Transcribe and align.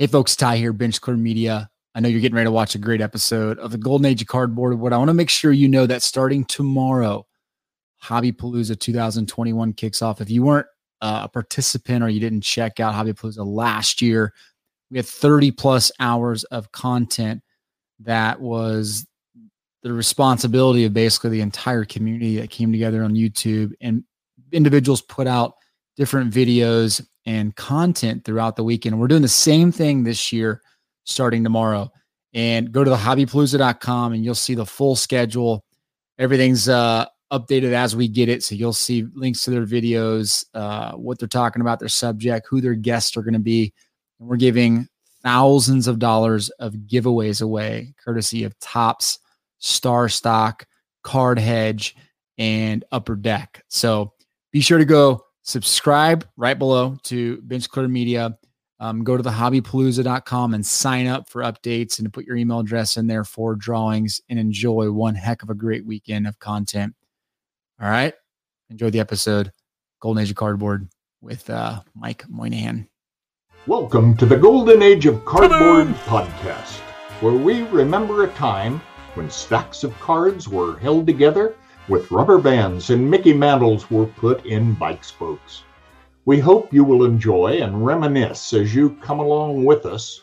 Hey, 0.00 0.06
folks, 0.06 0.36
Ty 0.36 0.58
here, 0.58 0.72
Bench 0.72 1.00
Clear 1.00 1.16
Media. 1.16 1.68
I 1.92 1.98
know 1.98 2.08
you're 2.08 2.20
getting 2.20 2.36
ready 2.36 2.46
to 2.46 2.52
watch 2.52 2.76
a 2.76 2.78
great 2.78 3.00
episode 3.00 3.58
of 3.58 3.72
the 3.72 3.78
Golden 3.78 4.04
Age 4.04 4.22
of 4.22 4.28
Cardboard. 4.28 4.78
What 4.78 4.92
I 4.92 4.96
want 4.96 5.08
to 5.08 5.14
make 5.14 5.28
sure 5.28 5.50
you 5.50 5.66
know 5.66 5.86
that 5.86 6.04
starting 6.04 6.44
tomorrow, 6.44 7.26
Hobby 7.96 8.30
Palooza 8.30 8.78
2021 8.78 9.72
kicks 9.72 10.00
off. 10.00 10.20
If 10.20 10.30
you 10.30 10.44
weren't 10.44 10.68
uh, 11.00 11.22
a 11.24 11.28
participant 11.28 12.04
or 12.04 12.08
you 12.10 12.20
didn't 12.20 12.42
check 12.42 12.78
out 12.78 12.94
Hobby 12.94 13.12
Palooza 13.12 13.44
last 13.44 14.00
year, 14.00 14.32
we 14.88 14.98
had 14.98 15.06
30 15.06 15.50
plus 15.50 15.90
hours 15.98 16.44
of 16.44 16.70
content 16.70 17.42
that 17.98 18.40
was 18.40 19.04
the 19.82 19.92
responsibility 19.92 20.84
of 20.84 20.94
basically 20.94 21.30
the 21.30 21.40
entire 21.40 21.84
community 21.84 22.36
that 22.36 22.50
came 22.50 22.70
together 22.70 23.02
on 23.02 23.14
YouTube 23.16 23.72
and 23.80 24.04
individuals 24.52 25.02
put 25.02 25.26
out 25.26 25.54
different 25.96 26.32
videos 26.32 27.04
and 27.28 27.54
content 27.56 28.24
throughout 28.24 28.56
the 28.56 28.64
weekend. 28.64 28.98
We're 28.98 29.06
doing 29.06 29.20
the 29.20 29.28
same 29.28 29.70
thing 29.70 30.02
this 30.02 30.32
year 30.32 30.62
starting 31.04 31.44
tomorrow. 31.44 31.92
And 32.32 32.72
go 32.72 32.82
to 32.82 32.88
the 32.88 32.96
hobbypalooza.com 32.96 34.14
and 34.14 34.24
you'll 34.24 34.34
see 34.34 34.54
the 34.54 34.64
full 34.64 34.96
schedule. 34.96 35.62
Everything's 36.18 36.70
uh, 36.70 37.04
updated 37.30 37.72
as 37.72 37.94
we 37.94 38.08
get 38.08 38.30
it. 38.30 38.42
So 38.42 38.54
you'll 38.54 38.72
see 38.72 39.06
links 39.14 39.42
to 39.42 39.50
their 39.50 39.66
videos, 39.66 40.46
uh, 40.54 40.92
what 40.92 41.18
they're 41.18 41.28
talking 41.28 41.60
about, 41.60 41.80
their 41.80 41.88
subject, 41.90 42.46
who 42.48 42.62
their 42.62 42.74
guests 42.74 43.14
are 43.14 43.22
going 43.22 43.34
to 43.34 43.40
be. 43.40 43.74
And 44.18 44.28
we're 44.28 44.36
giving 44.36 44.88
thousands 45.22 45.86
of 45.86 45.98
dollars 45.98 46.48
of 46.60 46.72
giveaways 46.72 47.42
away, 47.42 47.94
courtesy 48.02 48.44
of 48.44 48.58
Topps, 48.58 49.18
Star 49.58 50.08
Stock, 50.08 50.64
Card 51.02 51.38
Hedge, 51.38 51.94
and 52.38 52.86
Upper 52.90 53.16
Deck. 53.16 53.62
So 53.68 54.14
be 54.50 54.60
sure 54.62 54.78
to 54.78 54.86
go 54.86 55.24
subscribe 55.48 56.28
right 56.36 56.58
below 56.58 56.94
to 57.04 57.40
Bench 57.40 57.70
Clear 57.70 57.88
Media. 57.88 58.36
Um, 58.80 59.02
go 59.02 59.16
to 59.16 59.22
the 59.22 59.30
hobbypalooza.com 59.30 60.52
and 60.52 60.64
sign 60.64 61.06
up 61.06 61.30
for 61.30 61.42
updates 61.42 61.98
and 61.98 62.12
put 62.12 62.26
your 62.26 62.36
email 62.36 62.60
address 62.60 62.98
in 62.98 63.06
there 63.06 63.24
for 63.24 63.56
drawings 63.56 64.20
and 64.28 64.38
enjoy 64.38 64.90
one 64.90 65.14
heck 65.14 65.42
of 65.42 65.48
a 65.48 65.54
great 65.54 65.86
weekend 65.86 66.26
of 66.26 66.38
content. 66.38 66.94
All 67.80 67.88
right. 67.88 68.12
Enjoy 68.68 68.90
the 68.90 69.00
episode 69.00 69.50
Golden 70.00 70.22
Age 70.22 70.30
of 70.30 70.36
Cardboard 70.36 70.86
with 71.22 71.48
uh, 71.48 71.80
Mike 71.94 72.28
Moynihan. 72.28 72.86
Welcome 73.66 74.18
to 74.18 74.26
the 74.26 74.36
Golden 74.36 74.82
Age 74.82 75.06
of 75.06 75.24
Cardboard 75.24 75.88
podcast, 76.04 76.78
where 77.22 77.32
we 77.32 77.62
remember 77.62 78.24
a 78.24 78.32
time 78.34 78.82
when 79.14 79.30
stacks 79.30 79.82
of 79.82 79.98
cards 79.98 80.46
were 80.46 80.76
held 80.78 81.06
together 81.06 81.56
with 81.88 82.10
rubber 82.10 82.38
bands 82.38 82.90
and 82.90 83.10
Mickey 83.10 83.32
mantles 83.32 83.90
were 83.90 84.06
put 84.06 84.44
in 84.44 84.74
bike 84.74 85.02
spokes. 85.02 85.62
We 86.26 86.38
hope 86.38 86.72
you 86.72 86.84
will 86.84 87.04
enjoy 87.04 87.60
and 87.62 87.84
reminisce 87.84 88.52
as 88.52 88.74
you 88.74 88.90
come 89.00 89.20
along 89.20 89.64
with 89.64 89.86
us 89.86 90.20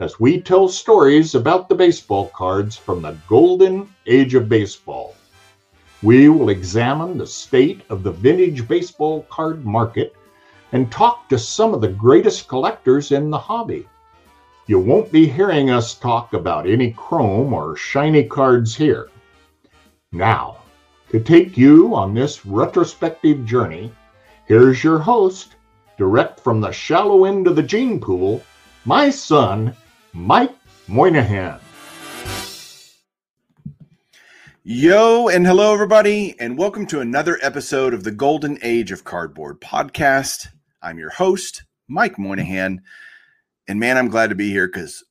as 0.00 0.18
we 0.18 0.40
tell 0.40 0.68
stories 0.68 1.34
about 1.34 1.68
the 1.68 1.74
baseball 1.74 2.28
cards 2.34 2.76
from 2.76 3.02
the 3.02 3.16
golden 3.28 3.88
age 4.06 4.34
of 4.34 4.48
baseball. 4.48 5.14
We 6.02 6.28
will 6.28 6.48
examine 6.48 7.16
the 7.16 7.26
state 7.26 7.82
of 7.90 8.02
the 8.02 8.10
vintage 8.10 8.66
baseball 8.66 9.26
card 9.30 9.64
market 9.64 10.16
and 10.72 10.90
talk 10.90 11.28
to 11.28 11.38
some 11.38 11.74
of 11.74 11.80
the 11.80 11.88
greatest 11.88 12.48
collectors 12.48 13.12
in 13.12 13.30
the 13.30 13.38
hobby. 13.38 13.86
You 14.66 14.78
won't 14.78 15.12
be 15.12 15.26
hearing 15.26 15.70
us 15.70 15.94
talk 15.94 16.32
about 16.32 16.66
any 16.66 16.92
chrome 16.92 17.52
or 17.52 17.76
shiny 17.76 18.24
cards 18.24 18.74
here. 18.74 19.10
Now, 20.10 20.63
to 21.14 21.20
take 21.20 21.56
you 21.56 21.94
on 21.94 22.12
this 22.12 22.44
retrospective 22.44 23.44
journey, 23.44 23.92
here's 24.46 24.82
your 24.82 24.98
host, 24.98 25.54
direct 25.96 26.40
from 26.40 26.60
the 26.60 26.72
shallow 26.72 27.24
end 27.24 27.46
of 27.46 27.54
the 27.54 27.62
gene 27.62 28.00
pool, 28.00 28.42
my 28.84 29.08
son, 29.10 29.76
Mike 30.12 30.56
Moynihan. 30.88 31.60
Yo, 34.64 35.28
and 35.28 35.46
hello, 35.46 35.72
everybody, 35.72 36.34
and 36.40 36.58
welcome 36.58 36.84
to 36.84 36.98
another 36.98 37.38
episode 37.42 37.94
of 37.94 38.02
the 38.02 38.10
Golden 38.10 38.58
Age 38.64 38.90
of 38.90 39.04
Cardboard 39.04 39.60
podcast. 39.60 40.48
I'm 40.82 40.98
your 40.98 41.10
host, 41.10 41.62
Mike 41.86 42.18
Moynihan. 42.18 42.82
And 43.68 43.78
man, 43.78 43.96
I'm 43.96 44.08
glad 44.08 44.30
to 44.30 44.34
be 44.34 44.50
here 44.50 44.66
because 44.66 45.04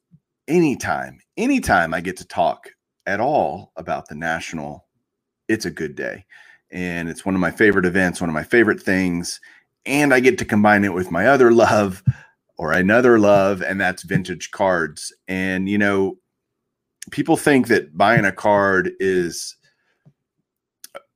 anytime, 0.49 1.21
anytime 1.37 1.93
I 1.93 2.01
get 2.01 2.17
to 2.17 2.27
talk 2.27 2.71
at 3.05 3.21
all 3.21 3.71
about 3.77 4.09
the 4.09 4.15
National 4.15 4.85
it's 5.47 5.65
a 5.65 5.71
good 5.71 5.95
day. 5.95 6.25
And 6.71 7.09
it's 7.09 7.25
one 7.25 7.35
of 7.35 7.41
my 7.41 7.51
favorite 7.51 7.85
events, 7.85 8.21
one 8.21 8.29
of 8.29 8.33
my 8.33 8.43
favorite 8.43 8.81
things. 8.81 9.39
And 9.85 10.13
I 10.13 10.19
get 10.19 10.37
to 10.39 10.45
combine 10.45 10.83
it 10.83 10.93
with 10.93 11.11
my 11.11 11.27
other 11.27 11.51
love 11.51 12.03
or 12.57 12.71
another 12.71 13.19
love, 13.19 13.61
and 13.61 13.79
that's 13.81 14.03
vintage 14.03 14.51
cards. 14.51 15.13
And, 15.27 15.67
you 15.67 15.77
know, 15.77 16.17
people 17.11 17.35
think 17.35 17.67
that 17.67 17.97
buying 17.97 18.25
a 18.25 18.31
card 18.31 18.93
is 18.99 19.55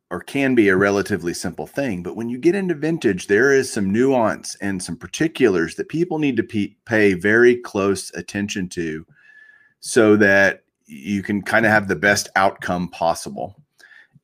or 0.10 0.22
can 0.22 0.56
be 0.56 0.70
a 0.70 0.78
relatively 0.78 1.34
simple 1.34 1.68
thing. 1.68 2.02
But 2.02 2.16
when 2.16 2.30
you 2.30 2.38
get 2.38 2.56
into 2.56 2.76
vintage, 2.76 3.28
there 3.28 3.52
is 3.52 3.72
some 3.72 3.92
nuance 3.92 4.56
and 4.62 4.82
some 4.82 4.96
particulars 4.96 5.76
that 5.76 5.90
people 5.90 6.18
need 6.18 6.38
to 6.38 6.72
pay 6.86 7.14
very 7.14 7.58
close 7.58 8.14
attention 8.14 8.70
to 8.70 9.06
so 9.82 10.16
that 10.16 10.64
you 10.86 11.22
can 11.22 11.42
kind 11.42 11.66
of 11.66 11.74
have 11.74 11.90
the 11.90 11.96
best 11.96 12.30
outcome 12.38 12.88
possible. 12.88 13.62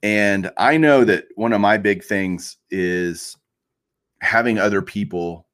And 0.04 0.52
I 0.58 0.76
know 0.76 1.06
that 1.06 1.28
one 1.36 1.54
of 1.54 1.62
my 1.62 1.78
big 1.78 2.04
things 2.04 2.58
is 2.70 3.38
having 4.20 4.60
other 4.60 4.82
people 4.82 5.48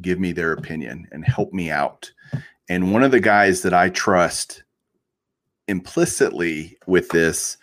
give 0.00 0.20
me 0.20 0.32
their 0.32 0.52
opinion 0.52 1.08
and 1.10 1.24
help 1.24 1.54
me 1.54 1.70
out. 1.70 2.12
And 2.68 2.92
one 2.92 3.02
of 3.02 3.10
the 3.10 3.20
guys 3.20 3.62
that 3.62 3.72
I 3.72 3.88
trust 3.88 4.62
implicitly 5.68 6.76
with 6.86 7.08
this, 7.08 7.56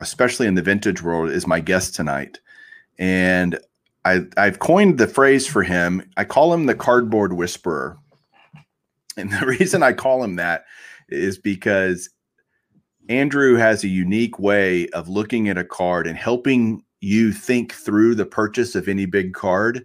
especially 0.00 0.48
in 0.48 0.56
the 0.56 0.62
vintage 0.62 1.00
world, 1.00 1.30
is 1.30 1.46
my 1.46 1.60
guest 1.60 1.94
tonight. 1.94 2.40
And 2.98 3.58
I, 4.04 4.22
I've 4.36 4.58
coined 4.58 4.98
the 4.98 5.06
phrase 5.06 5.46
for 5.46 5.62
him. 5.62 6.08
I 6.16 6.24
call 6.24 6.52
him 6.52 6.66
the 6.66 6.74
cardboard 6.74 7.34
whisperer. 7.34 7.98
And 9.16 9.32
the 9.32 9.46
reason 9.58 9.84
I 9.84 9.92
call 9.92 10.24
him 10.24 10.36
that 10.36 10.64
is 11.08 11.38
because 11.38 12.10
Andrew 13.08 13.56
has 13.56 13.84
a 13.84 13.88
unique 13.88 14.38
way 14.38 14.88
of 14.88 15.08
looking 15.08 15.48
at 15.48 15.58
a 15.58 15.64
card 15.64 16.06
and 16.06 16.16
helping 16.16 16.84
you 17.00 17.32
think 17.32 17.72
through 17.72 18.14
the 18.14 18.26
purchase 18.26 18.74
of 18.74 18.88
any 18.88 19.06
big 19.06 19.34
card 19.34 19.84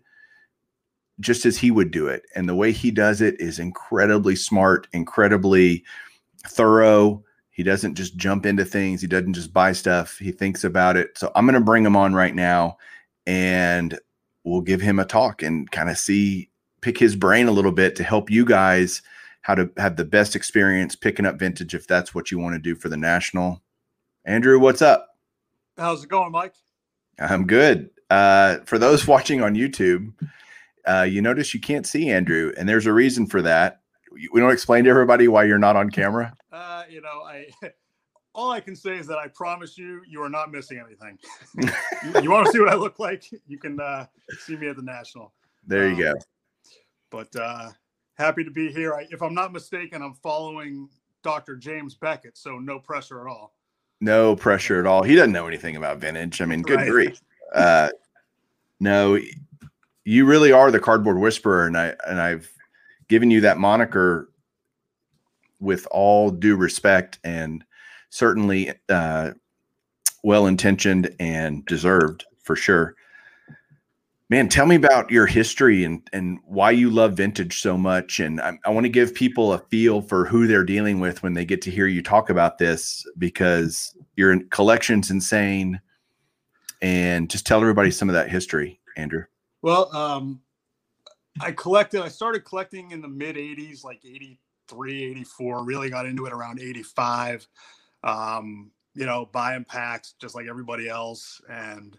just 1.20 1.46
as 1.46 1.58
he 1.58 1.72
would 1.72 1.92
do 1.92 2.08
it. 2.08 2.24
And 2.36 2.48
the 2.48 2.56
way 2.56 2.72
he 2.72 2.92
does 2.92 3.22
it 3.22 3.40
is 3.42 3.60
incredibly 3.60 4.36
smart, 4.36 4.88
incredibly 4.94 5.84
thorough. 6.48 7.24
He 7.50 7.64
doesn't 7.64 7.96
just 7.96 8.18
jump 8.18 8.46
into 8.46 8.64
things, 8.64 9.02
he 9.02 9.08
doesn't 9.08 9.34
just 9.34 9.52
buy 9.52 9.72
stuff, 9.72 10.18
he 10.20 10.32
thinks 10.32 10.64
about 10.64 10.96
it. 10.96 11.18
So 11.18 11.32
I'm 11.36 11.46
going 11.46 11.56
to 11.56 11.62
bring 11.62 11.84
him 11.84 11.96
on 11.96 12.14
right 12.14 12.36
now 12.36 12.78
and 13.26 13.98
we'll 14.44 14.62
give 14.62 14.80
him 14.80 15.00
a 15.00 15.06
talk 15.06 15.42
and 15.42 15.70
kind 15.72 15.90
of 15.90 15.98
see, 15.98 16.50
pick 16.82 17.00
his 17.00 17.16
brain 17.16 17.48
a 17.48 17.52
little 17.52 17.72
bit 17.72 17.96
to 17.96 18.04
help 18.04 18.30
you 18.30 18.46
guys 18.46 19.02
how 19.42 19.56
to 19.56 19.70
have 19.78 19.96
the 19.96 20.06
best 20.06 20.36
experience 20.36 20.96
picking 20.96 21.26
up 21.26 21.40
vintage 21.40 21.74
if 21.74 21.88
that's 21.88 22.14
what 22.14 22.32
you 22.32 22.40
want 22.40 22.56
to 22.56 22.60
do 22.60 22.76
for 22.76 22.90
the 22.90 22.98
national. 22.98 23.62
Andrew, 24.26 24.60
what's 24.60 24.82
up? 24.82 25.08
How's 25.78 26.04
it 26.04 26.10
going, 26.10 26.32
Mike? 26.32 26.56
I'm 27.20 27.48
good. 27.48 27.90
Uh, 28.10 28.58
for 28.66 28.78
those 28.78 29.08
watching 29.08 29.42
on 29.42 29.56
YouTube, 29.56 30.14
uh, 30.86 31.04
you 31.04 31.22
notice 31.22 31.54
you 31.54 31.60
can't 31.60 31.86
see 31.86 32.10
Andrew, 32.10 32.54
and 32.58 32.68
there's 32.68 32.86
a 32.86 32.94
reason 32.94 33.28
for 33.28 33.42
that. 33.42 33.82
We 34.32 34.40
don't 34.40 34.52
explain 34.52 34.86
to 34.86 34.90
everybody 34.90 35.28
why 35.28 35.44
you're 35.44 35.60
not 35.60 35.76
on 35.76 35.90
camera. 35.92 36.34
Uh, 36.52 36.84
you 36.90 37.02
know, 37.02 37.24
I 37.24 37.48
all 38.34 38.52
I 38.52 38.60
can 38.60 38.76
say 38.76 38.98
is 38.98 39.08
that 39.08 39.18
I 39.18 39.28
promise 39.28 39.78
you, 39.78 40.02
you 40.08 40.22
are 40.22 40.30
not 40.30 40.52
missing 40.52 40.80
anything. 40.80 41.18
you, 42.04 42.22
you, 42.22 42.32
want 42.32 42.46
to 42.46 42.52
see 42.52 42.60
what 42.60 42.70
I 42.70 42.76
look 42.76 43.00
like? 43.00 43.26
You 43.48 43.58
can 43.58 43.80
uh, 43.80 44.06
see 44.40 44.56
me 44.56 44.70
at 44.70 44.76
the 44.76 44.84
national. 44.84 45.34
There 45.66 45.88
you 45.88 46.08
um, 46.08 46.14
go. 46.14 46.20
But 47.10 47.36
uh, 47.36 47.70
happy 48.18 48.44
to 48.44 48.52
be 48.52 48.72
here. 48.72 48.94
I, 48.94 49.08
if 49.10 49.22
I'm 49.22 49.34
not 49.34 49.54
mistaken, 49.54 50.02
I'm 50.02 50.16
following 50.16 50.90
Dr. 51.24 51.56
James 51.56 51.96
Beckett, 51.96 52.38
so 52.38 52.58
no 52.60 52.80
pressure 52.80 53.28
at 53.28 53.32
all. 53.32 53.54
No 54.02 54.36
pressure 54.36 54.80
at 54.80 54.86
all. 54.86 55.04
He 55.04 55.16
doesn't 55.16 55.32
know 55.32 55.48
anything 55.48 55.76
about 55.76 55.98
vintage. 55.98 56.42
I 56.42 56.46
mean, 56.46 56.62
good 56.62 56.78
right. 56.78 56.90
grief. 56.90 57.22
Uh, 57.54 57.90
no, 58.80 59.20
you 60.04 60.26
really 60.26 60.52
are 60.52 60.70
the 60.70 60.80
cardboard 60.80 61.18
whisperer, 61.18 61.66
and 61.66 61.78
I 61.78 61.96
and 62.08 62.22
I've 62.22 62.52
given 63.08 63.32
you 63.32 63.42
that 63.42 63.58
moniker 63.58 64.30
with 65.60 65.88
all 65.90 66.30
due 66.30 66.56
respect 66.56 67.18
and 67.24 67.64
certainly 68.10 68.72
uh, 68.90 69.32
well 70.24 70.46
intentioned 70.46 71.16
and 71.20 71.66
deserved 71.66 72.26
for 72.44 72.56
sure. 72.56 72.96
Man, 74.30 74.50
tell 74.50 74.66
me 74.66 74.76
about 74.76 75.10
your 75.10 75.26
history 75.26 75.86
and 75.86 76.08
and 76.12 76.40
why 76.44 76.72
you 76.72 76.90
love 76.90 77.14
vintage 77.14 77.62
so 77.62 77.78
much. 77.78 78.20
And 78.20 78.42
I, 78.42 78.60
I 78.66 78.72
want 78.72 78.84
to 78.84 78.90
give 78.90 79.16
people 79.16 79.54
a 79.54 79.60
feel 79.60 80.02
for 80.02 80.26
who 80.26 80.48
they're 80.48 80.66
dealing 80.66 81.00
with 81.00 81.24
when 81.24 81.34
they 81.34 81.46
get 81.46 81.62
to 81.64 81.72
hear 81.72 81.88
you 81.88 82.04
talk 82.04 82.30
about 82.30 82.58
this 82.58 83.06
because 83.18 83.96
your 84.16 84.38
collection's 84.50 85.12
insane. 85.12 85.80
And 86.82 87.30
just 87.30 87.48
tell 87.48 87.60
everybody 87.62 87.90
some 87.90 88.10
of 88.10 88.14
that 88.14 88.30
history, 88.30 88.80
Andrew. 88.98 89.24
Well, 89.64 89.96
um, 89.96 90.42
I 91.40 91.52
collected. 91.52 92.02
I 92.02 92.10
started 92.10 92.46
collecting 92.46 92.92
in 92.92 93.02
the 93.02 93.08
mid 93.08 93.36
'80s, 93.36 93.84
like 93.84 94.02
'83, 94.06 95.04
'84. 95.06 95.64
Really 95.64 95.90
got 95.90 96.06
into 96.06 96.26
it 96.26 96.34
around 96.34 96.60
'85. 96.60 97.48
Um, 98.04 98.72
you 98.94 99.06
know, 99.06 99.30
buying 99.32 99.64
packs 99.64 100.16
just 100.20 100.36
like 100.36 100.48
everybody 100.48 100.90
else. 100.90 101.42
And 101.50 101.98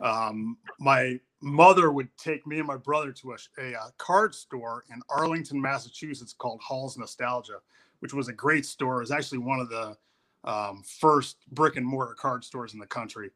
um, 0.00 0.56
my 0.78 1.18
mother 1.40 1.92
would 1.92 2.08
take 2.16 2.46
me 2.46 2.58
and 2.58 2.66
my 2.66 2.76
brother 2.76 3.12
to 3.12 3.32
a, 3.32 3.36
a, 3.58 3.72
a, 3.72 3.92
card 3.98 4.34
store 4.34 4.84
in 4.92 5.00
Arlington, 5.08 5.60
Massachusetts 5.60 6.34
called 6.36 6.60
Hall's 6.62 6.96
Nostalgia, 6.96 7.58
which 8.00 8.14
was 8.14 8.28
a 8.28 8.32
great 8.32 8.66
store. 8.66 8.96
It 8.96 9.00
was 9.00 9.10
actually 9.10 9.38
one 9.38 9.60
of 9.60 9.68
the 9.68 9.96
um, 10.44 10.82
first 11.00 11.38
brick 11.50 11.76
and 11.76 11.86
mortar 11.86 12.14
card 12.14 12.44
stores 12.44 12.72
in 12.72 12.80
the 12.80 12.86
country. 12.86 13.30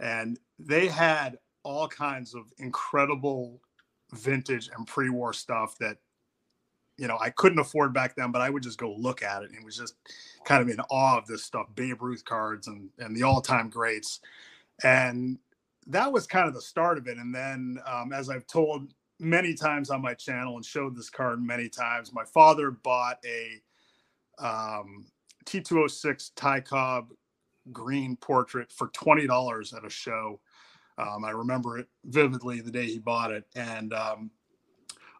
And 0.00 0.38
they 0.58 0.88
had 0.88 1.38
all 1.62 1.88
kinds 1.88 2.34
of 2.34 2.52
incredible 2.58 3.60
vintage 4.12 4.70
and 4.76 4.86
pre-war 4.86 5.32
stuff 5.32 5.76
that 5.78 5.98
you 6.96 7.08
know 7.08 7.18
I 7.20 7.30
couldn't 7.30 7.58
afford 7.58 7.92
back 7.92 8.14
then, 8.14 8.30
but 8.30 8.40
I 8.40 8.50
would 8.50 8.62
just 8.62 8.78
go 8.78 8.94
look 8.96 9.22
at 9.22 9.42
it 9.42 9.50
and 9.50 9.58
it 9.58 9.64
was 9.64 9.76
just 9.76 9.94
kind 10.44 10.62
of 10.62 10.68
in 10.68 10.80
awe 10.90 11.18
of 11.18 11.26
this 11.26 11.44
stuff, 11.44 11.66
Babe 11.74 12.00
Ruth 12.00 12.24
cards 12.24 12.68
and 12.68 12.88
and 12.98 13.16
the 13.16 13.22
all-time 13.22 13.68
greats, 13.68 14.20
and 14.82 15.38
that 15.88 16.12
was 16.12 16.26
kind 16.26 16.48
of 16.48 16.54
the 16.54 16.62
start 16.62 16.98
of 16.98 17.08
it. 17.08 17.18
And 17.18 17.34
then, 17.34 17.80
um, 17.86 18.12
as 18.12 18.30
I've 18.30 18.46
told 18.46 18.92
many 19.20 19.54
times 19.54 19.90
on 19.90 20.02
my 20.02 20.14
channel 20.14 20.56
and 20.56 20.64
showed 20.64 20.96
this 20.96 21.10
card 21.10 21.42
many 21.42 21.68
times, 21.68 22.12
my 22.12 22.24
father 22.24 22.70
bought 22.70 23.18
a 23.24 23.60
um, 24.44 25.06
T206 25.46 26.32
Ty 26.36 26.60
Cobb 26.60 27.10
green 27.72 28.16
portrait 28.16 28.72
for 28.72 28.88
twenty 28.88 29.26
dollars 29.26 29.72
at 29.74 29.84
a 29.84 29.90
show. 29.90 30.40
Um, 30.98 31.24
I 31.24 31.30
remember 31.30 31.78
it 31.78 31.88
vividly 32.04 32.60
the 32.60 32.70
day 32.70 32.86
he 32.86 32.98
bought 32.98 33.32
it, 33.32 33.44
and 33.56 33.92
um, 33.94 34.30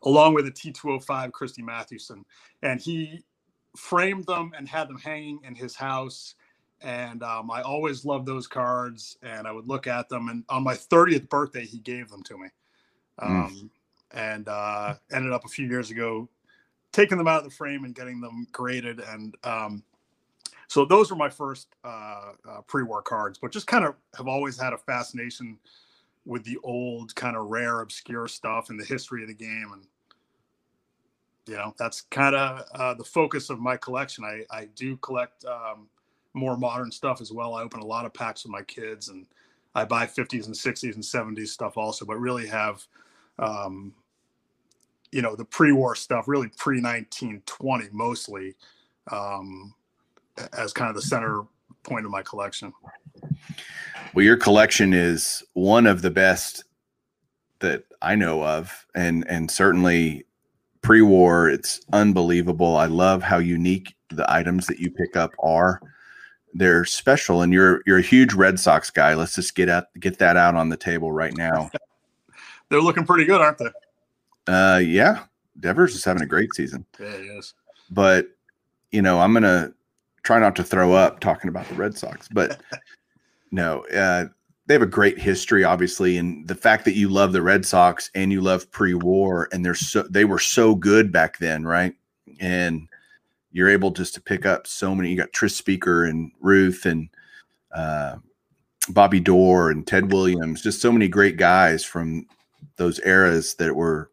along 0.05 0.35
with 0.35 0.47
a 0.47 0.53
T205 0.53 1.33
Christy 1.33 1.63
Mathewson, 1.63 2.25
and 2.63 2.81
he 2.81 3.23
framed 3.77 4.27
them 4.27 4.53
and 4.57 4.69
had 4.69 4.89
them 4.89 4.99
hanging 4.99 5.41
in 5.45 5.55
his 5.55 5.77
house. 5.77 6.35
And 6.83 7.23
um, 7.23 7.51
I 7.51 7.63
always 7.63 8.05
loved 8.05 8.27
those 8.27 8.47
cards, 8.47 9.17
and 9.23 9.47
I 9.47 9.53
would 9.53 9.67
look 9.67 9.87
at 9.87 10.09
them. 10.09 10.29
And 10.29 10.45
on 10.49 10.63
my 10.63 10.75
30th 10.75 11.29
birthday, 11.29 11.65
he 11.65 11.79
gave 11.79 12.11
them 12.11 12.23
to 12.25 12.39
me, 12.39 12.49
mm. 13.21 13.71
and 14.13 14.49
uh, 14.49 14.95
ended 15.11 15.33
up 15.33 15.45
a 15.45 15.49
few 15.49 15.67
years 15.67 15.91
ago 15.91 16.29
taking 16.97 17.19
them 17.19 17.29
out 17.29 17.45
of 17.45 17.45
the 17.45 17.55
frame 17.55 17.85
and 17.85 17.95
getting 17.95 18.23
them 18.23 18.47
graded. 18.53 19.01
And 19.01 19.35
um, 19.45 19.83
so 20.67 20.87
those 20.87 21.11
were 21.11 21.17
my 21.17 21.29
first 21.29 21.69
uh, 21.85 22.33
uh, 22.49 22.61
pre-war 22.67 23.03
cards, 23.03 23.39
but 23.39 23.53
just 23.53 23.67
kind 23.67 23.85
of 23.85 23.95
have 24.17 24.27
always 24.27 24.59
had 24.59 24.73
a 24.73 24.79
fascination 24.79 25.59
with 26.25 26.43
the 26.45 26.57
old 26.65 27.15
kind 27.15 27.37
of 27.37 27.51
rare, 27.51 27.83
obscure 27.83 28.27
stuff 28.29 28.71
and 28.71 28.81
the 28.81 28.85
history 28.85 29.23
of 29.23 29.29
the 29.29 29.35
game. 29.35 29.71
And 29.75 29.85
you 31.47 31.55
know, 31.55 31.75
that's 31.79 32.01
kind 32.01 32.35
of 32.35 32.65
uh, 32.75 32.95
the 32.95 33.05
focus 33.05 33.51
of 33.51 33.61
my 33.61 33.77
collection. 33.77 34.25
I, 34.25 34.45
I 34.51 34.65
do 34.75 34.97
collect 34.97 35.45
um, 35.45 35.89
more 36.37 36.57
modern 36.57 36.91
stuff 36.93 37.21
as 37.21 37.33
well. 37.33 37.55
I 37.55 37.63
open 37.63 37.81
a 37.81 37.87
lot 37.87 38.05
of 38.05 38.15
packs 38.15 38.45
with 38.45 38.53
my 38.53 38.63
kids 38.63 39.09
and 39.09 39.27
I 39.75 39.85
buy 39.85 40.07
50s 40.07 40.47
and 40.47 40.55
60s 40.55 40.95
and 40.95 41.03
70s 41.03 41.49
stuff 41.49 41.77
also, 41.77 42.05
but 42.05 42.19
really 42.19 42.47
have, 42.47 42.87
um, 43.39 43.95
you 45.13 45.23
know, 45.23 45.35
the 45.35 45.45
pre-war 45.45 45.95
stuff, 45.95 46.29
really 46.29 46.49
pre 46.57 46.77
1920 46.81 47.89
mostly, 47.93 48.55
um, 49.11 49.75
as 50.53 50.73
kind 50.73 50.91
of 50.91 50.97
the 50.97 51.03
center 51.03 51.43
point 51.83 52.05
of 52.05 52.11
my 52.11 52.23
collection. 52.23 52.73
Well, 54.15 54.25
your 54.25 54.37
collection 54.37 54.93
is 54.93 55.43
one 55.55 55.87
of 55.87 56.03
the 56.03 56.11
best 56.11 56.65
that 57.61 57.85
I 58.03 58.15
know 58.15 58.45
of, 58.45 58.87
and 58.95 59.27
and 59.29 59.51
certainly 59.51 60.27
pre-war, 60.83 61.49
it's 61.49 61.81
unbelievable. 61.93 62.77
I 62.77 62.87
love 62.87 63.23
how 63.23 63.39
unique 63.39 63.95
the 64.11 64.31
items 64.31 64.67
that 64.67 64.79
you 64.79 64.91
pick 64.91 65.17
up 65.17 65.33
are. 65.41 65.81
They're 66.59 66.85
special, 66.85 67.43
and 67.43 67.53
you're 67.53 67.83
you're 67.87 67.99
a 67.99 68.03
huge 68.03 68.33
Red 68.35 68.59
Sox 68.59 68.91
guy. 68.91 69.15
Let's 69.15 69.35
just 69.35 69.55
get 69.55 69.69
out 69.69 69.87
get 70.01 70.19
that 70.19 70.37
out 70.37 70.55
on 70.55 70.69
the 70.69 70.77
table 70.77 71.13
right 71.13 71.37
now. 71.37 71.71
They're 72.69 72.81
looking 72.81 73.05
pretty 73.05 73.25
good, 73.25 73.41
aren't 73.41 73.59
they? 73.59 73.71
Uh, 74.47 74.79
yeah. 74.79 75.25
Devers 75.61 75.95
is 75.95 76.05
having 76.05 76.23
a 76.23 76.27
great 76.27 76.55
season. 76.55 76.85
Yeah, 76.99 77.17
he 77.17 77.25
is. 77.25 77.55
But 77.91 78.29
you 78.91 79.03
know, 79.03 79.21
I'm 79.21 79.33
gonna 79.33 79.73
try 80.23 80.39
not 80.39 80.57
to 80.57 80.65
throw 80.65 80.93
up 80.93 81.21
talking 81.21 81.49
about 81.49 81.69
the 81.69 81.75
Red 81.75 81.97
Sox, 81.97 82.29
but 82.29 82.61
no, 83.51 83.85
uh, 83.95 84.27
they 84.67 84.75
have 84.75 84.83
a 84.83 84.87
great 84.87 85.19
history, 85.19 85.63
obviously, 85.65 86.17
and 86.17 86.47
the 86.49 86.55
fact 86.55 86.85
that 86.85 86.97
you 86.97 87.09
love 87.09 87.33
the 87.33 87.43
Red 87.43 87.65
Sox 87.65 88.11
and 88.15 88.33
you 88.33 88.41
love 88.41 88.71
pre-war, 88.73 89.49
and 89.53 89.65
they're 89.65 89.75
so 89.75 90.03
they 90.03 90.25
were 90.25 90.39
so 90.39 90.75
good 90.75 91.13
back 91.13 91.39
then, 91.39 91.65
right? 91.65 91.95
And 92.41 92.89
you're 93.57 93.71
able 93.71 93.91
just 93.91 94.13
to 94.13 94.21
pick 94.21 94.45
up 94.45 94.67
so 94.67 94.95
many. 94.95 95.09
You 95.09 95.17
got 95.17 95.33
Tris 95.33 95.57
Speaker 95.57 96.05
and 96.05 96.31
Ruth 96.41 96.85
and 96.85 97.09
uh, 97.75 98.17
Bobby 98.91 99.19
Doerr 99.19 99.71
and 99.71 99.87
Ted 99.87 100.13
Williams, 100.13 100.61
just 100.61 100.83
so 100.83 100.93
many 100.93 101.09
great 101.09 101.39
guys 101.39 101.83
from 101.83 102.27
those 102.77 103.01
eras 103.01 103.55
that 103.55 103.75
were 103.75 104.11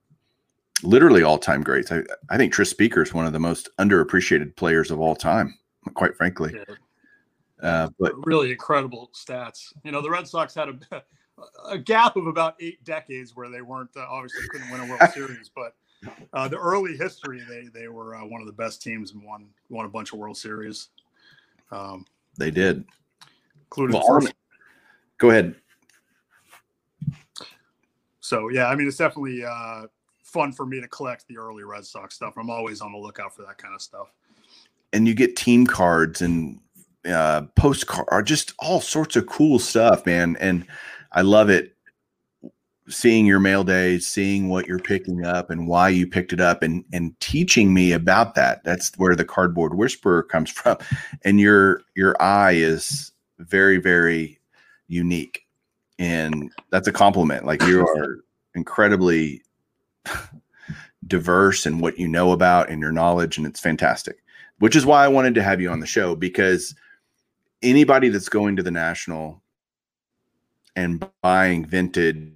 literally 0.81 1.23
all-time 1.23 1.61
greats. 1.61 1.91
I, 1.91 2.03
I 2.29 2.37
think 2.37 2.53
Tris 2.53 2.69
Speaker 2.69 3.01
is 3.01 3.13
one 3.13 3.25
of 3.25 3.33
the 3.33 3.39
most 3.39 3.67
underappreciated 3.79 4.55
players 4.55 4.91
of 4.91 5.01
all 5.01 5.13
time, 5.13 5.53
quite 5.93 6.15
frankly. 6.15 6.53
Yeah. 6.55 6.75
Uh, 7.61 7.89
but 7.99 8.13
really 8.25 8.49
incredible 8.49 9.11
stats. 9.13 9.73
You 9.83 9.91
know, 9.91 10.01
the 10.01 10.09
Red 10.09 10.25
Sox 10.25 10.55
had 10.55 10.69
a, 10.69 11.03
a 11.67 11.77
gap 11.77 12.15
of 12.15 12.27
about 12.27 12.55
eight 12.61 12.81
decades 12.85 13.35
where 13.35 13.49
they 13.49 13.61
weren't 13.61 13.91
uh, 13.97 14.05
obviously 14.09 14.47
couldn't 14.47 14.71
win 14.71 14.79
a 14.79 14.85
World 14.85 15.01
Series, 15.13 15.51
but 15.53 15.75
uh, 16.33 16.47
the 16.47 16.57
early 16.57 16.95
history 16.97 17.41
they 17.47 17.67
they 17.73 17.87
were 17.87 18.15
uh, 18.15 18.25
one 18.25 18.41
of 18.41 18.47
the 18.47 18.53
best 18.53 18.81
teams 18.81 19.11
and 19.11 19.23
won 19.23 19.47
won 19.69 19.85
a 19.85 19.89
bunch 19.89 20.13
of 20.13 20.19
World 20.19 20.37
Series. 20.37 20.89
Um, 21.71 22.05
they 22.37 22.51
did, 22.51 22.85
including 23.65 23.95
well, 23.95 24.07
first. 24.07 24.33
Go 25.17 25.29
ahead. 25.29 25.55
So 28.19 28.49
yeah, 28.49 28.67
I 28.67 28.75
mean 28.75 28.87
it's 28.87 28.97
definitely 28.97 29.43
uh, 29.43 29.83
fun 30.23 30.51
for 30.51 30.65
me 30.65 30.81
to 30.81 30.87
collect 30.87 31.27
the 31.27 31.37
early 31.37 31.63
Red 31.63 31.85
Sox 31.85 32.15
stuff. 32.15 32.33
I'm 32.37 32.49
always 32.49 32.81
on 32.81 32.91
the 32.91 32.97
lookout 32.97 33.35
for 33.35 33.43
that 33.43 33.57
kind 33.57 33.75
of 33.75 33.81
stuff. 33.81 34.11
And 34.91 35.07
you 35.07 35.13
get 35.13 35.35
team 35.35 35.65
cards 35.65 36.21
and 36.21 36.59
uh, 37.05 37.43
postcard, 37.55 38.25
just 38.25 38.53
all 38.59 38.79
sorts 38.79 39.15
of 39.15 39.25
cool 39.27 39.59
stuff, 39.59 40.05
man. 40.05 40.37
And 40.39 40.65
I 41.11 41.21
love 41.21 41.49
it 41.49 41.75
seeing 42.89 43.25
your 43.25 43.39
mail 43.39 43.63
days, 43.63 44.07
seeing 44.07 44.49
what 44.49 44.67
you're 44.67 44.79
picking 44.79 45.25
up 45.25 45.49
and 45.49 45.67
why 45.67 45.89
you 45.89 46.07
picked 46.07 46.33
it 46.33 46.41
up 46.41 46.61
and 46.61 46.83
and 46.91 47.17
teaching 47.19 47.73
me 47.73 47.91
about 47.91 48.35
that. 48.35 48.63
That's 48.63 48.91
where 48.97 49.15
the 49.15 49.25
cardboard 49.25 49.75
whisperer 49.75 50.23
comes 50.23 50.51
from. 50.51 50.77
And 51.23 51.39
your 51.39 51.81
your 51.95 52.21
eye 52.21 52.53
is 52.53 53.11
very, 53.39 53.77
very 53.77 54.39
unique. 54.87 55.45
And 55.99 56.51
that's 56.71 56.87
a 56.87 56.93
compliment. 56.93 57.45
Like 57.45 57.61
you 57.63 57.81
are 57.81 58.19
incredibly 58.55 59.41
diverse 61.07 61.65
in 61.65 61.79
what 61.79 61.97
you 61.97 62.07
know 62.07 62.31
about 62.31 62.69
and 62.69 62.81
your 62.81 62.91
knowledge, 62.91 63.37
and 63.37 63.45
it's 63.45 63.59
fantastic. 63.59 64.17
Which 64.59 64.75
is 64.75 64.85
why 64.85 65.03
I 65.03 65.07
wanted 65.07 65.35
to 65.35 65.43
have 65.43 65.61
you 65.61 65.69
on 65.69 65.79
the 65.79 65.85
show 65.85 66.15
because 66.15 66.75
anybody 67.61 68.09
that's 68.09 68.29
going 68.29 68.55
to 68.55 68.63
the 68.63 68.71
national 68.71 69.41
and 70.75 71.05
buying 71.21 71.65
vintage 71.65 72.33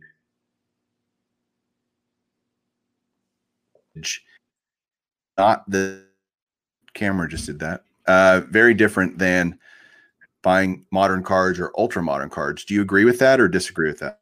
not 5.37 5.69
the 5.69 6.03
camera 6.93 7.27
just 7.27 7.45
did 7.45 7.59
that. 7.59 7.83
Uh 8.07 8.41
very 8.49 8.73
different 8.73 9.17
than 9.17 9.59
buying 10.41 10.85
modern 10.91 11.23
cards 11.23 11.59
or 11.59 11.71
ultra 11.77 12.01
modern 12.01 12.29
cards. 12.29 12.65
Do 12.65 12.73
you 12.73 12.81
agree 12.81 13.05
with 13.05 13.19
that 13.19 13.39
or 13.39 13.47
disagree 13.47 13.89
with 13.89 13.99
that? 13.99 14.19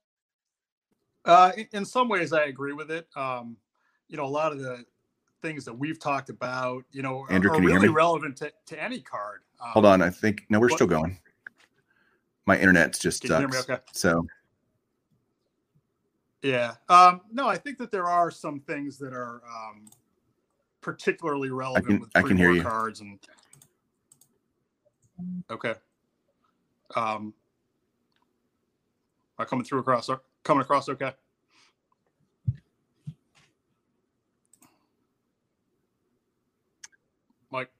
Uh 1.23 1.51
in 1.71 1.85
some 1.85 2.09
ways 2.09 2.33
i 2.33 2.45
agree 2.45 2.73
with 2.73 2.91
it. 2.91 3.07
Um 3.15 3.57
you 4.07 4.17
know 4.17 4.25
a 4.25 4.27
lot 4.27 4.51
of 4.51 4.59
the 4.59 4.85
things 5.41 5.65
that 5.65 5.73
we've 5.73 5.99
talked 5.99 6.29
about 6.29 6.83
you 6.91 7.01
know 7.01 7.25
Andrew, 7.29 7.51
are, 7.51 7.55
are 7.55 7.61
really 7.61 7.89
relevant 7.89 8.37
to, 8.37 8.51
to 8.67 8.81
any 8.81 8.99
card. 8.99 9.41
Um, 9.61 9.69
Hold 9.71 9.85
on, 9.85 10.01
I 10.01 10.09
think 10.09 10.45
no, 10.49 10.59
we're 10.59 10.69
still 10.69 10.87
going. 10.87 11.19
My 12.45 12.57
internet's 12.57 12.99
just 12.99 13.25
sucks. 13.25 13.69
Okay. 13.69 13.81
So 13.93 14.25
yeah, 16.45 16.75
um, 16.89 17.21
no, 17.31 17.47
I 17.47 17.57
think 17.57 17.79
that 17.79 17.89
there 17.89 18.05
are 18.05 18.29
some 18.29 18.59
things 18.59 18.99
that 18.99 19.13
are 19.13 19.41
um, 19.45 19.85
particularly 20.79 21.49
relevant 21.49 21.87
I 21.87 21.89
can, 21.89 21.99
with 21.99 22.11
I 22.13 22.21
can 22.21 22.37
hear 22.37 22.51
you. 22.51 22.61
cards 22.61 23.01
and 23.01 23.19
okay. 25.49 25.73
Um, 26.95 27.33
am 27.33 27.33
I 29.39 29.45
coming 29.45 29.65
through 29.65 29.79
across 29.79 30.07
coming 30.43 30.61
across 30.61 30.87
okay? 30.87 31.13
Mike. 37.49 37.71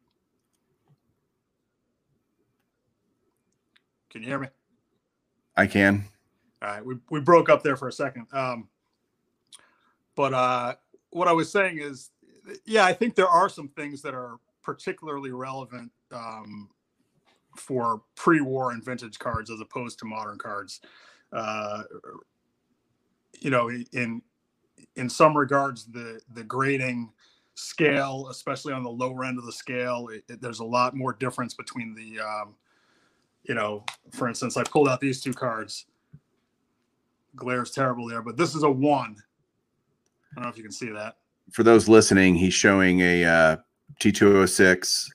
Can 4.10 4.24
you 4.24 4.27
hear 4.27 4.39
me? 4.39 4.48
I 5.55 5.67
can. 5.67 6.05
All 6.65 6.72
right, 6.72 6.86
we, 6.86 6.95
we 7.12 7.19
broke 7.19 7.48
up 7.50 7.62
there 7.62 7.75
for 7.75 7.88
a 7.88 7.91
second. 7.91 8.25
Um, 8.34 8.67
but 10.15 10.34
uh, 10.34 10.74
what 11.12 11.27
I 11.27 11.31
was 11.31 11.51
saying 11.51 11.77
is, 11.79 12.10
yeah, 12.65 12.86
I 12.86 12.93
think 12.93 13.13
there 13.13 13.27
are 13.27 13.50
some 13.50 13.67
things 13.69 14.01
that 14.01 14.15
are 14.15 14.39
particularly 14.63 15.31
relevant 15.31 15.91
um, 16.12 16.69
for 17.55 18.01
pre-war 18.15 18.72
and 18.72 18.84
vintage 18.84 19.19
cards 19.19 19.51
as 19.51 19.60
opposed 19.60 20.00
to 20.00 20.05
modern 20.05 20.39
cards. 20.39 20.81
Uh, 21.31 21.84
you 23.39 23.51
know, 23.51 23.69
in 23.69 24.22
in 24.95 25.10
some 25.10 25.38
regards, 25.38 25.86
the 25.86 26.19
the 26.34 26.43
grading 26.43 27.12
scale, 27.53 28.29
especially 28.31 28.74
on 28.74 28.81
the 28.81 28.89
lower 28.89 29.24
end 29.24 29.38
of 29.38 29.45
the 29.45 29.51
scale, 29.51 30.07
it, 30.12 30.24
it, 30.29 30.41
there's 30.41 30.60
a 30.60 30.65
lot 30.65 30.95
more 30.95 31.13
difference 31.13 31.53
between 31.53 31.93
the, 31.93 32.19
um, 32.19 32.55
you 33.43 33.53
know, 33.53 33.84
for 34.12 34.27
instance, 34.27 34.57
I 34.57 34.63
pulled 34.63 34.89
out 34.89 35.00
these 35.00 35.22
two 35.22 35.34
cards. 35.34 35.86
Glare 37.36 37.63
is 37.63 37.72
terrible 37.72 38.08
there, 38.08 38.22
but 38.22 38.38
this 38.38 38.56
is 38.56 38.63
a 38.63 38.70
one. 38.70 39.15
I 40.32 40.36
don't 40.36 40.44
know 40.44 40.50
if 40.50 40.58
you 40.58 40.63
can 40.63 40.72
see 40.72 40.89
that. 40.89 41.18
For 41.51 41.63
those 41.63 41.88
listening, 41.88 42.36
he's 42.36 42.54
showing 42.54 43.01
a 43.01 43.24
uh, 43.24 43.58
T206 44.00 45.10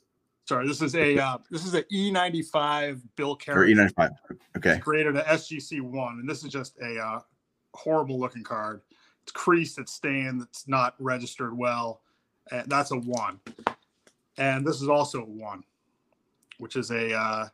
Sorry, 0.50 0.66
this 0.66 0.82
is 0.82 0.96
a 0.96 1.16
uh, 1.16 1.38
this 1.48 1.64
is 1.64 1.74
an 1.74 1.84
E95 1.92 3.00
Bill 3.14 3.38
or 3.46 3.66
E95. 3.66 4.10
Okay. 4.56 4.70
It's 4.70 4.80
graded 4.84 5.16
a 5.16 5.22
SGC 5.22 5.80
one, 5.80 6.18
and 6.18 6.28
this 6.28 6.42
is 6.42 6.50
just 6.50 6.76
a 6.80 6.98
uh, 6.98 7.20
horrible 7.72 8.18
looking 8.18 8.42
card. 8.42 8.80
It's 9.22 9.30
creased, 9.30 9.78
it's 9.78 9.92
stained, 9.92 10.42
it's 10.42 10.66
not 10.66 10.96
registered 10.98 11.56
well. 11.56 12.00
And 12.50 12.68
that's 12.68 12.90
a 12.90 12.96
one. 12.96 13.38
And 14.38 14.66
this 14.66 14.82
is 14.82 14.88
also 14.88 15.22
a 15.22 15.24
one, 15.24 15.62
which 16.58 16.74
is 16.74 16.90
a 16.90 17.16
uh, 17.16 17.46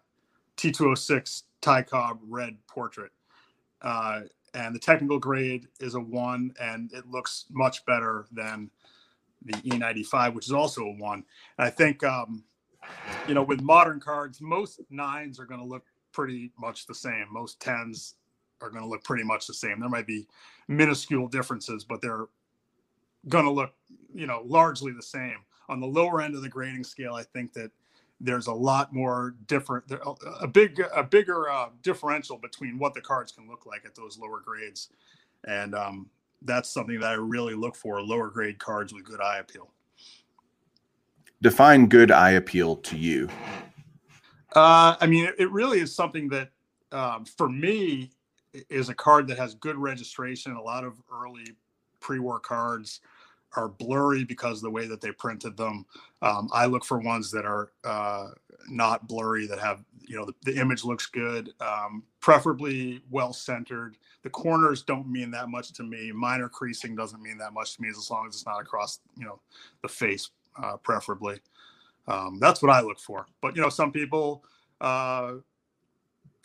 T206 0.57 1.43
Ty 1.61 1.83
Cobb 1.83 2.21
red 2.27 2.57
portrait. 2.67 3.13
Uh, 3.83 4.21
and 4.57 4.75
the 4.75 4.79
technical 4.81 5.19
grade 5.19 5.69
is 5.81 5.95
a 5.95 6.01
one, 6.01 6.55
and 6.59 6.91
it 6.95 7.07
looks 7.11 7.45
much 7.51 7.85
better 7.85 8.25
than 8.33 8.71
the 9.45 9.53
E95, 9.53 10.35
which 10.35 10.47
is 10.47 10.53
also 10.53 10.83
a 10.83 10.97
one. 10.97 11.23
And 11.59 11.67
I 11.67 11.71
think, 11.71 12.03
um, 12.03 12.43
you 13.29 13.35
know, 13.35 13.43
with 13.43 13.61
modern 13.61 14.01
cards, 14.01 14.41
most 14.41 14.81
nines 14.89 15.39
are 15.39 15.45
going 15.45 15.61
to 15.61 15.67
look 15.67 15.85
pretty 16.11 16.53
much 16.59 16.87
the 16.87 16.95
same. 16.95 17.27
Most 17.31 17.61
tens 17.61 18.15
are 18.63 18.71
going 18.71 18.83
to 18.83 18.89
look 18.89 19.05
pretty 19.05 19.25
much 19.25 19.47
the 19.47 19.53
same. 19.53 19.79
There 19.79 19.91
might 19.91 20.07
be 20.07 20.27
minuscule 20.69 21.29
differences, 21.29 21.85
but 21.85 22.01
they're 22.01 22.25
going 23.29 23.45
to 23.45 23.51
look, 23.51 23.75
you 24.15 24.27
know, 24.27 24.43
largely 24.47 24.93
the 24.93 25.03
same. 25.03 25.37
On 25.69 25.81
the 25.81 25.87
lower 25.87 26.23
end 26.23 26.35
of 26.35 26.41
the 26.41 26.49
grading 26.49 26.85
scale, 26.85 27.13
I 27.13 27.25
think 27.25 27.53
that 27.53 27.71
there's 28.21 28.47
a 28.47 28.53
lot 28.53 28.93
more 28.93 29.35
different, 29.47 29.85
a 30.41 30.49
big, 30.49 30.83
a 30.95 31.03
bigger 31.03 31.51
uh, 31.51 31.69
differential 31.83 32.39
between 32.39 32.79
what 32.79 32.95
the 32.95 33.01
cards 33.01 33.33
can 33.33 33.49
look 33.49 33.67
like 33.67 33.85
at 33.85 33.95
those 33.95 34.19
lower 34.19 34.41
grades, 34.41 34.89
and 35.47 35.75
um, 35.75 36.09
that's 36.43 36.71
something 36.71 37.01
that 37.01 37.11
I 37.11 37.15
really 37.15 37.55
look 37.55 37.77
for: 37.77 38.01
lower 38.01 38.31
grade 38.31 38.59
cards 38.59 38.93
with 38.95 39.05
good 39.05 39.21
eye 39.21 39.39
appeal. 39.39 39.71
Define 41.43 41.87
good 41.87 42.11
eye 42.11 42.33
appeal 42.33 42.77
to 42.77 42.97
you. 42.97 43.29
Uh, 44.55 44.97
I 44.99 45.07
mean, 45.07 45.27
it, 45.27 45.35
it 45.39 45.51
really 45.51 45.81
is 45.81 45.95
something 45.95 46.29
that, 46.31 46.49
um, 46.93 47.27
for 47.27 47.49
me, 47.49 48.11
is 48.71 48.89
a 48.89 48.95
card 48.95 49.29
that 49.29 49.37
has 49.37 49.55
good 49.55 49.77
registration. 49.77 50.53
A 50.53 50.63
lot 50.63 50.83
of 50.85 50.95
early 51.13 51.45
pre-war 52.01 52.41
cards 52.41 53.01
are 53.55 53.69
blurry 53.69 54.25
because 54.25 54.61
the 54.61 54.71
way 54.71 54.87
that 54.87 55.01
they 55.01 55.13
printed 55.13 55.57
them. 55.57 55.87
Um, 56.23 56.49
I 56.53 56.67
look 56.67 56.85
for 56.85 56.99
ones 56.99 57.31
that 57.31 57.45
are 57.45 57.73
uh, 57.85 58.29
not 58.69 59.07
blurry, 59.07 59.47
that 59.47 59.59
have 59.59 59.85
you 60.07 60.17
know 60.17 60.25
the, 60.25 60.35
the 60.45 60.61
image 60.61 60.85
looks 60.85 61.07
good, 61.07 61.53
um, 61.61 62.03
preferably 62.21 63.03
well 63.11 63.33
centered. 63.33 63.97
The 64.23 64.31
corners 64.31 64.83
don't 64.83 65.11
mean 65.11 65.31
that 65.33 65.49
much 65.49 65.73
to 65.75 65.83
me. 65.83 66.13
Minor 66.13 66.49
creasing 66.49 66.95
doesn't 66.95 67.23
mean 67.23 67.39
that 67.39 67.53
much 67.53 67.77
to 67.77 67.83
me 67.83 67.89
as 67.89 68.11
long 68.11 68.27
as 68.29 68.35
it's 68.35 68.47
not 68.47 68.61
across 68.61 69.01
you 69.17 69.25
know 69.25 69.41
the 69.83 69.89
face, 69.89 70.31
uh, 70.63 70.77
preferably. 70.79 71.41
Um, 72.09 72.39
that's 72.39 72.63
what 72.63 72.71
I 72.71 72.81
look 72.81 73.01
for. 73.01 73.27
But 73.41 73.57
you 73.57 73.63
know, 73.63 73.69
some 73.69 73.91
people, 73.93 74.45
uh, 74.81 75.35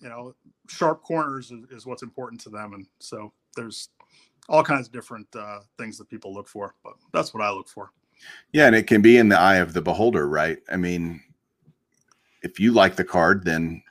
you 0.01 0.09
know, 0.09 0.33
sharp 0.67 1.03
corners 1.03 1.51
is, 1.51 1.65
is 1.71 1.85
what's 1.85 2.03
important 2.03 2.41
to 2.41 2.49
them, 2.49 2.73
and 2.73 2.87
so 2.99 3.31
there's 3.55 3.89
all 4.49 4.63
kinds 4.63 4.87
of 4.87 4.93
different 4.93 5.27
uh, 5.35 5.59
things 5.77 5.97
that 5.97 6.09
people 6.09 6.33
look 6.33 6.47
for. 6.47 6.75
But 6.83 6.93
that's 7.13 7.33
what 7.33 7.43
I 7.43 7.51
look 7.51 7.69
for. 7.69 7.91
Yeah, 8.51 8.67
and 8.67 8.75
it 8.75 8.87
can 8.87 9.01
be 9.01 9.17
in 9.17 9.29
the 9.29 9.39
eye 9.39 9.57
of 9.57 9.73
the 9.73 9.81
beholder, 9.81 10.27
right? 10.27 10.59
I 10.71 10.77
mean, 10.77 11.21
if 12.43 12.59
you 12.59 12.71
like 12.71 12.95
the 12.95 13.03
card, 13.03 13.43
then 13.45 13.81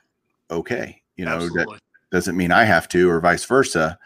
okay. 0.49 1.01
You 1.17 1.25
know, 1.25 1.49
that 1.49 1.67
doesn't 2.11 2.37
mean 2.37 2.51
I 2.51 2.63
have 2.63 2.87
to, 2.89 3.09
or 3.09 3.19
vice 3.19 3.45
versa. 3.45 3.99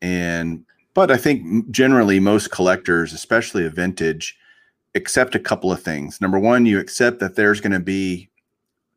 And 0.00 0.64
but 0.94 1.10
I 1.10 1.16
think 1.16 1.70
generally 1.70 2.20
most 2.20 2.50
collectors, 2.50 3.12
especially 3.12 3.66
a 3.66 3.70
vintage, 3.70 4.38
accept 4.94 5.34
a 5.34 5.40
couple 5.40 5.70
of 5.70 5.82
things. 5.82 6.20
Number 6.20 6.38
one, 6.38 6.64
you 6.64 6.78
accept 6.78 7.18
that 7.20 7.36
there's 7.36 7.60
going 7.60 7.72
to 7.72 7.80
be 7.80 8.30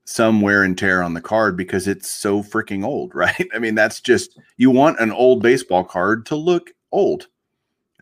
some 0.06 0.42
wear 0.42 0.64
and 0.64 0.78
tear 0.78 1.04
on 1.04 1.14
the 1.14 1.22
card 1.22 1.56
because 1.56 1.88
it's 1.88 2.10
so 2.10 2.42
freaking 2.42 2.86
old, 2.86 3.14
right? 3.16 3.48
I 3.54 3.60
mean, 3.60 3.76
that's 3.76 4.00
just 4.00 4.40
you 4.58 4.72
want 4.72 5.00
an 5.00 5.12
old 5.12 5.44
baseball 5.44 5.84
card 5.84 6.26
to 6.28 6.36
look 6.36 6.72
old. 6.92 7.28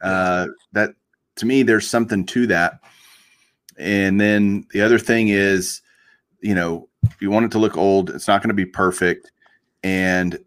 Uh, 0.02 0.48
that 0.74 0.92
to 1.38 1.46
me, 1.46 1.64
there's 1.64 1.90
something 1.90 2.26
to 2.28 2.48
that. 2.48 2.80
And 3.78 4.20
then 4.20 4.66
the 4.72 4.82
other 4.82 5.00
thing 5.00 5.30
is, 5.30 5.82
you 6.42 6.56
know, 6.56 6.90
you 7.20 7.30
want 7.30 7.46
it 7.46 7.52
to 7.52 7.60
look 7.60 7.78
old. 7.78 8.10
It's 8.10 8.28
not 8.28 8.42
going 8.42 8.50
to 8.50 8.56
be 8.56 8.66
perfect, 8.66 9.32
and 9.84 10.40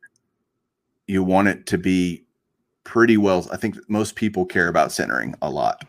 you 1.06 1.22
want 1.22 1.48
it 1.48 1.66
to 1.66 1.78
be 1.78 2.24
pretty 2.84 3.16
well. 3.16 3.46
I 3.52 3.56
think 3.56 3.76
most 3.88 4.16
people 4.16 4.44
care 4.44 4.68
about 4.68 4.92
centering 4.92 5.34
a 5.42 5.50
lot 5.50 5.84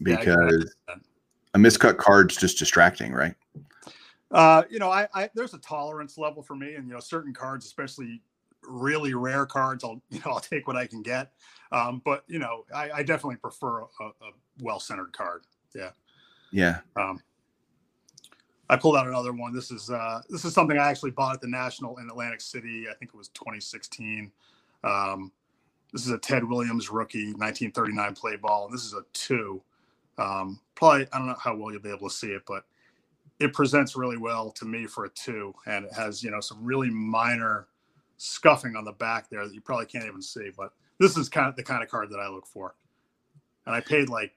Yeah, 0.00 0.16
because 0.16 0.74
understand. 0.88 1.00
a 1.54 1.58
miscut 1.58 1.96
card's 1.98 2.36
just 2.36 2.58
distracting, 2.58 3.12
right? 3.12 3.34
Uh, 4.30 4.62
you 4.70 4.78
know, 4.78 4.90
I, 4.90 5.08
I 5.14 5.30
there's 5.34 5.54
a 5.54 5.58
tolerance 5.58 6.18
level 6.18 6.42
for 6.42 6.54
me, 6.54 6.74
and 6.74 6.86
you 6.86 6.94
know, 6.94 7.00
certain 7.00 7.32
cards, 7.32 7.66
especially 7.66 8.22
really 8.62 9.14
rare 9.14 9.46
cards, 9.46 9.84
I'll 9.84 10.02
you 10.10 10.20
know 10.24 10.32
I'll 10.32 10.40
take 10.40 10.66
what 10.66 10.76
I 10.76 10.86
can 10.86 11.02
get. 11.02 11.32
Um, 11.72 12.00
but 12.04 12.24
you 12.28 12.38
know, 12.38 12.64
I, 12.74 12.90
I 12.90 13.02
definitely 13.02 13.36
prefer 13.36 13.80
a, 13.80 13.84
a 14.04 14.30
well 14.60 14.80
centered 14.80 15.12
card. 15.12 15.42
Yeah. 15.74 15.90
Yeah. 16.50 16.78
Um, 16.96 17.20
I 18.70 18.76
pulled 18.76 18.96
out 18.96 19.06
another 19.06 19.32
one. 19.32 19.54
This 19.54 19.70
is 19.70 19.90
uh, 19.90 20.20
this 20.28 20.44
is 20.44 20.52
something 20.52 20.78
I 20.78 20.90
actually 20.90 21.10
bought 21.12 21.34
at 21.34 21.40
the 21.40 21.48
National 21.48 21.98
in 21.98 22.08
Atlantic 22.08 22.40
City. 22.40 22.86
I 22.90 22.94
think 22.94 23.10
it 23.14 23.16
was 23.16 23.28
2016. 23.28 24.30
Um, 24.84 25.32
this 25.92 26.04
is 26.04 26.10
a 26.10 26.18
Ted 26.18 26.44
Williams 26.44 26.90
rookie, 26.90 27.32
1939 27.32 28.14
play 28.14 28.36
ball, 28.36 28.66
and 28.66 28.74
this 28.74 28.84
is 28.84 28.92
a 28.92 29.02
two. 29.14 29.62
Um, 30.18 30.60
probably 30.74 31.06
I 31.12 31.18
don't 31.18 31.28
know 31.28 31.36
how 31.42 31.56
well 31.56 31.72
you'll 31.72 31.80
be 31.80 31.90
able 31.90 32.08
to 32.08 32.14
see 32.14 32.28
it, 32.28 32.42
but 32.46 32.64
it 33.40 33.54
presents 33.54 33.96
really 33.96 34.18
well 34.18 34.50
to 34.50 34.66
me 34.66 34.86
for 34.86 35.06
a 35.06 35.08
two, 35.10 35.54
and 35.66 35.86
it 35.86 35.92
has 35.94 36.22
you 36.22 36.30
know 36.30 36.40
some 36.40 36.62
really 36.62 36.90
minor 36.90 37.67
scuffing 38.18 38.76
on 38.76 38.84
the 38.84 38.92
back 38.92 39.30
there 39.30 39.46
that 39.46 39.54
you 39.54 39.60
probably 39.60 39.86
can't 39.86 40.04
even 40.04 40.20
see. 40.20 40.50
But 40.56 40.72
this 40.98 41.16
is 41.16 41.28
kind 41.28 41.48
of 41.48 41.56
the 41.56 41.62
kind 41.62 41.82
of 41.82 41.88
card 41.88 42.10
that 42.10 42.18
I 42.18 42.28
look 42.28 42.46
for, 42.46 42.74
and 43.66 43.74
I 43.74 43.80
paid 43.80 44.08
like 44.08 44.32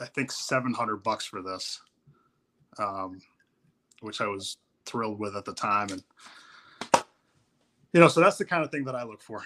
I 0.00 0.06
think 0.06 0.30
700 0.30 1.02
bucks 1.02 1.24
for 1.24 1.42
this, 1.42 1.80
um, 2.78 3.20
which 4.00 4.20
I 4.20 4.26
was 4.26 4.58
thrilled 4.84 5.18
with 5.18 5.36
at 5.36 5.44
the 5.44 5.54
time. 5.54 5.88
And, 5.90 6.02
you 7.92 8.00
know, 8.00 8.08
so 8.08 8.20
that's 8.20 8.36
the 8.36 8.44
kind 8.44 8.62
of 8.62 8.70
thing 8.70 8.84
that 8.84 8.94
I 8.94 9.04
look 9.04 9.22
for. 9.22 9.42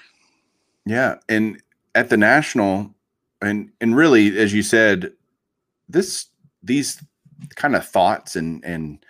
Yeah, 0.86 1.16
and 1.28 1.62
at 1.94 2.08
the 2.08 2.16
national, 2.16 2.94
and 3.42 3.70
and 3.80 3.94
really, 3.94 4.38
as 4.38 4.52
you 4.52 4.62
said, 4.62 5.12
this 5.88 6.26
these 6.62 7.02
kind 7.54 7.76
of 7.76 7.86
thoughts 7.86 8.34
and 8.34 8.64
and 8.64 9.04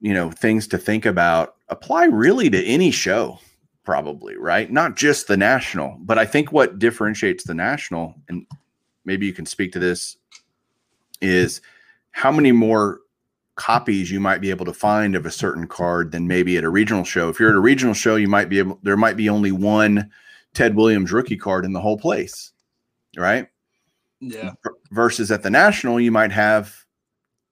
you 0.00 0.14
know 0.14 0.30
things 0.30 0.66
to 0.68 0.78
think 0.78 1.06
about 1.06 1.56
apply 1.68 2.04
really 2.06 2.50
to 2.50 2.64
any 2.64 2.90
show, 2.90 3.38
probably 3.84 4.36
right? 4.36 4.70
Not 4.70 4.96
just 4.96 5.28
the 5.28 5.36
national, 5.36 5.96
but 6.00 6.18
I 6.18 6.24
think 6.24 6.52
what 6.52 6.78
differentiates 6.78 7.44
the 7.44 7.54
national, 7.54 8.14
and 8.28 8.46
maybe 9.04 9.26
you 9.26 9.32
can 9.32 9.46
speak 9.46 9.72
to 9.72 9.78
this, 9.78 10.16
is 11.20 11.60
how 12.12 12.32
many 12.32 12.52
more 12.52 13.00
copies 13.56 14.10
you 14.10 14.20
might 14.20 14.40
be 14.40 14.48
able 14.48 14.64
to 14.64 14.72
find 14.72 15.14
of 15.14 15.26
a 15.26 15.30
certain 15.30 15.66
card 15.66 16.12
than 16.12 16.26
maybe 16.26 16.56
at 16.56 16.64
a 16.64 16.68
regional 16.70 17.04
show. 17.04 17.28
If 17.28 17.38
you're 17.38 17.50
at 17.50 17.56
a 17.56 17.60
regional 17.60 17.94
show, 17.94 18.16
you 18.16 18.28
might 18.28 18.48
be 18.48 18.58
able 18.58 18.78
there 18.82 18.96
might 18.96 19.16
be 19.16 19.28
only 19.28 19.52
one 19.52 20.10
Ted 20.54 20.74
Williams 20.74 21.12
rookie 21.12 21.36
card 21.36 21.64
in 21.64 21.72
the 21.72 21.80
whole 21.80 21.98
place, 21.98 22.52
right? 23.16 23.48
Yeah. 24.20 24.52
Versus 24.90 25.30
at 25.30 25.42
the 25.42 25.50
national, 25.50 26.00
you 26.00 26.10
might 26.10 26.32
have 26.32 26.74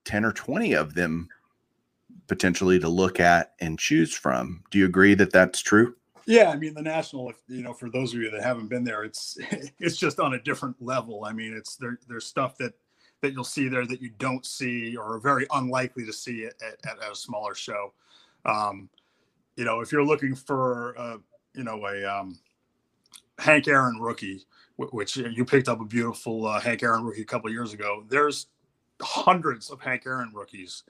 10 0.05 0.25
or 0.25 0.33
20 0.33 0.73
of 0.73 0.95
them 0.95 1.29
potentially 2.29 2.79
to 2.79 2.89
look 2.89 3.19
at 3.19 3.55
and 3.61 3.79
choose 3.79 4.15
from. 4.15 4.63
Do 4.71 4.79
you 4.79 4.87
agree 4.87 5.15
that 5.15 5.33
that's 5.33 5.61
true? 5.61 5.97
Yeah. 6.27 6.51
I 6.51 6.57
mean, 6.57 6.75
the 6.75 6.83
national, 6.83 7.31
if, 7.31 7.37
you 7.49 7.63
know, 7.63 7.73
for 7.73 7.89
those 7.89 8.15
of 8.15 8.21
you 8.21 8.31
that 8.31 8.43
haven't 8.43 8.69
been 8.69 8.85
there, 8.85 9.03
it's, 9.03 9.39
it's 9.81 9.97
just 9.97 10.21
on 10.21 10.35
a 10.35 10.43
different 10.43 10.77
level. 10.81 11.25
I 11.25 11.33
mean, 11.33 11.55
it's 11.57 11.77
there, 11.77 11.99
there's 12.07 12.27
stuff 12.27 12.57
that, 12.59 12.75
that 13.23 13.33
you'll 13.33 13.45
see 13.45 13.69
there 13.69 13.87
that 13.87 14.01
you 14.01 14.11
don't 14.19 14.47
see 14.47 14.97
or 14.97 15.15
are 15.15 15.19
very 15.19 15.47
unlikely 15.53 16.07
to 16.07 16.13
see 16.13 16.45
at, 16.45 16.55
at, 16.63 17.03
at 17.03 17.11
a 17.11 17.17
smaller 17.17 17.55
show. 17.55 17.93
Um, 18.45 18.89
you 19.57 19.65
know, 19.65 19.81
if 19.81 19.91
you're 19.91 20.05
looking 20.05 20.37
for, 20.37 20.95
uh, 20.99 21.17
you 21.55 21.65
know, 21.65 21.85
a, 21.87 22.05
um, 22.05 22.39
Hank 23.39 23.69
Aaron 23.69 23.99
rookie, 23.99 24.45
which 24.77 25.17
you 25.17 25.45
picked 25.45 25.69
up 25.69 25.81
a 25.81 25.85
beautiful 25.85 26.47
uh, 26.47 26.61
Hank 26.61 26.83
Aaron 26.83 27.05
rookie 27.05 27.23
a 27.23 27.25
couple 27.25 27.51
years 27.51 27.73
ago. 27.73 28.05
There's 28.09 28.47
hundreds 29.01 29.71
of 29.71 29.81
Hank 29.81 30.03
Aaron 30.07 30.33
rookies 30.35 30.85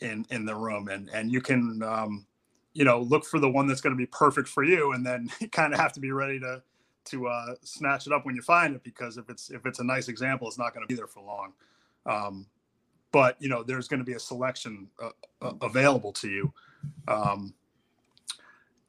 in 0.00 0.26
in 0.30 0.44
the 0.44 0.54
room, 0.54 0.88
and 0.88 1.08
and 1.10 1.30
you 1.30 1.40
can 1.40 1.82
um, 1.82 2.26
you 2.72 2.84
know 2.84 3.00
look 3.00 3.24
for 3.24 3.38
the 3.38 3.50
one 3.50 3.66
that's 3.66 3.80
going 3.80 3.94
to 3.94 3.98
be 3.98 4.06
perfect 4.06 4.48
for 4.48 4.64
you, 4.64 4.92
and 4.92 5.04
then 5.04 5.30
kind 5.52 5.72
of 5.72 5.80
have 5.80 5.92
to 5.94 6.00
be 6.00 6.10
ready 6.10 6.38
to 6.40 6.62
to 7.06 7.26
uh, 7.28 7.54
snatch 7.62 8.06
it 8.06 8.12
up 8.12 8.24
when 8.24 8.34
you 8.34 8.42
find 8.42 8.74
it 8.74 8.82
because 8.82 9.18
if 9.18 9.28
it's 9.28 9.50
if 9.50 9.66
it's 9.66 9.78
a 9.78 9.84
nice 9.84 10.08
example, 10.08 10.48
it's 10.48 10.58
not 10.58 10.74
going 10.74 10.86
to 10.86 10.88
be 10.88 10.94
there 10.94 11.06
for 11.06 11.22
long. 11.22 11.52
Um, 12.06 12.46
but 13.12 13.36
you 13.40 13.48
know, 13.48 13.62
there's 13.62 13.88
going 13.88 14.00
to 14.00 14.04
be 14.04 14.14
a 14.14 14.18
selection 14.18 14.88
uh, 15.02 15.10
uh, 15.40 15.52
available 15.62 16.12
to 16.12 16.28
you. 16.28 16.52
Um, 17.06 17.54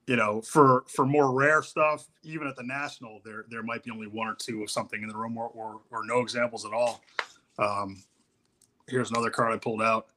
you 0.08 0.16
know, 0.16 0.42
for 0.42 0.84
for 0.88 1.06
more 1.06 1.32
rare 1.32 1.62
stuff, 1.64 2.08
even 2.24 2.48
at 2.48 2.56
the 2.56 2.64
national, 2.64 3.22
there 3.24 3.46
there 3.50 3.64
might 3.64 3.84
be 3.84 3.92
only 3.92 4.08
one 4.08 4.28
or 4.28 4.36
two 4.36 4.64
of 4.64 4.70
something 4.70 5.02
in 5.02 5.10
the 5.10 5.16
room, 5.16 5.38
or 5.38 5.50
or, 5.50 5.82
or 5.92 6.06
no 6.06 6.22
examples 6.22 6.66
at 6.66 6.74
all. 6.74 7.02
Um, 7.58 8.04
here's 8.88 9.12
another 9.12 9.30
card 9.30 9.54
I 9.54 9.58
pulled 9.58 9.82
out. 9.82 10.08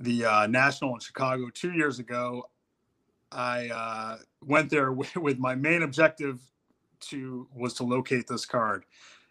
The 0.00 0.24
uh, 0.24 0.46
national 0.46 0.94
in 0.94 1.00
Chicago 1.00 1.48
two 1.52 1.72
years 1.72 1.98
ago, 1.98 2.48
I 3.30 3.68
uh, 3.68 4.16
went 4.44 4.70
there 4.70 4.92
with, 5.16 5.38
my 5.38 5.54
main 5.54 5.82
objective 5.82 6.40
to 7.00 7.46
was 7.54 7.74
to 7.74 7.84
locate 7.84 8.26
this 8.26 8.46
card, 8.46 8.84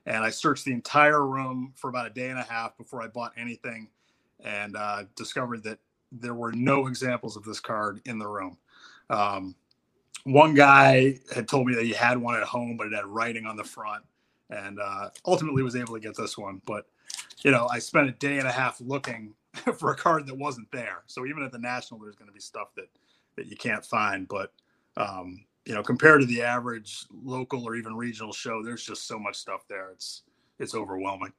and 0.05 0.23
I 0.23 0.29
searched 0.29 0.65
the 0.65 0.73
entire 0.73 1.25
room 1.25 1.73
for 1.75 1.89
about 1.89 2.07
a 2.07 2.11
day 2.11 2.29
and 2.29 2.39
a 2.39 2.43
half 2.43 2.77
before 2.77 3.01
I 3.01 3.07
bought 3.07 3.31
anything, 3.37 3.89
and 4.43 4.75
uh, 4.75 5.03
discovered 5.15 5.63
that 5.63 5.79
there 6.11 6.35
were 6.35 6.51
no 6.51 6.87
examples 6.87 7.35
of 7.35 7.43
this 7.43 7.59
card 7.59 8.01
in 8.05 8.19
the 8.19 8.27
room. 8.27 8.57
Um, 9.09 9.55
one 10.25 10.53
guy 10.53 11.19
had 11.33 11.47
told 11.47 11.67
me 11.67 11.75
that 11.75 11.83
he 11.83 11.93
had 11.93 12.17
one 12.17 12.35
at 12.35 12.43
home, 12.43 12.77
but 12.77 12.87
it 12.87 12.93
had 12.93 13.05
writing 13.05 13.45
on 13.45 13.57
the 13.57 13.63
front, 13.63 14.03
and 14.49 14.79
uh, 14.79 15.09
ultimately 15.25 15.63
was 15.63 15.75
able 15.75 15.95
to 15.95 15.99
get 15.99 16.15
this 16.15 16.37
one. 16.37 16.61
But 16.65 16.85
you 17.43 17.51
know, 17.51 17.67
I 17.67 17.79
spent 17.79 18.07
a 18.07 18.13
day 18.13 18.37
and 18.37 18.47
a 18.47 18.51
half 18.51 18.79
looking 18.79 19.33
for 19.77 19.91
a 19.91 19.95
card 19.95 20.25
that 20.27 20.37
wasn't 20.37 20.71
there. 20.71 21.03
So 21.07 21.25
even 21.25 21.43
at 21.43 21.51
the 21.51 21.59
national, 21.59 21.99
there's 21.99 22.15
going 22.15 22.29
to 22.29 22.33
be 22.33 22.39
stuff 22.39 22.69
that 22.75 22.89
that 23.35 23.47
you 23.47 23.55
can't 23.55 23.85
find. 23.85 24.27
But 24.27 24.51
um, 24.97 25.45
you 25.65 25.73
know, 25.73 25.83
compared 25.83 26.21
to 26.21 26.27
the 26.27 26.41
average 26.41 27.05
local 27.23 27.63
or 27.63 27.75
even 27.75 27.95
regional 27.95 28.33
show, 28.33 28.63
there's 28.63 28.85
just 28.85 29.07
so 29.07 29.17
much 29.17 29.35
stuff 29.35 29.61
there. 29.67 29.89
It's 29.91 30.23
it's 30.59 30.75
overwhelming. 30.75 31.33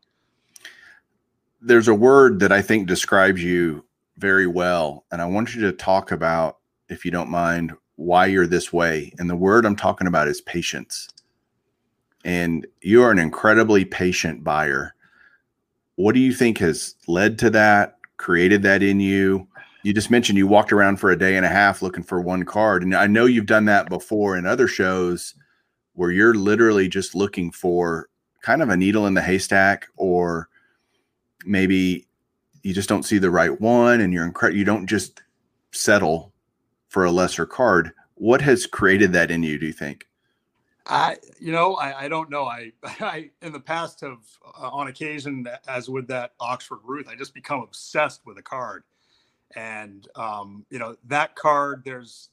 There's 1.60 1.88
a 1.88 1.94
word 1.94 2.40
that 2.40 2.52
I 2.52 2.62
think 2.62 2.86
describes 2.86 3.42
you 3.42 3.84
very 4.18 4.46
well, 4.46 5.04
and 5.10 5.20
I 5.20 5.26
want 5.26 5.54
you 5.54 5.62
to 5.62 5.72
talk 5.72 6.12
about, 6.12 6.58
if 6.88 7.04
you 7.04 7.10
don't 7.10 7.30
mind, 7.30 7.72
why 7.96 8.26
you're 8.26 8.46
this 8.46 8.72
way. 8.72 9.12
And 9.18 9.30
the 9.30 9.36
word 9.36 9.64
I'm 9.64 9.76
talking 9.76 10.06
about 10.06 10.28
is 10.28 10.40
patience. 10.42 11.08
And 12.24 12.66
you 12.80 13.02
are 13.02 13.10
an 13.10 13.18
incredibly 13.18 13.84
patient 13.84 14.44
buyer. 14.44 14.94
What 15.96 16.14
do 16.14 16.20
you 16.20 16.32
think 16.32 16.58
has 16.58 16.96
led 17.06 17.38
to 17.40 17.50
that, 17.50 17.98
created 18.16 18.62
that 18.62 18.82
in 18.82 19.00
you? 19.00 19.46
you 19.84 19.92
just 19.92 20.10
mentioned 20.10 20.38
you 20.38 20.46
walked 20.46 20.72
around 20.72 20.96
for 20.96 21.10
a 21.10 21.18
day 21.18 21.36
and 21.36 21.46
a 21.46 21.48
half 21.48 21.82
looking 21.82 22.02
for 22.02 22.20
one 22.20 22.44
card 22.44 22.82
and 22.82 22.94
i 22.96 23.06
know 23.06 23.26
you've 23.26 23.46
done 23.46 23.66
that 23.66 23.88
before 23.88 24.36
in 24.36 24.46
other 24.46 24.66
shows 24.66 25.34
where 25.92 26.10
you're 26.10 26.34
literally 26.34 26.88
just 26.88 27.14
looking 27.14 27.52
for 27.52 28.08
kind 28.42 28.62
of 28.62 28.70
a 28.70 28.76
needle 28.76 29.06
in 29.06 29.14
the 29.14 29.22
haystack 29.22 29.86
or 29.96 30.48
maybe 31.44 32.06
you 32.62 32.74
just 32.74 32.88
don't 32.88 33.04
see 33.04 33.18
the 33.18 33.30
right 33.30 33.60
one 33.60 34.00
and 34.00 34.12
you're 34.12 34.24
incredible 34.24 34.58
you 34.58 34.64
don't 34.64 34.86
just 34.86 35.22
settle 35.70 36.32
for 36.88 37.04
a 37.04 37.12
lesser 37.12 37.46
card 37.46 37.92
what 38.14 38.40
has 38.40 38.66
created 38.66 39.12
that 39.12 39.30
in 39.30 39.42
you 39.42 39.58
do 39.58 39.66
you 39.66 39.72
think 39.72 40.08
I, 40.86 41.16
you 41.40 41.52
know, 41.52 41.74
I, 41.76 42.04
I 42.04 42.08
don't 42.08 42.30
know. 42.30 42.46
I, 42.46 42.72
I, 42.84 43.30
in 43.42 43.52
the 43.52 43.60
past 43.60 44.00
have, 44.02 44.18
uh, 44.46 44.70
on 44.70 44.88
occasion, 44.88 45.46
as 45.68 45.88
with 45.90 46.08
that 46.08 46.32
Oxford 46.40 46.80
Ruth, 46.84 47.08
I 47.08 47.16
just 47.16 47.34
become 47.34 47.60
obsessed 47.62 48.22
with 48.26 48.38
a 48.38 48.42
card. 48.42 48.84
And 49.56 50.08
um, 50.16 50.66
you 50.70 50.78
know 50.78 50.96
that 51.06 51.36
card 51.36 51.82
there's 51.84 52.30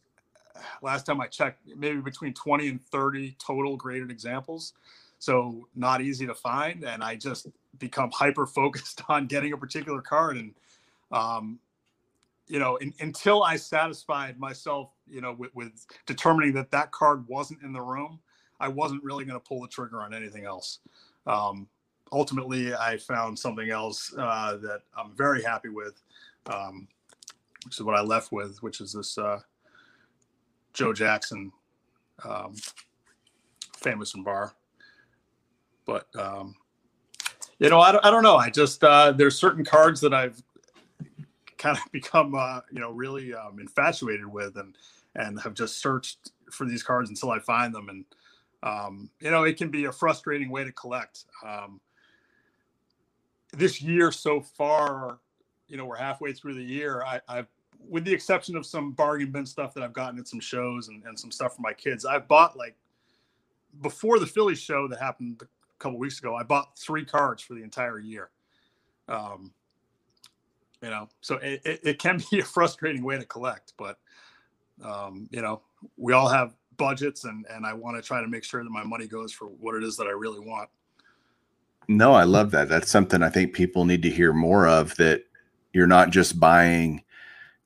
last 0.84 1.06
time 1.06 1.22
i 1.22 1.28
checked 1.28 1.62
maybe 1.78 2.02
between 2.02 2.34
20 2.34 2.70
and 2.70 2.86
30 2.88 3.36
total 3.40 3.78
graded 3.78 4.12
examples. 4.12 4.74
So 5.20 5.68
not 5.76 6.02
easy 6.02 6.28
to 6.28 6.36
find 6.36 6.84
and 6.86 7.04
i 7.04 7.16
just 7.16 7.48
become 7.80 8.12
hyper 8.12 8.48
focused 8.48 9.04
on 9.10 9.28
getting 9.28 9.54
a 9.54 9.58
particular 9.58 10.02
card. 10.02 10.38
And 10.38 10.54
um, 11.12 11.60
you 12.48 12.60
know 12.60 12.78
in, 12.78 12.94
until 13.00 13.44
i 13.44 13.56
satisfied 13.56 14.40
myself 14.40 14.92
you 15.10 15.22
know 15.22 15.34
with, 15.34 15.56
with 15.56 15.86
determining 16.06 16.54
that 16.56 16.72
that 16.72 16.92
card 16.92 17.28
wasn't 17.28 17.62
in 17.64 17.74
the 17.74 17.82
room 17.82 18.20
i 18.62 18.68
wasn't 18.68 19.04
really 19.04 19.26
going 19.26 19.40
to 19.40 19.48
pull 19.48 19.62
the 19.62 19.68
trigger 19.68 20.02
on 20.02 20.14
anything 20.14 20.46
else 20.46 20.80
um, 21.28 21.68
ultimately 22.12 22.74
i 22.76 22.98
found 22.98 23.38
something 23.38 23.70
else 23.70 24.14
uh, 24.18 24.58
that 24.58 24.82
i'm 24.98 25.12
very 25.16 25.44
happy 25.44 25.70
with 25.70 26.02
um, 26.48 26.88
which 27.66 27.76
is 27.76 27.84
what 27.84 27.96
I 27.96 28.02
left 28.02 28.32
with, 28.32 28.62
which 28.64 28.82
is 28.82 28.94
this 28.94 29.18
uh, 29.18 29.40
Joe 30.74 30.94
Jackson, 30.94 31.52
um, 32.24 32.56
Famous 33.78 34.16
and 34.16 34.26
Barr. 34.26 34.54
But 35.86 36.08
um, 36.18 36.56
you 37.60 37.70
know, 37.70 37.80
I 37.80 37.92
don't, 37.92 38.06
I 38.06 38.12
don't 38.12 38.24
know. 38.24 38.38
I 38.38 38.50
just 38.50 38.84
uh, 38.84 39.12
there's 39.12 39.38
certain 39.38 39.66
cards 39.66 40.02
that 40.02 40.14
I've 40.14 40.42
kind 41.58 41.78
of 41.78 41.84
become 41.92 42.36
uh, 42.36 42.62
you 42.72 42.80
know 42.80 42.92
really 42.92 43.34
um, 43.34 43.60
infatuated 43.60 44.26
with, 44.26 44.58
and 44.58 44.76
and 45.16 45.40
have 45.42 45.54
just 45.54 45.80
searched 45.80 46.32
for 46.52 46.66
these 46.66 46.84
cards 46.84 47.10
until 47.10 47.32
I 47.32 47.40
find 47.40 47.74
them, 47.74 47.90
and 47.90 48.06
um, 48.64 49.10
you 49.20 49.32
know, 49.32 49.44
it 49.44 49.58
can 49.58 49.70
be 49.70 49.86
a 49.86 49.92
frustrating 49.92 50.50
way 50.50 50.64
to 50.64 50.72
collect. 50.72 51.26
Um, 51.46 51.82
this 53.54 53.82
year 53.82 54.12
so 54.12 54.42
far 54.42 55.20
you 55.68 55.78
know 55.78 55.86
we're 55.86 55.96
halfway 55.96 56.34
through 56.34 56.54
the 56.54 56.64
year 56.64 57.04
I, 57.04 57.20
i've 57.28 57.48
with 57.90 58.06
the 58.06 58.14
exception 58.14 58.56
of 58.56 58.66
some 58.66 58.92
bargain 58.92 59.32
bin 59.32 59.46
stuff 59.46 59.74
that 59.74 59.84
i've 59.84 59.94
gotten 59.94 60.20
at 60.20 60.28
some 60.28 60.40
shows 60.40 60.88
and, 60.88 61.04
and 61.06 61.18
some 61.18 61.32
stuff 61.32 61.56
for 61.56 61.62
my 61.62 61.74
kids 61.74 62.06
i've 62.06 62.28
bought 62.28 62.58
like 62.58 62.76
before 63.82 64.20
the 64.20 64.28
philly 64.28 64.56
show 64.56 64.88
that 64.88 65.00
happened 65.00 65.42
a 65.42 65.48
couple 65.80 65.98
weeks 65.98 66.20
ago 66.20 66.36
i 66.36 66.44
bought 66.44 66.78
three 66.78 67.06
cards 67.06 67.42
for 67.42 67.54
the 67.54 67.64
entire 67.64 68.00
year 68.00 68.30
um 69.08 69.52
you 70.82 70.90
know 70.90 71.08
so 71.22 71.36
it, 71.38 71.62
it, 71.66 71.80
it 71.84 72.00
can 72.00 72.22
be 72.32 72.40
a 72.40 72.44
frustrating 72.46 73.04
way 73.04 73.18
to 73.18 73.26
collect 73.26 73.74
but 73.78 73.98
um 74.84 75.28
you 75.32 75.42
know 75.42 75.62
we 75.98 76.14
all 76.14 76.30
have 76.30 76.54
budgets 76.82 77.24
and 77.26 77.46
and 77.50 77.66
i 77.66 77.74
want 77.74 77.96
to 77.96 78.02
try 78.02 78.22
to 78.22 78.28
make 78.28 78.44
sure 78.44 78.64
that 78.64 78.70
my 78.70 78.84
money 78.84 79.08
goes 79.08 79.32
for 79.32 79.46
what 79.46 79.76
it 79.76 79.84
is 79.84 79.96
that 79.98 80.08
i 80.08 80.12
really 80.12 80.40
want 80.40 80.70
no 81.88 82.14
i 82.14 82.24
love 82.24 82.52
that 82.52 82.68
that's 82.68 82.90
something 82.90 83.22
i 83.22 83.30
think 83.30 83.54
people 83.54 83.86
need 83.86 84.02
to 84.02 84.10
hear 84.10 84.34
more 84.34 84.68
of 84.68 84.96
that 84.96 85.24
you're 85.74 85.88
not 85.88 86.10
just 86.10 86.40
buying 86.40 87.04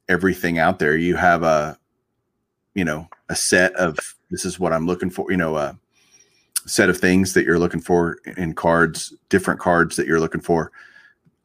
everything 0.10 0.60
out 0.60 0.80
there. 0.80 0.95
You 0.95 1.15
have 1.15 1.43
a, 1.43 1.78
you 2.73 2.86
know, 2.86 3.08
a 3.30 3.36
set 3.36 3.73
of 3.75 3.97
this 4.30 4.45
is 4.45 4.60
what 4.60 4.73
I'm 4.73 4.86
looking 4.86 5.10
for. 5.10 5.32
You 5.32 5.38
know, 5.38 5.58
a 5.58 5.78
set 6.65 6.89
of 6.89 6.97
things 6.97 7.34
that 7.34 7.45
you're 7.45 7.60
looking 7.60 7.82
for 7.82 8.19
in 8.38 8.54
cards, 8.54 9.13
different 9.30 9.60
cards 9.60 9.95
that 9.95 10.08
you're 10.08 10.19
looking 10.19 10.41
for. 10.41 10.71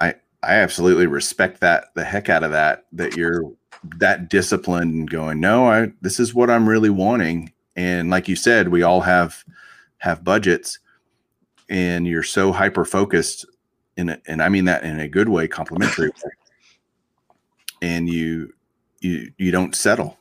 I 0.00 0.14
I 0.42 0.54
absolutely 0.56 1.06
respect 1.06 1.60
that 1.60 1.94
the 1.94 2.04
heck 2.04 2.28
out 2.28 2.44
of 2.44 2.50
that. 2.50 2.86
That 2.92 3.16
you're 3.16 3.52
that 3.96 4.28
disciplined 4.28 4.94
and 4.94 5.10
going, 5.10 5.40
no, 5.40 5.66
I 5.66 5.92
this 6.00 6.20
is 6.20 6.34
what 6.34 6.50
I'm 6.50 6.68
really 6.68 6.90
wanting. 6.90 7.52
And 7.76 8.10
like 8.10 8.28
you 8.28 8.36
said, 8.36 8.68
we 8.68 8.82
all 8.82 9.00
have 9.00 9.44
have 9.98 10.24
budgets, 10.24 10.78
and 11.68 12.06
you're 12.06 12.22
so 12.22 12.52
hyper 12.52 12.84
focused 12.84 13.46
in 13.96 14.10
it, 14.10 14.22
and 14.26 14.42
I 14.42 14.48
mean 14.48 14.64
that 14.66 14.82
in 14.82 15.00
a 15.00 15.08
good 15.08 15.28
way, 15.28 15.46
complimentary 15.48 16.10
and 17.82 18.08
you 18.08 18.52
you 19.00 19.32
you 19.38 19.50
don't 19.50 19.74
settle. 19.74 20.18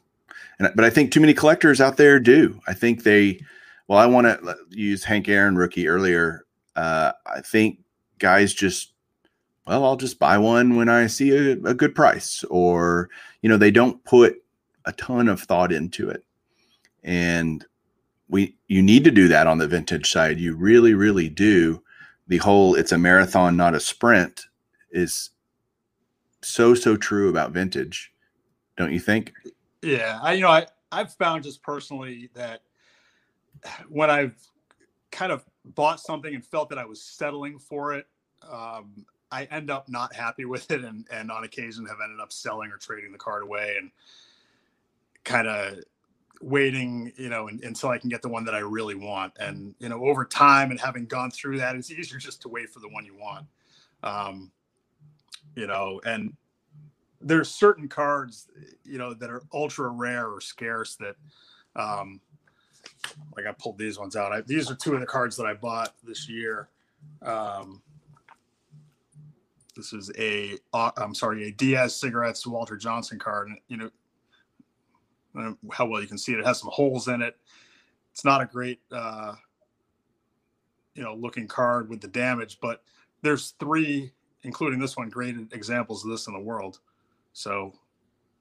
And 0.60 0.70
but 0.76 0.86
I 0.86 0.90
think 0.90 1.12
too 1.12 1.20
many 1.20 1.34
collectors 1.34 1.82
out 1.82 1.98
there 1.98 2.20
do. 2.20 2.60
I 2.68 2.74
think 2.74 3.04
they 3.04 3.40
well, 3.88 4.00
I 4.00 4.06
want 4.06 4.28
to 4.28 4.58
use 4.70 5.04
Hank 5.04 5.28
Aaron 5.28 5.56
rookie 5.56 5.88
earlier. 5.88 6.46
Uh, 6.76 7.12
I 7.26 7.42
think 7.42 7.80
guys 8.20 8.54
just 8.54 8.94
well, 9.66 9.86
I'll 9.86 9.98
just 9.98 10.20
buy 10.20 10.38
one 10.38 10.76
when 10.76 10.90
I 10.90 11.08
see 11.08 11.32
a, 11.32 11.52
a 11.52 11.74
good 11.74 11.94
price, 11.94 12.44
or 12.50 13.10
you 13.42 13.50
know, 13.50 13.58
they 13.58 13.72
don't 13.72 14.04
put 14.04 14.42
a 14.86 14.92
ton 14.94 15.28
of 15.28 15.42
thought 15.42 15.72
into 15.72 16.10
it. 16.10 16.24
And 17.04 17.66
we 18.28 18.56
you 18.68 18.82
need 18.82 19.04
to 19.06 19.12
do 19.12 19.28
that 19.28 19.48
on 19.48 19.58
the 19.58 19.68
vintage 19.68 20.12
side. 20.12 20.40
You 20.40 20.56
really, 20.56 20.94
really 20.94 21.30
do. 21.30 21.84
The 22.28 22.38
whole 22.38 22.76
it's 22.76 22.92
a 22.92 22.98
marathon, 22.98 23.58
not 23.58 23.76
a 23.76 23.80
sprint 23.80 24.46
is 24.92 25.32
so 26.42 26.74
so 26.74 26.96
true 26.96 27.30
about 27.30 27.52
vintage, 27.52 28.14
don't 28.78 28.94
you 28.94 29.00
think? 29.00 29.34
Yeah, 29.82 30.20
I 30.22 30.34
you 30.34 30.42
know 30.42 30.50
I 30.50 30.68
I've 30.92 31.14
found 31.14 31.44
just 31.44 31.62
personally 31.64 32.30
that 32.36 32.62
when 33.90 34.10
I've 34.10 34.36
kind 35.12 35.32
of 35.32 35.44
bought 35.66 36.00
something 36.00 36.34
and 36.34 36.46
felt 36.46 36.70
that 36.70 36.78
I 36.78 36.86
was 36.86 37.02
settling 37.02 37.60
for 37.60 37.94
it, 37.94 38.08
um, 38.50 39.06
I 39.32 39.46
end 39.46 39.70
up 39.70 39.90
not 39.90 40.16
happy 40.16 40.46
with 40.46 40.70
it, 40.72 40.84
and 40.84 41.06
and 41.12 41.32
on 41.32 41.44
occasion 41.44 41.86
have 41.86 41.98
ended 42.04 42.20
up 42.20 42.32
selling 42.32 42.72
or 42.72 42.78
trading 42.78 43.12
the 43.12 43.18
card 43.18 43.44
away, 43.44 43.76
and 43.80 43.92
kind 45.24 45.48
of 45.48 45.80
waiting, 46.42 47.12
you 47.18 47.30
know, 47.30 47.48
until 47.48 47.90
I 47.90 47.98
can 47.98 48.10
get 48.10 48.22
the 48.22 48.30
one 48.30 48.46
that 48.46 48.56
I 48.56 48.60
really 48.60 48.96
want. 48.96 49.34
And 49.40 49.76
you 49.80 49.90
know, 49.90 50.06
over 50.06 50.26
time 50.26 50.72
and 50.72 50.80
having 50.80 51.06
gone 51.06 51.32
through 51.32 51.58
that, 51.58 51.76
it's 51.76 51.92
easier 51.92 52.18
just 52.18 52.42
to 52.44 52.50
wait 52.50 52.70
for 52.70 52.80
the 52.80 52.90
one 52.90 53.06
you 53.06 53.16
want. 53.18 53.46
Um, 54.04 54.52
you 55.56 55.68
know, 55.68 56.00
and 56.06 56.34
there's 57.22 57.52
certain 57.52 57.88
cards, 57.88 58.48
you 58.84 58.98
know, 58.98 59.14
that 59.14 59.30
are 59.30 59.44
ultra 59.54 59.90
rare 59.90 60.28
or 60.30 60.40
scarce 60.40 60.96
that, 60.96 61.16
um, 61.76 62.22
like 63.36 63.46
I 63.46 63.52
pulled 63.52 63.78
these 63.78 64.00
ones 64.00 64.16
out. 64.16 64.32
I, 64.32 64.42
these 64.42 64.72
are 64.72 64.76
two 64.76 64.94
of 64.94 65.02
the 65.02 65.06
cards 65.06 65.36
that 65.36 65.46
I 65.46 65.54
bought 65.54 65.94
this 66.04 66.30
year. 66.30 66.70
Um, 67.22 67.82
this 69.76 69.94
is 69.94 70.12
a, 70.18 70.58
uh, 70.74 70.92
I'm 70.98 71.16
sorry, 71.16 71.48
a 71.48 71.52
Diaz 71.52 71.96
cigarettes 71.96 72.46
Walter 72.48 72.78
Johnson 72.78 73.20
card. 73.20 73.50
And, 73.50 73.58
You 73.68 73.78
know, 73.78 73.90
how 75.72 75.86
well 75.86 76.02
you 76.02 76.08
can 76.08 76.18
see 76.18 76.34
it. 76.34 76.40
It 76.40 76.46
has 76.46 76.60
some 76.60 76.70
holes 76.72 77.08
in 77.08 77.22
it. 77.22 77.38
It's 78.12 78.26
not 78.26 78.42
a 78.42 78.46
great, 78.46 78.80
uh, 78.92 79.34
you 80.96 81.04
know, 81.04 81.16
looking 81.16 81.48
card 81.48 81.90
with 81.90 82.02
the 82.02 82.08
damage, 82.08 82.60
but 82.62 82.84
there's 83.22 83.54
three, 83.60 84.12
including 84.44 84.80
this 84.80 84.98
one, 84.98 85.10
great 85.10 85.36
examples 85.52 86.04
of 86.04 86.12
this 86.12 86.28
in 86.28 86.34
the 86.34 86.40
world. 86.40 86.80
So, 87.34 87.74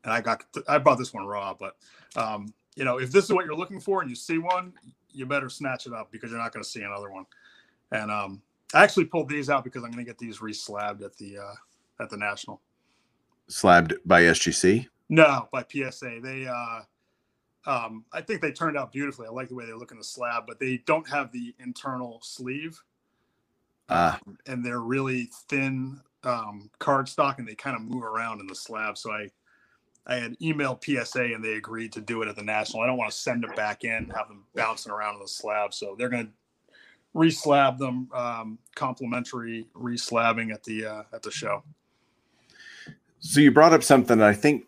and 0.05 0.12
I 0.12 0.20
got, 0.20 0.44
I 0.66 0.79
bought 0.79 0.98
this 0.98 1.12
one 1.12 1.27
raw, 1.27 1.55
but, 1.55 1.77
um, 2.16 2.53
you 2.74 2.85
know, 2.85 2.98
if 2.98 3.12
this 3.12 3.24
is 3.24 3.33
what 3.33 3.44
you're 3.44 3.57
looking 3.57 3.81
for 3.81 4.01
and 4.01 4.11
you 4.11 4.16
see 4.16 4.38
one, 4.38 4.72
you 5.11 5.27
better 5.27 5.48
snatch 5.48 5.87
it 5.87 5.92
up 5.92 6.11
because 6.11 6.31
you're 6.31 6.40
not 6.40 6.53
going 6.53 6.62
to 6.62 6.68
see 6.68 6.83
another 6.83 7.11
one. 7.11 7.27
And 7.92 8.11
um, 8.11 8.42
I 8.74 8.85
actually 8.85 9.07
pulled 9.07 9.29
these 9.29 9.51
out 9.51 9.64
because 9.64 9.83
I'm 9.83 9.90
going 9.90 10.05
to 10.05 10.09
get 10.09 10.18
these 10.18 10.38
reslabbed 10.38 11.03
at 11.03 11.16
the 11.16 11.38
uh, 11.38 11.55
at 12.03 12.11
the 12.11 12.16
national. 12.16 12.61
Slabbed 13.48 13.94
by 14.05 14.22
SGC. 14.22 14.87
No, 15.09 15.49
by 15.53 15.64
PSA. 15.68 16.21
They, 16.23 16.47
uh, 16.47 16.81
um, 17.66 18.05
I 18.12 18.21
think 18.21 18.40
they 18.40 18.53
turned 18.53 18.77
out 18.77 18.92
beautifully. 18.92 19.27
I 19.27 19.31
like 19.31 19.49
the 19.49 19.55
way 19.55 19.66
they 19.66 19.73
look 19.73 19.92
in 19.92 19.99
the 19.99 20.05
slab, 20.05 20.44
but 20.47 20.59
they 20.59 20.79
don't 20.87 21.09
have 21.09 21.33
the 21.33 21.55
internal 21.59 22.21
sleeve. 22.23 22.81
Uh, 23.88 24.16
and 24.47 24.64
they're 24.64 24.81
really 24.81 25.31
thin 25.49 26.01
um, 26.25 26.71
cardstock, 26.79 27.38
and 27.38 27.49
they 27.49 27.55
kind 27.55 27.75
of 27.75 27.83
move 27.83 28.05
around 28.05 28.40
in 28.40 28.47
the 28.47 28.55
slab. 28.55 28.99
So 28.99 29.11
I, 29.11 29.31
I 30.07 30.16
had 30.16 30.38
emailed 30.40 30.85
PSA, 30.85 31.25
and 31.25 31.42
they 31.42 31.55
agreed 31.55 31.92
to 31.92 32.03
do 32.03 32.21
it 32.21 32.29
at 32.29 32.37
the 32.37 32.42
national. 32.42 32.83
I 32.83 32.87
don't 32.87 32.99
want 32.99 33.11
to 33.11 33.16
send 33.16 33.44
them 33.44 33.55
back 33.57 33.85
in, 33.85 34.11
have 34.14 34.29
them 34.29 34.44
bouncing 34.55 34.92
around 34.92 35.14
in 35.14 35.21
the 35.21 35.29
slab. 35.29 35.73
So 35.73 35.94
they're 35.99 36.11
going 36.11 36.27
to 36.27 36.33
reslab 37.14 37.79
them, 37.79 38.11
um, 38.12 38.59
complimentary 38.75 39.66
reslabbing 39.75 40.53
at 40.53 40.62
the 40.64 40.85
uh, 40.85 41.03
at 41.12 41.23
the 41.23 41.31
show. 41.31 41.62
So 43.21 43.40
you 43.40 43.51
brought 43.51 43.73
up 43.73 43.83
something 43.83 44.18
that 44.18 44.29
I 44.29 44.35
think 44.35 44.67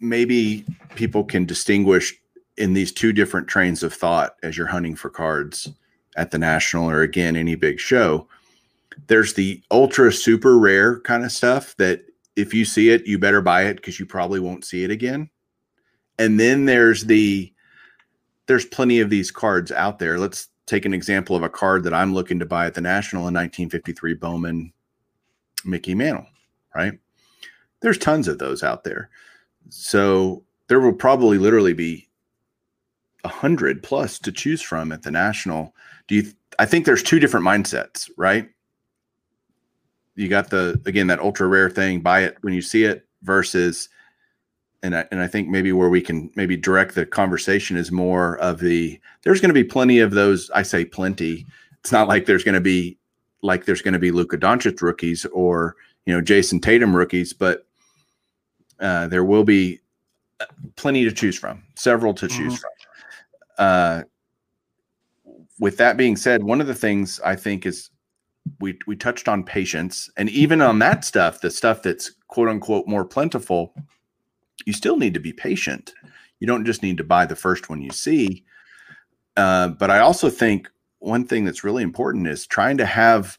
maybe 0.00 0.64
people 0.94 1.24
can 1.24 1.44
distinguish 1.44 2.14
in 2.56 2.72
these 2.72 2.92
two 2.92 3.12
different 3.12 3.48
trains 3.48 3.82
of 3.82 3.92
thought 3.92 4.36
as 4.42 4.56
you're 4.56 4.66
hunting 4.66 4.96
for 4.96 5.10
cards 5.10 5.70
at 6.16 6.30
the 6.30 6.38
national 6.38 6.90
or 6.90 7.02
again 7.02 7.36
any 7.36 7.54
big 7.54 7.78
show. 7.78 8.26
There's 9.06 9.34
the 9.34 9.62
ultra 9.70 10.12
super 10.12 10.58
rare 10.58 11.00
kind 11.00 11.24
of 11.24 11.30
stuff 11.30 11.76
that 11.76 12.02
if 12.36 12.52
you 12.52 12.64
see 12.64 12.90
it, 12.90 13.06
you 13.06 13.18
better 13.18 13.40
buy 13.40 13.64
it 13.64 13.76
because 13.76 13.98
you 13.98 14.06
probably 14.06 14.40
won't 14.40 14.64
see 14.64 14.84
it 14.84 14.90
again. 14.90 15.30
And 16.18 16.38
then 16.38 16.64
there's 16.64 17.04
the 17.04 17.52
there's 18.46 18.64
plenty 18.64 19.00
of 19.00 19.10
these 19.10 19.30
cards 19.30 19.70
out 19.70 19.98
there. 19.98 20.18
Let's 20.18 20.48
take 20.66 20.84
an 20.84 20.94
example 20.94 21.36
of 21.36 21.42
a 21.42 21.48
card 21.48 21.84
that 21.84 21.94
I'm 21.94 22.14
looking 22.14 22.38
to 22.38 22.46
buy 22.46 22.66
at 22.66 22.74
the 22.74 22.80
National 22.80 23.22
in 23.22 23.34
1953 23.34 24.14
Bowman 24.14 24.72
Mickey 25.64 25.94
Mantle, 25.94 26.26
right? 26.74 26.98
There's 27.80 27.98
tons 27.98 28.26
of 28.26 28.38
those 28.38 28.62
out 28.62 28.84
there. 28.84 29.10
So 29.68 30.44
there 30.68 30.80
will 30.80 30.92
probably 30.92 31.38
literally 31.38 31.72
be 31.72 32.08
a 33.24 33.28
hundred 33.28 33.82
plus 33.82 34.18
to 34.20 34.32
choose 34.32 34.62
from 34.62 34.92
at 34.92 35.02
the 35.02 35.10
national. 35.10 35.74
Do 36.06 36.14
you? 36.16 36.32
I 36.58 36.66
think 36.66 36.84
there's 36.84 37.02
two 37.02 37.18
different 37.18 37.46
mindsets, 37.46 38.10
right? 38.16 38.48
You 40.14 40.28
got 40.28 40.50
the 40.50 40.80
again 40.86 41.06
that 41.08 41.20
ultra 41.20 41.46
rare 41.46 41.70
thing, 41.70 42.00
buy 42.00 42.24
it 42.24 42.38
when 42.40 42.54
you 42.54 42.62
see 42.62 42.84
it, 42.84 43.06
versus, 43.22 43.88
and 44.82 44.96
I, 44.96 45.06
and 45.10 45.20
I 45.20 45.26
think 45.26 45.48
maybe 45.48 45.72
where 45.72 45.88
we 45.88 46.00
can 46.00 46.30
maybe 46.34 46.56
direct 46.56 46.94
the 46.94 47.06
conversation 47.06 47.76
is 47.76 47.92
more 47.92 48.38
of 48.38 48.60
the 48.60 48.98
there's 49.22 49.40
going 49.40 49.50
to 49.50 49.54
be 49.54 49.64
plenty 49.64 50.00
of 50.00 50.12
those. 50.12 50.50
I 50.50 50.62
say 50.62 50.84
plenty. 50.84 51.46
It's 51.80 51.92
not 51.92 52.08
like 52.08 52.26
there's 52.26 52.44
going 52.44 52.54
to 52.54 52.60
be 52.60 52.98
like 53.42 53.64
there's 53.64 53.82
going 53.82 53.92
to 53.94 54.00
be 54.00 54.10
Luka 54.10 54.38
Doncic 54.38 54.82
rookies 54.82 55.24
or 55.26 55.76
you 56.06 56.14
know 56.14 56.20
Jayson 56.20 56.60
Tatum 56.60 56.96
rookies, 56.96 57.32
but 57.32 57.67
uh, 58.80 59.06
there 59.08 59.24
will 59.24 59.44
be 59.44 59.80
uh, 60.40 60.46
plenty 60.76 61.04
to 61.04 61.12
choose 61.12 61.38
from, 61.38 61.62
several 61.74 62.14
to 62.14 62.28
choose 62.28 62.54
mm-hmm. 62.54 62.54
from. 62.54 62.72
Uh, 63.58 64.02
with 65.58 65.76
that 65.78 65.96
being 65.96 66.16
said, 66.16 66.42
one 66.42 66.60
of 66.60 66.66
the 66.66 66.74
things 66.74 67.20
I 67.24 67.34
think 67.34 67.66
is 67.66 67.90
we 68.60 68.78
we 68.86 68.96
touched 68.96 69.28
on 69.28 69.42
patience, 69.42 70.10
and 70.16 70.30
even 70.30 70.60
on 70.62 70.78
that 70.78 71.04
stuff, 71.04 71.40
the 71.40 71.50
stuff 71.50 71.82
that's 71.82 72.12
quote 72.28 72.48
unquote 72.48 72.86
more 72.86 73.04
plentiful, 73.04 73.74
you 74.64 74.72
still 74.72 74.96
need 74.96 75.14
to 75.14 75.20
be 75.20 75.32
patient. 75.32 75.92
You 76.40 76.46
don't 76.46 76.64
just 76.64 76.82
need 76.82 76.96
to 76.98 77.04
buy 77.04 77.26
the 77.26 77.36
first 77.36 77.68
one 77.68 77.82
you 77.82 77.90
see. 77.90 78.44
Uh, 79.36 79.68
but 79.68 79.90
I 79.90 80.00
also 80.00 80.30
think 80.30 80.70
one 81.00 81.26
thing 81.26 81.44
that's 81.44 81.64
really 81.64 81.82
important 81.82 82.26
is 82.26 82.46
trying 82.46 82.76
to 82.78 82.86
have 82.86 83.38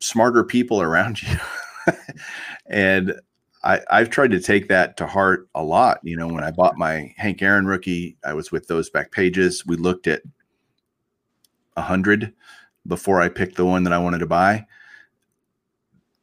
smarter 0.00 0.44
people 0.44 0.82
around 0.82 1.22
you. 1.86 1.92
and 2.66 3.14
I, 3.66 3.80
I've 3.90 4.10
tried 4.10 4.30
to 4.30 4.40
take 4.40 4.68
that 4.68 4.96
to 4.98 5.08
heart 5.08 5.48
a 5.56 5.62
lot. 5.62 5.98
You 6.04 6.16
know, 6.16 6.28
when 6.28 6.44
I 6.44 6.52
bought 6.52 6.78
my 6.78 7.12
Hank 7.16 7.42
Aaron 7.42 7.66
rookie, 7.66 8.16
I 8.24 8.32
was 8.32 8.52
with 8.52 8.68
those 8.68 8.88
back 8.88 9.10
pages. 9.10 9.66
We 9.66 9.74
looked 9.74 10.06
at 10.06 10.22
a 11.76 11.82
hundred 11.82 12.32
before 12.86 13.20
I 13.20 13.28
picked 13.28 13.56
the 13.56 13.66
one 13.66 13.82
that 13.82 13.92
I 13.92 13.98
wanted 13.98 14.20
to 14.20 14.26
buy. 14.26 14.64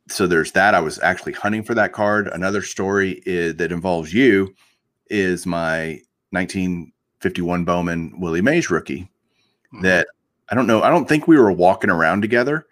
So 0.07 0.25
there's 0.25 0.53
that. 0.53 0.73
I 0.73 0.79
was 0.79 0.99
actually 0.99 1.33
hunting 1.33 1.63
for 1.63 1.73
that 1.75 1.91
card. 1.91 2.27
Another 2.29 2.61
story 2.61 3.21
is, 3.25 3.55
that 3.57 3.73
involves 3.73 4.13
you 4.13 4.55
is 5.09 5.45
my 5.45 5.99
1951 6.29 7.65
Bowman 7.65 8.21
Willie 8.21 8.41
Mays 8.41 8.69
rookie. 8.69 9.01
Mm-hmm. 9.73 9.81
That 9.81 10.07
I 10.47 10.55
don't 10.55 10.67
know. 10.67 10.81
I 10.81 10.89
don't 10.89 11.09
think 11.09 11.27
we 11.27 11.37
were 11.37 11.51
walking 11.51 11.89
around 11.89 12.21
together 12.21 12.67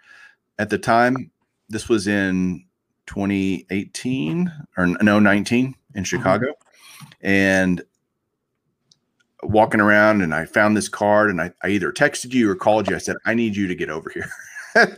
at 0.59 0.69
the 0.69 0.77
time. 0.77 1.29
This 1.67 1.89
was 1.89 2.07
in 2.07 2.63
2018 3.11 4.51
or 4.77 4.87
no 4.87 5.19
19 5.19 5.65
in 5.65 5.73
mm-hmm. 5.73 6.03
Chicago, 6.03 6.45
mm-hmm. 6.45 7.27
and 7.27 7.83
walking 9.43 9.81
around 9.81 10.21
and 10.21 10.33
I 10.33 10.45
found 10.45 10.77
this 10.77 10.87
card 10.87 11.29
and 11.29 11.41
I, 11.41 11.51
I, 11.63 11.69
either 11.69 11.91
texted 11.91 12.31
you 12.31 12.49
or 12.49 12.55
called 12.55 12.87
you. 12.87 12.95
I 12.95 12.99
said, 12.99 13.17
I 13.25 13.33
need 13.33 13.55
you 13.55 13.67
to 13.67 13.75
get 13.75 13.89
over 13.89 14.09
here 14.11 14.29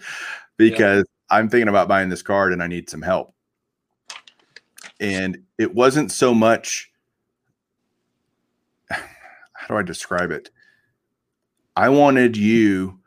because 0.57 1.05
yeah. 1.31 1.37
I'm 1.37 1.49
thinking 1.49 1.69
about 1.69 1.87
buying 1.87 2.09
this 2.09 2.21
card 2.21 2.51
and 2.51 2.61
I 2.61 2.67
need 2.67 2.89
some 2.89 3.01
help. 3.01 3.33
And 4.99 5.43
it 5.57 5.73
wasn't 5.73 6.11
so 6.11 6.33
much, 6.33 6.91
how 8.91 9.67
do 9.69 9.77
I 9.77 9.81
describe 9.81 10.29
it? 10.29 10.49
I 11.75 11.87
wanted 11.87 12.35
you 12.35 12.99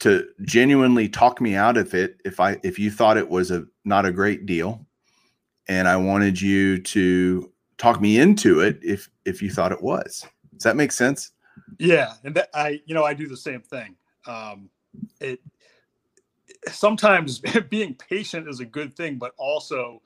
to 0.00 0.26
genuinely 0.42 1.08
talk 1.08 1.40
me 1.40 1.54
out 1.54 1.76
of 1.76 1.94
it 1.94 2.20
if 2.24 2.40
I 2.40 2.58
if 2.62 2.78
you 2.78 2.90
thought 2.90 3.16
it 3.16 3.28
was 3.28 3.50
a 3.50 3.66
not 3.84 4.04
a 4.04 4.12
great 4.12 4.46
deal 4.46 4.86
and 5.68 5.88
I 5.88 5.96
wanted 5.96 6.40
you 6.40 6.78
to 6.78 7.52
talk 7.78 8.00
me 8.00 8.18
into 8.18 8.60
it 8.60 8.78
if 8.82 9.10
if 9.24 9.42
you 9.42 9.50
thought 9.50 9.72
it 9.72 9.82
was. 9.82 10.26
Does 10.54 10.62
that 10.62 10.76
make 10.76 10.92
sense? 10.92 11.32
Yeah, 11.78 12.14
and 12.24 12.34
that, 12.34 12.50
I 12.54 12.80
you 12.86 12.94
know 12.94 13.04
I 13.04 13.14
do 13.14 13.26
the 13.26 13.36
same 13.36 13.60
thing. 13.60 13.96
Um 14.26 14.70
it 15.20 15.40
sometimes 16.68 17.38
being 17.70 17.94
patient 17.94 18.48
is 18.48 18.60
a 18.60 18.64
good 18.64 18.96
thing, 18.96 19.16
but 19.16 19.32
also 19.38 20.02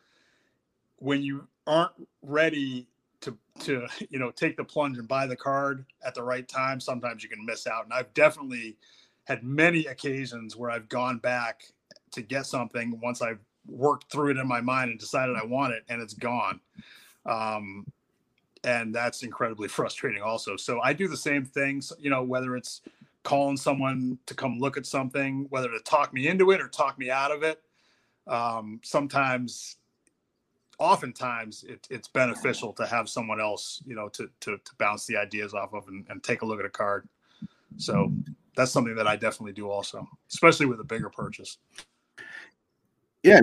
when 0.96 1.22
you 1.22 1.46
aren't 1.66 1.92
ready 2.22 2.87
to 3.20 3.37
to 3.61 3.87
you 4.09 4.18
know 4.18 4.31
take 4.31 4.57
the 4.57 4.64
plunge 4.64 4.98
and 4.98 5.09
buy 5.09 5.26
the 5.26 5.37
card 5.37 5.85
at 6.05 6.14
the 6.14 6.22
right 6.22 6.48
time, 6.48 6.81
sometimes 6.81 7.22
you 7.22 7.29
can 7.29 7.44
miss 7.44 7.66
out. 7.66 7.85
And 7.85 7.92
I've 7.92 8.12
definitely 8.14 8.76
had 9.31 9.45
many 9.45 9.87
occasions 9.87 10.57
where 10.57 10.73
I've 10.73 10.88
gone 10.88 11.19
back 11.19 11.62
to 12.11 12.21
get 12.21 12.47
something 12.47 12.99
once 13.01 13.23
I've 13.23 13.38
worked 13.64 14.11
through 14.11 14.33
it 14.33 14.38
in 14.38 14.49
my 14.49 14.61
mind 14.61 14.90
and 14.90 14.99
decided 14.99 15.37
I 15.37 15.45
want 15.45 15.73
it 15.73 15.85
and 15.88 16.03
it's 16.03 16.14
gone. 16.14 16.59
Um, 17.25 17.87
and 18.64 18.93
that's 18.93 19.23
incredibly 19.23 19.69
frustrating 19.79 20.21
also. 20.21 20.57
So 20.57 20.81
I 20.81 20.93
do 20.93 21.07
the 21.07 21.16
same 21.16 21.45
things, 21.45 21.93
you 22.01 22.11
know, 22.11 22.25
whether 22.25 22.57
it's 22.57 22.81
calling 23.23 23.57
someone 23.57 24.19
to 24.27 24.35
come 24.35 24.59
look 24.59 24.77
at 24.77 24.85
something, 24.85 25.47
whether 25.51 25.69
to 25.69 25.79
talk 25.79 26.12
me 26.12 26.27
into 26.27 26.51
it 26.51 26.61
or 26.61 26.66
talk 26.66 26.99
me 26.99 27.09
out 27.09 27.31
of 27.31 27.45
it. 27.45 27.62
Um, 28.27 28.81
sometimes, 28.83 29.77
oftentimes 30.81 31.62
it, 31.62 31.87
it's 31.88 32.09
beneficial 32.09 32.73
to 32.73 32.85
have 32.85 33.09
someone 33.09 33.40
else, 33.40 33.81
you 33.87 33.95
know, 33.95 34.09
to, 34.09 34.29
to, 34.40 34.57
to 34.57 34.75
bounce 34.79 35.07
the 35.07 35.16
ideas 35.16 35.55
off 35.55 35.73
of 35.73 35.87
and, 35.87 36.05
and 36.09 36.21
take 36.21 36.43
a 36.43 36.47
look 36.47 36.59
at 36.59 36.66
a 36.66 36.71
card. 36.71 37.09
So 37.77 38.12
that's 38.61 38.73
something 38.73 38.94
that 38.94 39.07
I 39.07 39.16
definitely 39.16 39.53
do 39.53 39.70
also, 39.70 40.07
especially 40.31 40.66
with 40.66 40.81
a 40.81 40.85
bigger 40.85 41.09
purchase. 41.09 41.59
Yeah. 43.23 43.40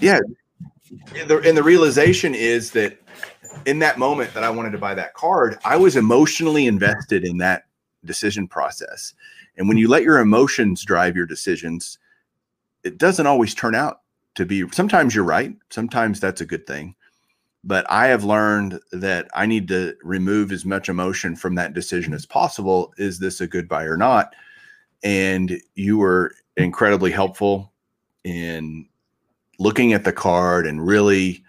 Yeah. 0.00 0.20
And 1.16 1.28
the, 1.28 1.40
and 1.40 1.56
the 1.56 1.62
realization 1.62 2.34
is 2.34 2.70
that 2.72 3.00
in 3.64 3.78
that 3.78 3.98
moment 3.98 4.34
that 4.34 4.44
I 4.44 4.50
wanted 4.50 4.70
to 4.72 4.78
buy 4.78 4.94
that 4.94 5.14
card, 5.14 5.58
I 5.64 5.76
was 5.76 5.96
emotionally 5.96 6.66
invested 6.66 7.24
in 7.24 7.38
that 7.38 7.64
decision 8.04 8.46
process. 8.46 9.14
And 9.56 9.68
when 9.68 9.78
you 9.78 9.88
let 9.88 10.02
your 10.02 10.18
emotions 10.18 10.84
drive 10.84 11.16
your 11.16 11.26
decisions, 11.26 11.98
it 12.84 12.98
doesn't 12.98 13.26
always 13.26 13.54
turn 13.54 13.74
out 13.74 14.02
to 14.34 14.44
be. 14.44 14.68
Sometimes 14.70 15.14
you're 15.14 15.24
right. 15.24 15.56
Sometimes 15.70 16.20
that's 16.20 16.42
a 16.42 16.46
good 16.46 16.66
thing. 16.66 16.94
But 17.66 17.84
I 17.90 18.06
have 18.06 18.22
learned 18.22 18.78
that 18.92 19.28
I 19.34 19.44
need 19.44 19.66
to 19.68 19.96
remove 20.02 20.52
as 20.52 20.64
much 20.64 20.88
emotion 20.88 21.34
from 21.34 21.56
that 21.56 21.74
decision 21.74 22.14
as 22.14 22.24
possible. 22.24 22.94
Is 22.96 23.18
this 23.18 23.40
a 23.40 23.46
good 23.46 23.68
buy 23.68 23.82
or 23.84 23.96
not? 23.96 24.34
And 25.02 25.60
you 25.74 25.98
were 25.98 26.32
incredibly 26.56 27.10
helpful 27.10 27.72
in 28.22 28.88
looking 29.58 29.92
at 29.92 30.04
the 30.04 30.12
card 30.12 30.66
and 30.66 30.86
really 30.86 31.42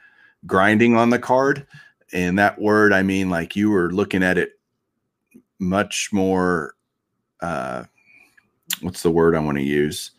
grinding 0.48 0.96
on 0.96 1.12
the 1.12 1.20
card. 1.20 1.68
And 2.14 2.40
that 2.40 2.60
word, 2.60 2.94
I 2.94 3.04
mean, 3.04 3.30
like 3.30 3.56
you 3.56 3.70
were 3.70 3.92
looking 3.92 4.24
at 4.24 4.40
it 4.40 4.54
much 5.60 6.10
more. 6.12 6.74
Uh, 7.42 7.84
what's 8.82 9.04
the 9.04 9.12
word 9.12 9.36
I 9.36 9.40
want 9.40 9.60
to 9.60 9.64
use? 9.64 10.12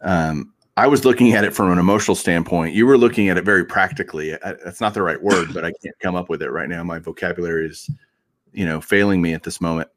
Um, 0.00 0.52
I 0.76 0.86
was 0.86 1.04
looking 1.04 1.32
at 1.32 1.44
it 1.44 1.54
from 1.54 1.72
an 1.72 1.78
emotional 1.78 2.14
standpoint. 2.14 2.74
You 2.74 2.86
were 2.86 2.98
looking 2.98 3.30
at 3.30 3.38
it 3.38 3.44
very 3.44 3.64
practically. 3.64 4.34
I, 4.34 4.54
that's 4.64 4.80
not 4.80 4.92
the 4.92 5.02
right 5.02 5.20
word, 5.20 5.54
but 5.54 5.64
I 5.64 5.72
can't 5.82 5.98
come 6.00 6.14
up 6.14 6.28
with 6.28 6.42
it 6.42 6.50
right 6.50 6.68
now. 6.68 6.82
My 6.84 6.98
vocabulary 6.98 7.66
is, 7.66 7.90
you 8.52 8.66
know, 8.66 8.80
failing 8.80 9.22
me 9.22 9.32
at 9.32 9.42
this 9.42 9.60
moment. 9.60 9.88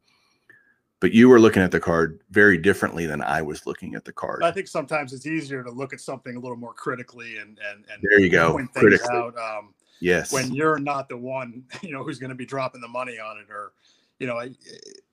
But 1.01 1.13
you 1.13 1.29
were 1.29 1.39
looking 1.39 1.61
at 1.61 1.71
the 1.71 1.79
card 1.79 2.21
very 2.31 2.57
differently 2.57 3.05
than 3.05 3.21
I 3.21 3.41
was 3.41 3.65
looking 3.65 3.95
at 3.95 4.03
the 4.03 4.11
card. 4.11 4.43
I 4.43 4.51
think 4.51 4.67
sometimes 4.67 5.13
it's 5.13 5.25
easier 5.25 5.63
to 5.63 5.71
look 5.71 5.93
at 5.93 6.01
something 6.01 6.35
a 6.35 6.39
little 6.39 6.57
more 6.57 6.73
critically 6.73 7.37
and 7.37 7.57
and 7.69 7.85
and 7.91 8.03
there 8.03 8.19
you 8.19 8.29
go. 8.29 8.51
point 8.51 8.73
things 8.73 9.01
out. 9.09 9.37
Um, 9.37 9.73
yes. 10.01 10.33
when 10.33 10.53
you're 10.53 10.77
not 10.77 11.07
the 11.07 11.15
one, 11.15 11.63
you 11.81 11.93
know, 11.93 12.03
who's 12.03 12.19
going 12.19 12.31
to 12.31 12.35
be 12.35 12.45
dropping 12.45 12.81
the 12.81 12.89
money 12.89 13.17
on 13.17 13.37
it, 13.37 13.49
or 13.49 13.71
you 14.19 14.27
know, 14.27 14.39
it, 14.39 14.57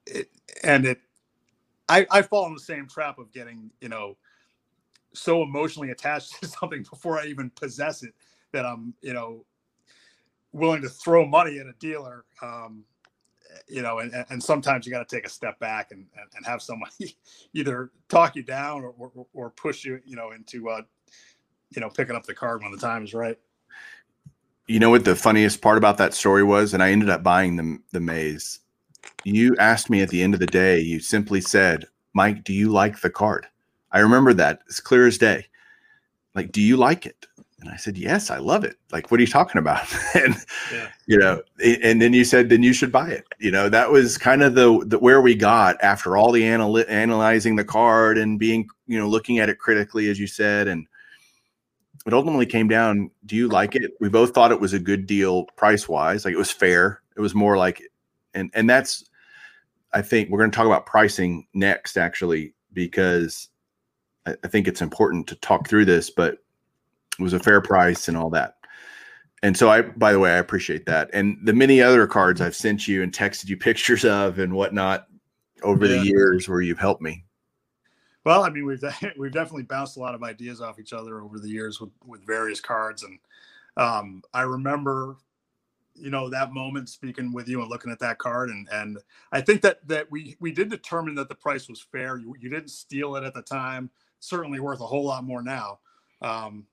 it, 0.06 0.30
and 0.64 0.86
it. 0.86 1.00
I 1.88 2.04
I 2.10 2.22
fall 2.22 2.46
in 2.46 2.54
the 2.54 2.60
same 2.60 2.88
trap 2.88 3.20
of 3.20 3.32
getting 3.32 3.70
you 3.80 3.88
know 3.88 4.16
so 5.16 5.42
emotionally 5.42 5.90
attached 5.90 6.40
to 6.40 6.48
something 6.48 6.84
before 6.88 7.18
I 7.18 7.26
even 7.26 7.50
possess 7.50 8.02
it 8.02 8.14
that 8.52 8.64
I'm, 8.64 8.94
you 9.02 9.12
know, 9.12 9.44
willing 10.52 10.82
to 10.82 10.88
throw 10.88 11.26
money 11.26 11.58
at 11.58 11.66
a 11.66 11.74
dealer. 11.78 12.24
Um, 12.42 12.84
you 13.68 13.82
know, 13.82 14.00
and, 14.00 14.12
and 14.28 14.42
sometimes 14.42 14.84
you 14.84 14.92
got 14.92 15.06
to 15.06 15.16
take 15.16 15.26
a 15.26 15.30
step 15.30 15.58
back 15.58 15.90
and, 15.90 16.06
and, 16.16 16.28
and, 16.36 16.44
have 16.44 16.60
somebody 16.60 17.16
either 17.54 17.90
talk 18.08 18.36
you 18.36 18.42
down 18.42 18.82
or, 18.82 18.94
or, 18.98 19.26
or 19.32 19.50
push 19.50 19.84
you, 19.84 19.98
you 20.04 20.14
know, 20.14 20.32
into, 20.32 20.68
uh, 20.68 20.82
you 21.70 21.80
know, 21.80 21.88
picking 21.88 22.14
up 22.14 22.26
the 22.26 22.34
card 22.34 22.62
when 22.62 22.70
the 22.70 22.78
time 22.78 23.02
is 23.02 23.14
right. 23.14 23.38
You 24.66 24.80
know 24.80 24.90
what 24.90 25.04
the 25.04 25.14
funniest 25.14 25.62
part 25.62 25.78
about 25.78 25.96
that 25.98 26.12
story 26.12 26.42
was, 26.42 26.74
and 26.74 26.82
I 26.82 26.90
ended 26.90 27.08
up 27.08 27.22
buying 27.22 27.54
the 27.54 27.78
the 27.92 28.00
Mays. 28.00 28.60
You 29.22 29.56
asked 29.58 29.88
me 29.88 30.02
at 30.02 30.08
the 30.08 30.20
end 30.20 30.34
of 30.34 30.40
the 30.40 30.46
day. 30.46 30.80
You 30.80 30.98
simply 30.98 31.40
said, 31.40 31.84
"Mike, 32.14 32.42
do 32.42 32.52
you 32.52 32.72
like 32.72 33.00
the 33.00 33.10
card?" 33.10 33.46
I 33.96 34.00
remember 34.00 34.34
that 34.34 34.60
as 34.68 34.78
clear 34.78 35.06
as 35.06 35.16
day. 35.16 35.46
Like, 36.34 36.52
do 36.52 36.60
you 36.60 36.76
like 36.76 37.06
it? 37.06 37.24
And 37.60 37.70
I 37.70 37.76
said, 37.76 37.96
yes, 37.96 38.30
I 38.30 38.36
love 38.36 38.62
it. 38.62 38.76
Like, 38.92 39.10
what 39.10 39.18
are 39.18 39.22
you 39.22 39.26
talking 39.26 39.58
about? 39.58 39.86
and, 40.14 40.36
yeah. 40.70 40.88
you 41.06 41.16
know, 41.16 41.40
and 41.64 42.02
then 42.02 42.12
you 42.12 42.22
said, 42.22 42.50
then 42.50 42.62
you 42.62 42.74
should 42.74 42.92
buy 42.92 43.08
it. 43.08 43.24
You 43.38 43.50
know, 43.50 43.70
that 43.70 43.90
was 43.90 44.18
kind 44.18 44.42
of 44.42 44.54
the, 44.54 44.84
the 44.86 44.98
where 44.98 45.22
we 45.22 45.34
got 45.34 45.82
after 45.82 46.14
all 46.14 46.30
the 46.30 46.44
anal- 46.44 46.84
analyzing 46.90 47.56
the 47.56 47.64
card 47.64 48.18
and 48.18 48.38
being, 48.38 48.68
you 48.86 48.98
know, 48.98 49.08
looking 49.08 49.38
at 49.38 49.48
it 49.48 49.58
critically, 49.58 50.10
as 50.10 50.20
you 50.20 50.26
said. 50.26 50.68
And 50.68 50.86
it 52.06 52.12
ultimately 52.12 52.44
came 52.44 52.68
down, 52.68 53.10
do 53.24 53.34
you 53.34 53.48
like 53.48 53.76
it? 53.76 53.92
We 53.98 54.10
both 54.10 54.34
thought 54.34 54.52
it 54.52 54.60
was 54.60 54.74
a 54.74 54.78
good 54.78 55.06
deal 55.06 55.46
price 55.56 55.88
wise. 55.88 56.26
Like 56.26 56.34
it 56.34 56.38
was 56.38 56.50
fair. 56.50 57.00
It 57.16 57.22
was 57.22 57.34
more 57.34 57.56
like, 57.56 57.82
and, 58.34 58.50
and 58.52 58.68
that's, 58.68 59.06
I 59.94 60.02
think 60.02 60.28
we're 60.28 60.40
going 60.40 60.50
to 60.50 60.54
talk 60.54 60.66
about 60.66 60.84
pricing 60.84 61.46
next, 61.54 61.96
actually, 61.96 62.52
because 62.74 63.48
I, 64.26 64.34
I 64.44 64.48
think 64.48 64.68
it's 64.68 64.82
important 64.82 65.26
to 65.28 65.34
talk 65.36 65.68
through 65.68 65.84
this, 65.84 66.10
but 66.10 66.38
it 67.18 67.22
was 67.22 67.32
a 67.32 67.40
fair 67.40 67.60
price 67.60 68.08
and 68.08 68.16
all 68.16 68.30
that. 68.30 68.56
And 69.42 69.56
so 69.56 69.68
I, 69.68 69.82
by 69.82 70.12
the 70.12 70.18
way, 70.18 70.32
I 70.32 70.38
appreciate 70.38 70.86
that. 70.86 71.10
And 71.12 71.38
the 71.42 71.52
many 71.52 71.80
other 71.80 72.06
cards 72.06 72.40
I've 72.40 72.56
sent 72.56 72.88
you 72.88 73.02
and 73.02 73.12
texted 73.12 73.48
you 73.48 73.56
pictures 73.56 74.04
of 74.04 74.38
and 74.38 74.52
whatnot 74.52 75.06
over 75.62 75.86
yeah. 75.86 75.98
the 75.98 76.06
years 76.06 76.48
where 76.48 76.60
you've 76.60 76.78
helped 76.78 77.02
me. 77.02 77.24
Well, 78.24 78.42
I 78.42 78.50
mean, 78.50 78.66
we've 78.66 78.82
we've 79.18 79.32
definitely 79.32 79.62
bounced 79.62 79.96
a 79.96 80.00
lot 80.00 80.14
of 80.14 80.22
ideas 80.22 80.60
off 80.60 80.80
each 80.80 80.92
other 80.92 81.22
over 81.22 81.38
the 81.38 81.48
years 81.48 81.80
with 81.80 81.90
with 82.04 82.26
various 82.26 82.60
cards, 82.60 83.04
and 83.04 83.18
um, 83.76 84.20
I 84.34 84.42
remember, 84.42 85.16
you 85.94 86.10
know, 86.10 86.28
that 86.30 86.52
moment 86.52 86.88
speaking 86.88 87.32
with 87.32 87.48
you 87.48 87.60
and 87.60 87.70
looking 87.70 87.92
at 87.92 88.00
that 88.00 88.18
card, 88.18 88.50
and 88.50 88.68
and 88.72 88.98
I 89.30 89.42
think 89.42 89.62
that 89.62 89.86
that 89.86 90.10
we 90.10 90.36
we 90.40 90.50
did 90.50 90.70
determine 90.70 91.14
that 91.14 91.28
the 91.28 91.36
price 91.36 91.68
was 91.68 91.80
fair. 91.80 92.18
You 92.18 92.34
you 92.40 92.50
didn't 92.50 92.70
steal 92.70 93.14
it 93.14 93.22
at 93.22 93.32
the 93.32 93.42
time 93.42 93.90
certainly 94.26 94.60
worth 94.60 94.80
a 94.80 94.86
whole 94.86 95.04
lot 95.04 95.24
more 95.24 95.42
now. 95.42 95.78
Um, 96.20 96.66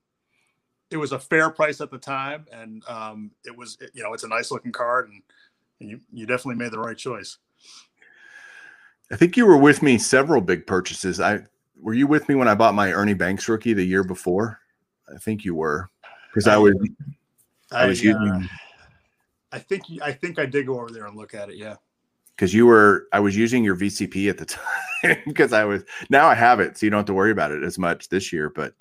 it 0.92 0.98
was 0.98 1.12
a 1.12 1.20
fair 1.20 1.50
price 1.50 1.82
at 1.82 1.92
the 1.92 1.98
time, 1.98 2.46
and 2.52 2.84
um, 2.88 3.32
it 3.46 3.56
was 3.56 3.78
you 3.94 4.04
know 4.04 4.14
it's 4.14 4.24
a 4.24 4.28
nice 4.28 4.52
looking 4.52 4.72
card, 4.72 5.10
and, 5.10 5.22
and 5.80 5.90
you 5.90 6.00
you 6.12 6.26
definitely 6.26 6.56
made 6.56 6.72
the 6.72 6.80
right 6.80 6.98
choice. 6.98 7.38
I 9.12 9.16
think 9.16 9.38
you 9.38 9.46
were 9.46 9.58
with 9.58 9.82
me 9.82 9.98
several 9.98 10.42
big 10.42 10.66
purchases. 10.66 11.20
I 11.20 11.42
were 11.80 11.94
you 11.94 12.08
with 12.08 12.30
me 12.30 12.36
when 12.36 12.48
I 12.48 12.56
bought 12.56 12.76
my 12.76 12.92
Ernie 12.92 13.14
Banks 13.14 13.48
rookie 13.48 13.74
the 13.74 13.84
year 13.84 14.04
before? 14.04 14.60
I 15.14 15.18
think 15.18 15.44
you 15.44 15.56
were 15.56 15.90
because 16.32 16.48
I 16.48 16.58
was 16.58 16.76
I, 17.72 17.84
I 17.84 17.86
was 17.88 18.04
using. 18.04 18.22
Uh, 18.22 18.42
I 19.52 19.60
think 19.60 19.84
I 20.02 20.12
think 20.12 20.40
I 20.40 20.46
did 20.46 20.68
go 20.68 20.80
over 20.80 20.92
there 20.92 21.06
and 21.06 21.18
look 21.18 21.34
at 21.34 21.50
it. 21.50 21.58
Yeah 21.58 21.76
because 22.36 22.54
you 22.54 22.66
were 22.66 23.08
I 23.12 23.20
was 23.20 23.36
using 23.36 23.64
your 23.64 23.76
VCP 23.76 24.30
at 24.30 24.38
the 24.38 24.46
time 25.04 25.18
because 25.26 25.54
I 25.54 25.66
was 25.66 25.84
now 26.10 26.28
I 26.28 26.36
have 26.36 26.60
it, 26.60 26.78
so 26.78 26.86
you 26.86 26.90
don't 26.90 27.00
have 27.00 27.06
to 27.08 27.14
worry 27.14 27.32
about 27.32 27.52
it 27.52 27.64
as 27.64 27.78
much 27.78 28.10
this 28.10 28.34
year. 28.34 28.50
But 28.50 28.74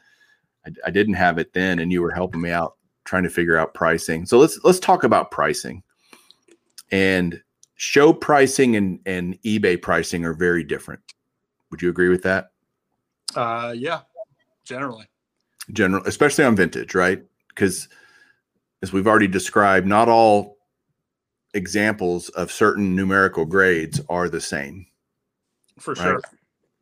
I, 0.67 0.71
I, 0.87 0.91
didn't 0.91 1.15
have 1.15 1.39
it 1.39 1.53
then, 1.53 1.79
and 1.79 1.93
you 1.93 2.03
were 2.03 2.13
helping 2.13 2.41
me 2.41 2.51
out 2.51 2.77
trying 3.05 3.25
to 3.25 3.31
figure 3.31 3.57
out 3.57 3.75
pricing. 3.75 4.27
So 4.27 4.39
let's 4.39 4.59
let's 4.65 4.81
talk 4.81 5.05
about 5.05 5.31
pricing. 5.31 5.83
And 6.91 7.41
show 7.77 8.13
pricing 8.13 8.77
and 8.77 9.01
and 9.07 9.41
eBay 9.43 9.81
pricing 9.81 10.25
are 10.25 10.35
very 10.35 10.65
different. 10.65 11.01
Would 11.71 11.83
you 11.83 11.89
agree 11.89 12.09
with 12.09 12.23
that? 12.23 12.51
Uh, 13.35 13.75
yeah, 13.77 14.01
generally. 14.65 15.07
General, 15.73 16.05
especially 16.07 16.45
on 16.45 16.57
vintage, 16.57 16.95
right? 16.95 17.23
Because 17.49 17.89
as 18.83 18.93
we've 18.93 19.07
already 19.07 19.29
described, 19.29 19.87
not 19.87 20.09
all 20.09 20.52
examples 21.55 22.29
of 22.31 22.51
certain 22.51 22.97
numerical 22.97 23.45
grades 23.45 24.01
are 24.09 24.29
the 24.29 24.41
same. 24.41 24.87
For 25.79 25.95
right? 25.95 26.03
sure. 26.03 26.23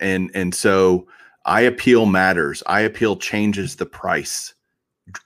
And 0.00 0.30
and 0.34 0.54
so 0.54 1.06
eye 1.44 1.62
appeal 1.62 2.06
matters. 2.06 2.62
eye 2.66 2.80
appeal 2.80 3.16
changes 3.16 3.76
the 3.76 3.86
price 3.86 4.54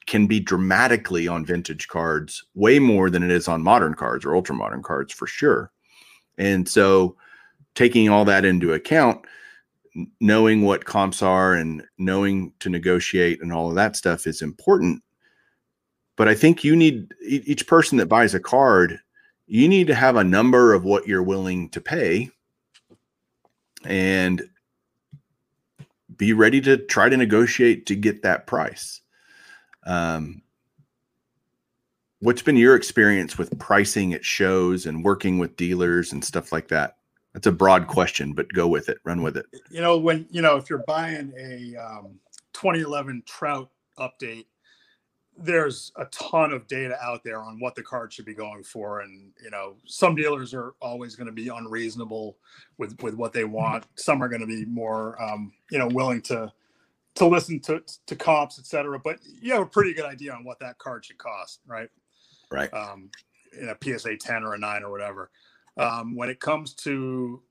can 0.06 0.26
be 0.26 0.40
dramatically 0.40 1.28
on 1.28 1.44
vintage 1.44 1.88
cards 1.88 2.44
way 2.54 2.78
more 2.78 3.10
than 3.10 3.22
it 3.22 3.30
is 3.30 3.48
on 3.48 3.62
modern 3.62 3.94
cards 3.94 4.24
or 4.24 4.34
ultra 4.34 4.54
modern 4.54 4.82
cards 4.82 5.12
for 5.12 5.26
sure. 5.26 5.70
And 6.38 6.68
so 6.68 7.16
taking 7.74 8.08
all 8.08 8.24
that 8.24 8.44
into 8.44 8.72
account, 8.72 9.24
knowing 10.20 10.62
what 10.62 10.84
comps 10.86 11.22
are 11.22 11.54
and 11.54 11.82
knowing 11.98 12.52
to 12.60 12.68
negotiate 12.68 13.42
and 13.42 13.52
all 13.52 13.68
of 13.68 13.74
that 13.74 13.96
stuff 13.96 14.26
is 14.26 14.42
important. 14.42 15.02
But 16.16 16.28
I 16.28 16.34
think 16.34 16.64
you 16.64 16.76
need 16.76 17.12
each 17.26 17.66
person 17.66 17.98
that 17.98 18.06
buys 18.06 18.34
a 18.34 18.40
card 18.40 19.00
you 19.46 19.68
need 19.68 19.86
to 19.88 19.94
have 19.94 20.16
a 20.16 20.24
number 20.24 20.72
of 20.72 20.84
what 20.84 21.06
you're 21.06 21.22
willing 21.22 21.68
to 21.70 21.80
pay 21.80 22.30
and 23.84 24.42
be 26.16 26.32
ready 26.32 26.60
to 26.60 26.78
try 26.78 27.08
to 27.08 27.16
negotiate 27.16 27.86
to 27.86 27.96
get 27.96 28.22
that 28.22 28.46
price. 28.46 29.00
Um, 29.84 30.42
what's 32.20 32.42
been 32.42 32.56
your 32.56 32.74
experience 32.74 33.36
with 33.36 33.58
pricing 33.58 34.14
at 34.14 34.24
shows 34.24 34.86
and 34.86 35.04
working 35.04 35.38
with 35.38 35.56
dealers 35.56 36.12
and 36.12 36.24
stuff 36.24 36.52
like 36.52 36.68
that? 36.68 36.96
That's 37.34 37.46
a 37.48 37.52
broad 37.52 37.88
question, 37.88 38.32
but 38.32 38.48
go 38.52 38.68
with 38.68 38.88
it, 38.88 38.98
run 39.04 39.22
with 39.22 39.36
it. 39.36 39.46
You 39.68 39.80
know, 39.80 39.98
when 39.98 40.26
you 40.30 40.40
know 40.40 40.56
if 40.56 40.70
you're 40.70 40.84
buying 40.86 41.32
a 41.36 41.76
um, 41.76 42.20
2011 42.52 43.24
Trout 43.26 43.68
update, 43.98 44.46
there's 45.36 45.92
a 45.96 46.04
ton 46.06 46.52
of 46.52 46.66
data 46.66 46.96
out 47.02 47.24
there 47.24 47.40
on 47.40 47.58
what 47.58 47.74
the 47.74 47.82
card 47.82 48.12
should 48.12 48.24
be 48.24 48.34
going 48.34 48.62
for 48.62 49.00
and 49.00 49.32
you 49.42 49.50
know 49.50 49.74
some 49.86 50.14
dealers 50.14 50.54
are 50.54 50.74
always 50.80 51.16
going 51.16 51.26
to 51.26 51.32
be 51.32 51.48
unreasonable 51.48 52.36
with 52.78 53.00
with 53.02 53.14
what 53.14 53.32
they 53.32 53.44
want. 53.44 53.84
Some 53.96 54.22
are 54.22 54.28
going 54.28 54.40
to 54.40 54.46
be 54.46 54.64
more 54.64 55.20
um, 55.20 55.52
you 55.70 55.78
know 55.78 55.88
willing 55.88 56.22
to 56.22 56.52
to 57.16 57.26
listen 57.26 57.60
to 57.60 57.82
to 58.06 58.16
comps 58.16 58.58
etc 58.58 58.98
but 58.98 59.18
you 59.40 59.52
have 59.52 59.62
a 59.62 59.66
pretty 59.66 59.94
good 59.94 60.04
idea 60.04 60.32
on 60.32 60.44
what 60.44 60.58
that 60.58 60.78
card 60.78 61.04
should 61.04 61.18
cost 61.18 61.60
right? 61.66 61.88
Right. 62.50 62.72
Um 62.72 63.10
in 63.60 63.68
a 63.68 63.98
psa 63.98 64.16
10 64.16 64.42
or 64.42 64.54
a 64.54 64.58
9 64.58 64.82
or 64.82 64.90
whatever. 64.90 65.30
Um 65.76 66.16
when 66.16 66.28
it 66.28 66.40
comes 66.40 66.74
to 66.74 67.42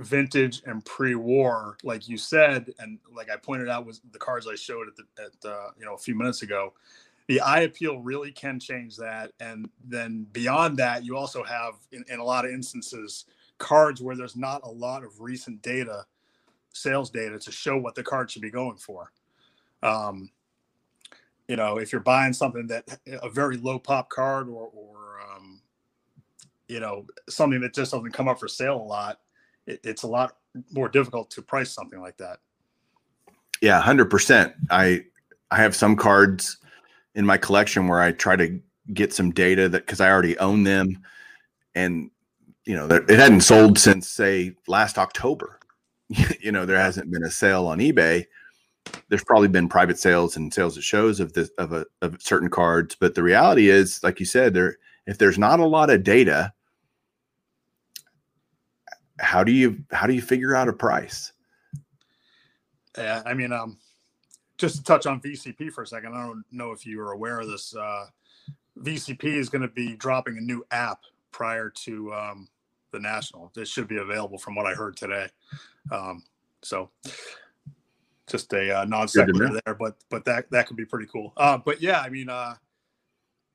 vintage 0.00 0.62
and 0.66 0.84
pre-war, 0.84 1.76
like 1.82 2.08
you 2.08 2.16
said, 2.16 2.72
and 2.78 2.98
like 3.14 3.30
I 3.30 3.36
pointed 3.36 3.68
out 3.68 3.86
was 3.86 4.00
the 4.12 4.18
cards 4.18 4.48
I 4.48 4.54
showed 4.54 4.88
at 4.88 4.96
the 4.96 5.04
at 5.22 5.50
uh, 5.50 5.70
you 5.78 5.84
know 5.84 5.94
a 5.94 5.98
few 5.98 6.14
minutes 6.14 6.42
ago. 6.42 6.72
the 7.28 7.40
eye 7.40 7.60
appeal 7.60 8.00
really 8.00 8.32
can 8.32 8.58
change 8.58 8.96
that. 8.96 9.30
And 9.38 9.68
then 9.84 10.26
beyond 10.32 10.76
that, 10.78 11.04
you 11.04 11.16
also 11.16 11.44
have 11.44 11.74
in, 11.92 12.04
in 12.08 12.18
a 12.18 12.24
lot 12.24 12.44
of 12.44 12.50
instances 12.50 13.26
cards 13.58 14.02
where 14.02 14.16
there's 14.16 14.36
not 14.36 14.62
a 14.64 14.70
lot 14.70 15.04
of 15.04 15.20
recent 15.20 15.62
data, 15.62 16.06
sales 16.72 17.10
data 17.10 17.38
to 17.38 17.52
show 17.52 17.76
what 17.76 17.94
the 17.94 18.02
card 18.02 18.30
should 18.30 18.42
be 18.42 18.50
going 18.50 18.78
for. 18.78 19.12
Um, 19.82 20.30
you 21.46 21.56
know, 21.56 21.78
if 21.78 21.92
you're 21.92 22.00
buying 22.00 22.32
something 22.32 22.66
that 22.68 22.98
a 23.22 23.28
very 23.28 23.58
low 23.58 23.78
pop 23.78 24.08
card 24.08 24.48
or, 24.48 24.70
or 24.72 25.20
um, 25.20 25.60
you 26.68 26.80
know, 26.80 27.06
something 27.28 27.60
that 27.60 27.74
just 27.74 27.92
doesn't 27.92 28.12
come 28.12 28.28
up 28.28 28.40
for 28.40 28.48
sale 28.48 28.76
a 28.76 28.82
lot, 28.82 29.20
it, 29.66 29.80
it's 29.84 30.02
a 30.02 30.08
lot 30.08 30.36
more 30.72 30.88
difficult 30.88 31.30
to 31.30 31.42
price 31.42 31.70
something 31.70 32.00
like 32.00 32.16
that. 32.18 32.38
Yeah, 33.60 33.80
hundred 33.80 34.10
percent. 34.10 34.54
I 34.70 35.04
I 35.50 35.56
have 35.56 35.76
some 35.76 35.96
cards 35.96 36.58
in 37.14 37.26
my 37.26 37.36
collection 37.36 37.88
where 37.88 38.00
I 38.00 38.12
try 38.12 38.36
to 38.36 38.60
get 38.92 39.12
some 39.12 39.30
data 39.30 39.68
that 39.68 39.86
because 39.86 40.00
I 40.00 40.10
already 40.10 40.38
own 40.38 40.64
them, 40.64 41.02
and 41.74 42.10
you 42.64 42.74
know 42.74 42.86
it 42.86 43.10
hadn't 43.10 43.42
sold 43.42 43.78
since 43.78 44.08
say 44.08 44.54
last 44.66 44.98
October. 44.98 45.58
you 46.40 46.52
know 46.52 46.66
there 46.66 46.78
hasn't 46.78 47.10
been 47.10 47.24
a 47.24 47.30
sale 47.30 47.66
on 47.66 47.78
eBay. 47.78 48.24
There's 49.08 49.24
probably 49.24 49.48
been 49.48 49.68
private 49.68 49.98
sales 49.98 50.36
and 50.36 50.52
sales 50.52 50.76
at 50.76 50.82
shows 50.82 51.20
of 51.20 51.34
this 51.34 51.50
of 51.58 51.72
a 51.72 51.84
of 52.02 52.20
certain 52.20 52.48
cards, 52.48 52.96
but 52.98 53.14
the 53.14 53.22
reality 53.22 53.68
is, 53.68 54.02
like 54.02 54.20
you 54.20 54.26
said, 54.26 54.54
there 54.54 54.76
if 55.06 55.18
there's 55.18 55.38
not 55.38 55.60
a 55.60 55.66
lot 55.66 55.90
of 55.90 56.02
data, 56.02 56.52
how 59.20 59.44
do 59.44 59.52
you 59.52 59.84
how 59.92 60.06
do 60.06 60.14
you 60.14 60.22
figure 60.22 60.54
out 60.54 60.68
a 60.68 60.72
price? 60.72 61.32
Yeah, 62.98 63.22
I 63.24 63.34
mean, 63.34 63.52
um, 63.52 63.78
just 64.58 64.76
to 64.76 64.82
touch 64.82 65.06
on 65.06 65.20
VCP 65.20 65.72
for 65.72 65.82
a 65.82 65.86
second, 65.86 66.14
I 66.14 66.26
don't 66.26 66.44
know 66.50 66.72
if 66.72 66.84
you 66.84 67.00
are 67.00 67.12
aware 67.12 67.40
of 67.40 67.48
this. 67.48 67.74
Uh, 67.74 68.06
VCP 68.78 69.24
is 69.24 69.48
going 69.48 69.62
to 69.62 69.68
be 69.68 69.94
dropping 69.94 70.38
a 70.38 70.40
new 70.40 70.64
app 70.70 71.00
prior 71.32 71.70
to 71.70 72.12
um, 72.12 72.48
the 72.92 72.98
national. 72.98 73.52
This 73.54 73.68
should 73.68 73.88
be 73.88 73.98
available 73.98 74.38
from 74.38 74.54
what 74.54 74.66
I 74.66 74.74
heard 74.74 74.96
today. 74.96 75.28
Um, 75.92 76.24
so 76.62 76.90
just 78.26 78.52
a 78.52 78.80
uh, 78.80 78.84
non 78.84 79.08
sequitur 79.08 79.60
there, 79.64 79.74
but 79.74 79.96
but 80.08 80.24
that 80.24 80.50
that 80.50 80.66
could 80.66 80.76
be 80.76 80.84
pretty 80.84 81.06
cool. 81.06 81.32
Uh, 81.36 81.58
but 81.58 81.80
yeah, 81.80 82.00
I 82.00 82.08
mean, 82.08 82.28
uh, 82.28 82.54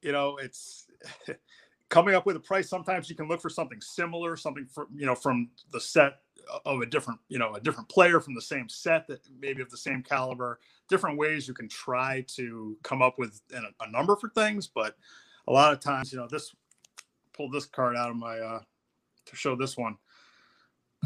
you 0.01 0.12
know, 0.12 0.38
it's 0.38 0.88
coming 1.89 2.15
up 2.15 2.26
with 2.26 2.36
a 2.36 2.39
price. 2.39 2.69
Sometimes 2.69 3.10
you 3.10 3.15
can 3.15 3.28
look 3.28 3.41
for 3.41 3.50
something 3.50 3.82
similar, 3.82 4.36
something 4.36 4.65
for 4.65 4.88
you 4.95 5.06
know 5.06 5.15
from 5.15 5.50
the 5.71 5.80
set 5.80 6.19
of 6.65 6.82
a 6.82 6.86
different 6.86 7.19
you 7.28 7.39
know 7.39 7.54
a 7.56 7.60
different 7.60 7.89
player 7.89 8.19
from 8.19 8.36
the 8.36 8.41
same 8.41 8.69
set 8.69 9.08
that 9.08 9.19
maybe 9.39 9.62
of 9.62 9.69
the 9.71 9.78
same 9.78 10.04
caliber 10.04 10.60
different 10.88 11.17
ways 11.17 11.48
you 11.48 11.56
can 11.56 11.67
try 11.67 12.24
to 12.28 12.78
come 12.84 13.02
up 13.02 13.17
with 13.17 13.41
a, 13.54 13.84
a 13.84 13.89
number 13.89 14.15
for 14.15 14.30
things 14.30 14.67
but 14.67 14.95
a 15.48 15.52
lot 15.52 15.74
of 15.74 15.80
times 15.80 16.13
you 16.13 16.19
know 16.19 16.28
this 16.30 16.54
pulled 17.34 17.52
this 17.52 17.65
card 17.65 17.95
out 17.95 18.12
of 18.12 18.15
my 18.15 18.38
uh 18.38 18.60
to 19.26 19.36
show 19.36 19.56
this 19.56 19.76
one 19.76 19.98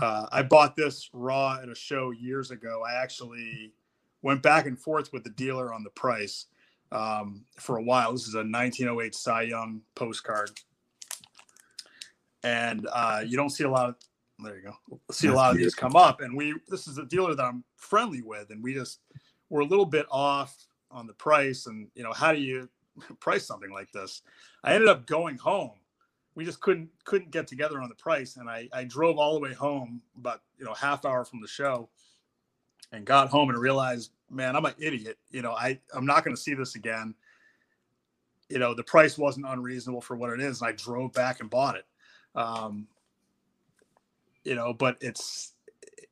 uh, 0.01 0.27
I 0.31 0.43
bought 0.43 0.75
this 0.75 1.09
raw 1.13 1.59
at 1.61 1.69
a 1.69 1.75
show 1.75 2.11
years 2.11 2.51
ago. 2.51 2.83
I 2.87 3.01
actually 3.01 3.73
went 4.21 4.41
back 4.41 4.65
and 4.65 4.79
forth 4.79 5.11
with 5.11 5.23
the 5.23 5.29
dealer 5.31 5.73
on 5.73 5.83
the 5.83 5.89
price 5.89 6.45
um, 6.91 7.43
for 7.57 7.77
a 7.77 7.83
while. 7.83 8.11
This 8.13 8.27
is 8.27 8.35
a 8.35 8.39
1908 8.39 9.13
Cy 9.13 9.41
Young 9.43 9.81
postcard, 9.95 10.51
and 12.43 12.87
uh, 12.91 13.21
you 13.25 13.37
don't 13.37 13.49
see 13.49 13.63
a 13.63 13.69
lot 13.69 13.89
of 13.89 13.95
there 14.43 14.55
you 14.55 14.73
go. 14.89 14.99
See 15.11 15.27
a 15.27 15.33
lot 15.33 15.51
of 15.51 15.57
these 15.57 15.75
come 15.75 15.95
up, 15.95 16.21
and 16.21 16.35
we 16.35 16.55
this 16.67 16.87
is 16.87 16.97
a 16.97 17.05
dealer 17.05 17.35
that 17.35 17.43
I'm 17.43 17.63
friendly 17.75 18.21
with, 18.21 18.51
and 18.51 18.63
we 18.63 18.73
just 18.73 18.99
we're 19.49 19.61
a 19.61 19.65
little 19.65 19.85
bit 19.85 20.05
off 20.09 20.55
on 20.91 21.07
the 21.07 21.13
price, 21.13 21.67
and 21.67 21.87
you 21.95 22.03
know 22.03 22.13
how 22.13 22.31
do 22.31 22.39
you 22.39 22.69
price 23.19 23.45
something 23.45 23.71
like 23.71 23.91
this? 23.91 24.21
I 24.63 24.73
ended 24.73 24.89
up 24.89 25.05
going 25.05 25.37
home. 25.37 25.71
We 26.35 26.45
just 26.45 26.61
couldn't 26.61 26.89
couldn't 27.03 27.31
get 27.31 27.47
together 27.47 27.81
on 27.81 27.89
the 27.89 27.95
price, 27.95 28.37
and 28.37 28.49
I 28.49 28.69
I 28.71 28.85
drove 28.85 29.17
all 29.17 29.33
the 29.33 29.41
way 29.41 29.53
home 29.53 30.01
about 30.17 30.41
you 30.57 30.65
know 30.65 30.73
half 30.73 31.03
hour 31.05 31.25
from 31.25 31.41
the 31.41 31.47
show, 31.47 31.89
and 32.93 33.05
got 33.05 33.29
home 33.29 33.49
and 33.49 33.57
realized, 33.57 34.11
man, 34.29 34.55
I'm 34.55 34.65
an 34.65 34.73
idiot. 34.79 35.17
You 35.31 35.41
know 35.41 35.51
I 35.51 35.79
I'm 35.93 36.05
not 36.05 36.23
going 36.23 36.35
to 36.35 36.41
see 36.41 36.53
this 36.53 36.75
again. 36.75 37.13
You 38.47 38.59
know 38.59 38.73
the 38.73 38.83
price 38.83 39.17
wasn't 39.17 39.47
unreasonable 39.47 40.01
for 40.01 40.15
what 40.15 40.31
it 40.31 40.39
is, 40.39 40.61
and 40.61 40.69
I 40.69 40.71
drove 40.71 41.11
back 41.11 41.41
and 41.41 41.49
bought 41.49 41.75
it. 41.75 41.85
Um, 42.39 42.87
you 44.45 44.55
know, 44.55 44.73
but 44.73 44.97
it's 45.01 45.53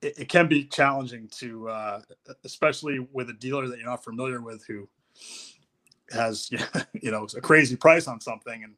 it, 0.02 0.20
it 0.20 0.30
can 0.30 0.48
be 0.48 0.66
challenging 0.66 1.30
to, 1.40 1.70
uh, 1.70 2.02
especially 2.44 3.00
with 3.00 3.30
a 3.30 3.34
dealer 3.34 3.68
that 3.68 3.78
you're 3.78 3.88
not 3.88 4.04
familiar 4.04 4.42
with 4.42 4.66
who 4.68 4.88
has 6.12 6.52
you 7.02 7.12
know 7.12 7.26
a 7.36 7.42
crazy 7.42 7.76
price 7.76 8.08
on 8.08 8.20
something 8.20 8.64
and 8.64 8.74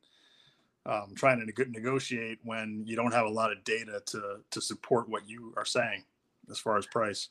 um, 0.86 1.14
trying 1.16 1.40
to 1.40 1.70
negotiate 1.70 2.40
when 2.44 2.84
you 2.86 2.96
don't 2.96 3.14
have 3.14 3.26
a 3.26 3.30
lot 3.30 3.52
of 3.52 3.64
data 3.64 4.02
to 4.06 4.38
to 4.52 4.62
support 4.62 5.10
what 5.10 5.28
you 5.28 5.54
are 5.58 5.66
saying 5.66 6.04
as 6.50 6.60
far 6.60 6.78
as 6.78 6.86
price 6.86 7.30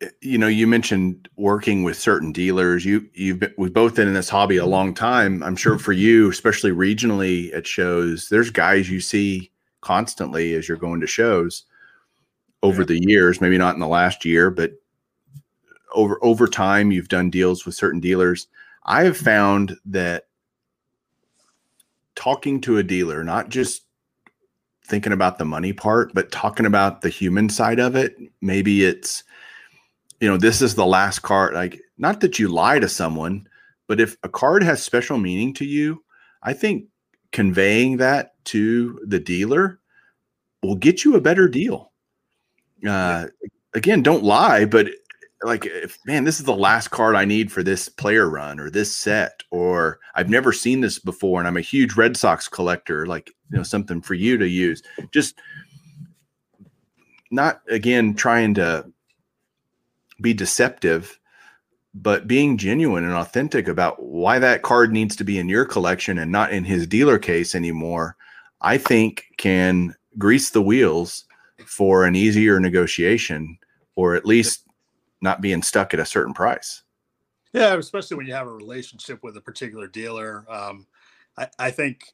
Eh, 0.00 0.08
you 0.20 0.38
know 0.38 0.48
you 0.48 0.66
mentioned 0.66 1.28
working 1.36 1.82
with 1.82 1.96
certain 1.96 2.32
dealers 2.32 2.84
you 2.84 3.08
you've 3.14 3.38
been, 3.38 3.54
we've 3.58 3.72
both 3.72 3.94
been 3.94 4.08
in 4.08 4.14
this 4.14 4.28
hobby 4.28 4.56
a 4.56 4.60
mm-hmm. 4.60 4.70
long 4.70 4.94
time 4.94 5.42
i'm 5.42 5.56
sure 5.56 5.78
for 5.78 5.92
you 5.92 6.30
especially 6.30 6.70
regionally 6.70 7.54
at 7.54 7.66
shows 7.66 8.28
there's 8.28 8.50
guys 8.50 8.90
you 8.90 9.00
see 9.00 9.50
constantly 9.84 10.54
as 10.54 10.68
you're 10.68 10.76
going 10.76 11.00
to 11.00 11.06
shows 11.06 11.64
over 12.64 12.80
yeah. 12.82 12.86
the 12.86 13.02
years, 13.06 13.40
maybe 13.40 13.58
not 13.58 13.74
in 13.74 13.80
the 13.80 13.86
last 13.86 14.24
year, 14.24 14.50
but 14.50 14.72
over 15.94 16.18
over 16.22 16.48
time 16.48 16.90
you've 16.90 17.08
done 17.08 17.30
deals 17.30 17.64
with 17.64 17.76
certain 17.76 18.00
dealers. 18.00 18.48
I 18.84 19.04
have 19.04 19.14
mm-hmm. 19.14 19.24
found 19.24 19.76
that 19.84 20.26
talking 22.16 22.60
to 22.62 22.78
a 22.78 22.82
dealer, 22.82 23.22
not 23.22 23.50
just 23.50 23.82
thinking 24.86 25.12
about 25.12 25.38
the 25.38 25.44
money 25.44 25.72
part, 25.72 26.12
but 26.14 26.32
talking 26.32 26.66
about 26.66 27.00
the 27.00 27.08
human 27.08 27.48
side 27.48 27.78
of 27.78 27.94
it, 27.94 28.16
maybe 28.40 28.84
it's 28.84 29.24
you 30.20 30.28
know, 30.28 30.36
this 30.36 30.62
is 30.62 30.74
the 30.74 30.86
last 30.86 31.20
card 31.20 31.54
like 31.54 31.80
not 31.98 32.20
that 32.20 32.38
you 32.38 32.48
lie 32.48 32.78
to 32.78 32.88
someone, 32.88 33.46
but 33.86 34.00
if 34.00 34.16
a 34.22 34.28
card 34.28 34.62
has 34.62 34.82
special 34.82 35.18
meaning 35.18 35.52
to 35.54 35.64
you, 35.64 36.02
I 36.42 36.52
think 36.52 36.86
conveying 37.32 37.96
that 37.98 38.32
to 38.46 39.00
the 39.06 39.18
dealer 39.18 39.80
will 40.62 40.76
get 40.76 41.04
you 41.04 41.16
a 41.16 41.20
better 41.20 41.48
deal. 41.48 41.92
Uh, 42.86 43.26
again, 43.74 44.02
don't 44.02 44.24
lie, 44.24 44.64
but 44.64 44.88
like, 45.42 45.66
if 45.66 45.98
man, 46.06 46.24
this 46.24 46.38
is 46.38 46.46
the 46.46 46.54
last 46.54 46.88
card 46.88 47.16
I 47.16 47.24
need 47.24 47.52
for 47.52 47.62
this 47.62 47.88
player 47.88 48.28
run 48.28 48.58
or 48.58 48.70
this 48.70 48.96
set, 48.96 49.42
or 49.50 49.98
I've 50.14 50.30
never 50.30 50.52
seen 50.52 50.80
this 50.80 50.98
before, 50.98 51.38
and 51.38 51.46
I'm 51.46 51.56
a 51.56 51.62
huge 51.62 51.96
Red 51.96 52.16
Sox 52.16 52.48
collector. 52.48 53.06
Like, 53.06 53.28
you 53.50 53.58
know, 53.58 53.62
something 53.62 54.00
for 54.00 54.14
you 54.14 54.38
to 54.38 54.48
use. 54.48 54.82
Just 55.12 55.38
not 57.30 57.60
again 57.68 58.14
trying 58.14 58.54
to 58.54 58.90
be 60.20 60.34
deceptive 60.34 61.18
but 61.94 62.26
being 62.26 62.58
genuine 62.58 63.04
and 63.04 63.12
authentic 63.12 63.68
about 63.68 64.02
why 64.02 64.40
that 64.40 64.62
card 64.62 64.92
needs 64.92 65.14
to 65.16 65.24
be 65.24 65.38
in 65.38 65.48
your 65.48 65.64
collection 65.64 66.18
and 66.18 66.32
not 66.32 66.52
in 66.52 66.64
his 66.64 66.88
dealer 66.88 67.18
case 67.18 67.54
anymore, 67.54 68.16
I 68.60 68.78
think 68.78 69.26
can 69.36 69.94
grease 70.18 70.50
the 70.50 70.62
wheels 70.62 71.24
for 71.64 72.04
an 72.04 72.16
easier 72.16 72.58
negotiation 72.58 73.58
or 73.94 74.16
at 74.16 74.26
least 74.26 74.66
not 75.20 75.40
being 75.40 75.62
stuck 75.62 75.94
at 75.94 76.00
a 76.00 76.04
certain 76.04 76.34
price. 76.34 76.82
Yeah, 77.52 77.76
especially 77.76 78.16
when 78.16 78.26
you 78.26 78.34
have 78.34 78.48
a 78.48 78.52
relationship 78.52 79.22
with 79.22 79.36
a 79.36 79.40
particular 79.40 79.86
dealer. 79.86 80.44
Um, 80.48 80.88
I, 81.38 81.48
I 81.60 81.70
think 81.70 82.12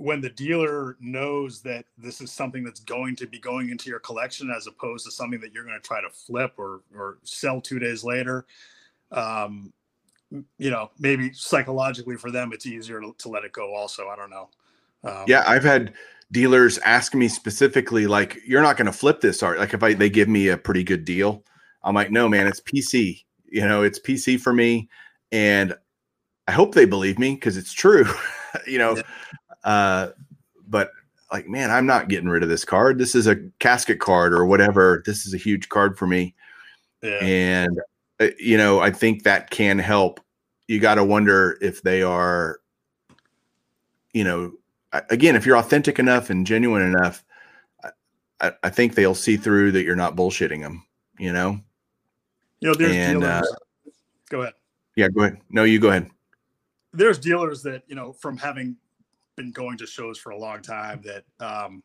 when 0.00 0.22
the 0.22 0.30
dealer 0.30 0.96
knows 0.98 1.60
that 1.60 1.84
this 1.98 2.22
is 2.22 2.32
something 2.32 2.64
that's 2.64 2.80
going 2.80 3.14
to 3.14 3.26
be 3.26 3.38
going 3.38 3.68
into 3.68 3.90
your 3.90 3.98
collection 3.98 4.50
as 4.50 4.66
opposed 4.66 5.04
to 5.04 5.10
something 5.12 5.38
that 5.38 5.52
you're 5.52 5.62
going 5.62 5.78
to 5.78 5.86
try 5.86 6.00
to 6.00 6.08
flip 6.08 6.54
or 6.56 6.80
or 6.96 7.18
sell 7.22 7.60
two 7.60 7.78
days 7.78 8.02
later 8.02 8.46
um 9.12 9.70
you 10.56 10.70
know 10.70 10.90
maybe 10.98 11.30
psychologically 11.34 12.16
for 12.16 12.30
them 12.30 12.50
it's 12.50 12.64
easier 12.64 12.98
to, 12.98 13.14
to 13.18 13.28
let 13.28 13.44
it 13.44 13.52
go 13.52 13.74
also 13.74 14.08
i 14.08 14.16
don't 14.16 14.30
know. 14.30 14.48
Um, 15.04 15.24
yeah 15.26 15.44
i've 15.46 15.64
had 15.64 15.92
dealers 16.32 16.78
ask 16.78 17.14
me 17.14 17.28
specifically 17.28 18.06
like 18.06 18.38
you're 18.46 18.62
not 18.62 18.78
going 18.78 18.86
to 18.86 18.92
flip 18.92 19.20
this 19.20 19.42
art 19.42 19.58
like 19.58 19.74
if 19.74 19.82
I, 19.82 19.92
they 19.92 20.08
give 20.08 20.28
me 20.28 20.48
a 20.48 20.56
pretty 20.56 20.82
good 20.82 21.04
deal. 21.04 21.44
I'm 21.84 21.94
like 21.94 22.10
no 22.10 22.26
man 22.26 22.46
it's 22.46 22.60
pc 22.60 23.22
you 23.50 23.68
know 23.68 23.82
it's 23.82 23.98
pc 23.98 24.40
for 24.40 24.52
me 24.52 24.88
and 25.30 25.74
i 26.48 26.52
hope 26.52 26.74
they 26.74 26.84
believe 26.86 27.18
me 27.18 27.34
because 27.34 27.56
it's 27.58 27.72
true 27.72 28.06
you 28.66 28.78
know? 28.78 28.96
Yeah. 28.96 29.02
Uh 29.64 30.08
but 30.68 30.90
like 31.32 31.48
man 31.48 31.70
i'm 31.70 31.86
not 31.86 32.08
getting 32.08 32.28
rid 32.28 32.42
of 32.42 32.48
this 32.48 32.64
card 32.64 32.98
this 32.98 33.14
is 33.14 33.26
a 33.26 33.36
casket 33.58 34.00
card 34.00 34.32
or 34.32 34.46
whatever 34.46 35.02
this 35.06 35.26
is 35.26 35.34
a 35.34 35.38
huge 35.38 35.68
card 35.68 35.98
for 35.98 36.06
me 36.06 36.34
yeah. 37.02 37.18
and 37.22 37.80
uh, 38.20 38.28
you 38.38 38.56
know 38.56 38.80
i 38.80 38.90
think 38.90 39.22
that 39.22 39.50
can 39.50 39.78
help 39.78 40.20
you 40.68 40.78
got 40.78 40.94
to 40.96 41.04
wonder 41.04 41.58
if 41.60 41.82
they 41.82 42.02
are 42.02 42.60
you 44.12 44.24
know 44.24 44.52
again, 44.92 45.36
if 45.36 45.46
you're 45.46 45.56
authentic 45.56 45.98
enough 45.98 46.30
and 46.30 46.46
genuine 46.46 46.82
enough, 46.82 47.24
I, 48.40 48.52
I, 48.62 48.70
think 48.70 48.94
they'll 48.94 49.14
see 49.14 49.36
through 49.36 49.72
that 49.72 49.84
you're 49.84 49.96
not 49.96 50.16
bullshitting 50.16 50.60
them. 50.60 50.84
You 51.18 51.32
know. 51.32 51.60
You 52.60 52.68
know, 52.68 52.74
there's 52.74 52.94
and, 52.94 53.24
uh, 53.24 53.42
go 54.28 54.42
ahead. 54.42 54.54
Yeah, 54.96 55.08
go 55.08 55.22
ahead. 55.22 55.38
No, 55.50 55.64
you 55.64 55.78
go 55.78 55.88
ahead. 55.88 56.10
there's 56.92 57.18
dealers 57.18 57.62
that 57.62 57.82
you 57.86 57.94
know 57.94 58.12
from 58.12 58.36
having 58.36 58.76
been 59.36 59.52
going 59.52 59.78
to 59.78 59.86
shows 59.86 60.18
for 60.18 60.30
a 60.30 60.38
long 60.38 60.62
time 60.62 61.02
that 61.04 61.24
um, 61.44 61.82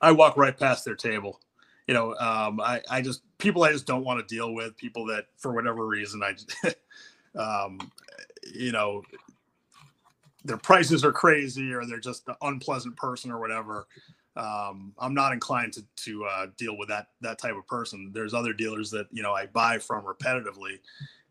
I 0.00 0.12
walk 0.12 0.36
right 0.36 0.56
past 0.56 0.84
their 0.84 0.94
table. 0.94 1.40
You 1.86 1.94
know, 1.94 2.14
um, 2.16 2.60
I, 2.60 2.82
I 2.90 3.00
just 3.00 3.22
people 3.38 3.64
I 3.64 3.72
just 3.72 3.86
don't 3.86 4.04
want 4.04 4.26
to 4.26 4.34
deal 4.34 4.54
with 4.54 4.76
people 4.76 5.06
that 5.06 5.26
for 5.36 5.52
whatever 5.52 5.86
reason 5.86 6.22
I, 6.22 6.34
um, 7.38 7.78
you 8.54 8.72
know, 8.72 9.02
their 10.44 10.58
prices 10.58 11.04
are 11.04 11.12
crazy 11.12 11.72
or 11.72 11.86
they're 11.86 11.98
just 11.98 12.28
an 12.28 12.34
unpleasant 12.42 12.96
person 12.96 13.30
or 13.30 13.38
whatever. 13.38 13.86
Um, 14.36 14.92
I'm 14.98 15.14
not 15.14 15.32
inclined 15.32 15.72
to 15.74 15.84
to 16.04 16.24
uh, 16.24 16.46
deal 16.56 16.76
with 16.78 16.88
that 16.88 17.08
that 17.22 17.38
type 17.38 17.56
of 17.56 17.66
person. 17.66 18.10
There's 18.12 18.34
other 18.34 18.52
dealers 18.52 18.90
that 18.92 19.08
you 19.10 19.22
know 19.22 19.32
I 19.32 19.46
buy 19.46 19.78
from 19.78 20.04
repetitively, 20.04 20.78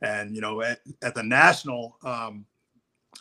and 0.02 0.36
you 0.36 0.42
know 0.42 0.62
at, 0.62 0.82
at 1.02 1.16
the 1.16 1.24
national, 1.24 1.98
um, 2.04 2.46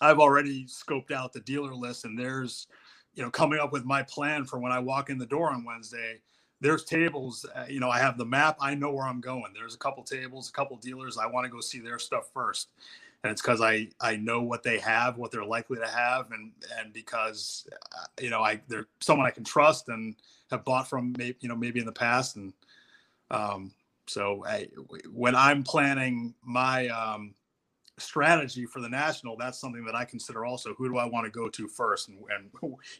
I've 0.00 0.18
already 0.18 0.66
scoped 0.66 1.10
out 1.10 1.32
the 1.32 1.40
dealer 1.40 1.74
list, 1.74 2.04
and 2.04 2.18
there's 2.18 2.66
you 3.14 3.22
know 3.22 3.30
coming 3.30 3.58
up 3.58 3.72
with 3.72 3.84
my 3.84 4.02
plan 4.02 4.44
for 4.44 4.58
when 4.58 4.72
I 4.72 4.78
walk 4.78 5.10
in 5.10 5.18
the 5.18 5.26
door 5.26 5.50
on 5.50 5.64
Wednesday. 5.64 6.20
There's 6.58 6.84
tables, 6.84 7.44
uh, 7.54 7.66
you 7.68 7.80
know, 7.80 7.90
I 7.90 7.98
have 7.98 8.16
the 8.16 8.24
map. 8.24 8.56
I 8.62 8.74
know 8.74 8.90
where 8.90 9.06
I'm 9.06 9.20
going. 9.20 9.52
There's 9.52 9.74
a 9.74 9.78
couple 9.78 10.02
tables, 10.02 10.48
a 10.48 10.52
couple 10.52 10.78
dealers. 10.78 11.18
I 11.18 11.26
want 11.26 11.44
to 11.44 11.50
go 11.50 11.60
see 11.60 11.80
their 11.80 11.98
stuff 11.98 12.30
first 12.32 12.70
and 13.26 13.32
it's 13.32 13.42
because 13.42 13.60
I 13.60 13.88
I 14.00 14.16
know 14.16 14.42
what 14.42 14.62
they 14.62 14.78
have, 14.78 15.16
what 15.16 15.32
they're 15.32 15.44
likely 15.44 15.78
to 15.78 15.88
have, 15.88 16.30
and 16.30 16.52
and 16.78 16.92
because 16.92 17.66
uh, 17.72 18.06
you 18.20 18.30
know 18.30 18.40
I 18.40 18.60
they're 18.68 18.86
someone 19.00 19.26
I 19.26 19.30
can 19.30 19.44
trust 19.44 19.88
and 19.88 20.14
have 20.50 20.64
bought 20.64 20.88
from 20.88 21.14
maybe 21.18 21.36
you 21.40 21.48
know 21.48 21.56
maybe 21.56 21.80
in 21.80 21.86
the 21.86 21.92
past, 21.92 22.36
and 22.36 22.52
um, 23.30 23.72
so 24.06 24.44
I, 24.46 24.68
when 25.12 25.34
I'm 25.34 25.64
planning 25.64 26.34
my 26.44 26.88
um, 26.88 27.34
strategy 27.98 28.66
for 28.66 28.80
the 28.80 28.88
national, 28.88 29.36
that's 29.36 29.58
something 29.58 29.84
that 29.84 29.94
I 29.94 30.04
consider 30.04 30.44
also. 30.44 30.74
Who 30.74 30.88
do 30.88 30.98
I 30.98 31.06
want 31.06 31.24
to 31.24 31.30
go 31.30 31.48
to 31.48 31.68
first, 31.68 32.08
and, 32.08 32.18
and 32.30 32.50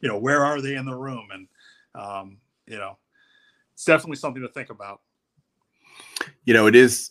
you 0.01 0.09
know 0.09 0.19
where 0.19 0.45
are 0.45 0.61
they 0.61 0.77
in 0.77 0.87
the 0.87 0.95
room, 0.95 1.29
and 1.33 1.49
um, 1.95 2.39
you 2.67 2.79
know 2.79 2.99
it's 3.75 3.85
definitely 3.85 4.17
something 4.17 4.43
to 4.43 4.49
think 4.49 4.71
about. 4.71 5.01
You 6.45 6.55
know, 6.55 6.67
it 6.67 6.75
is 6.75 7.11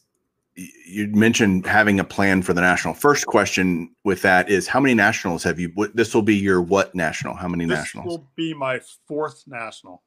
you 0.56 1.08
mentioned 1.08 1.66
having 1.66 2.00
a 2.00 2.04
plan 2.04 2.42
for 2.42 2.54
the 2.54 2.62
national. 2.62 2.94
First 2.94 3.26
question 3.26 3.94
with 4.04 4.22
that 4.22 4.50
is 4.50 4.68
how 4.68 4.80
many 4.80 4.94
nationals 4.94 5.44
have 5.44 5.60
you? 5.60 5.72
This 5.94 6.16
will 6.16 6.22
be 6.22 6.36
your 6.36 6.62
what 6.62 6.96
national? 6.96 7.36
How 7.36 7.48
many 7.48 7.66
nationals? 7.66 7.84
this 7.84 7.96
nationals? 7.96 8.18
will 8.18 8.28
be 8.36 8.54
my 8.54 8.80
fourth 9.08 9.44
national. 9.48 10.02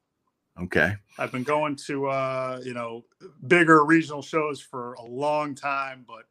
Okay. 0.61 0.95
I've 1.17 1.31
been 1.31 1.43
going 1.43 1.75
to 1.87 2.07
uh, 2.07 2.59
you 2.63 2.73
know 2.73 3.05
bigger 3.47 3.85
regional 3.85 4.21
shows 4.21 4.59
for 4.59 4.93
a 4.93 5.05
long 5.05 5.55
time, 5.55 6.03
but 6.07 6.25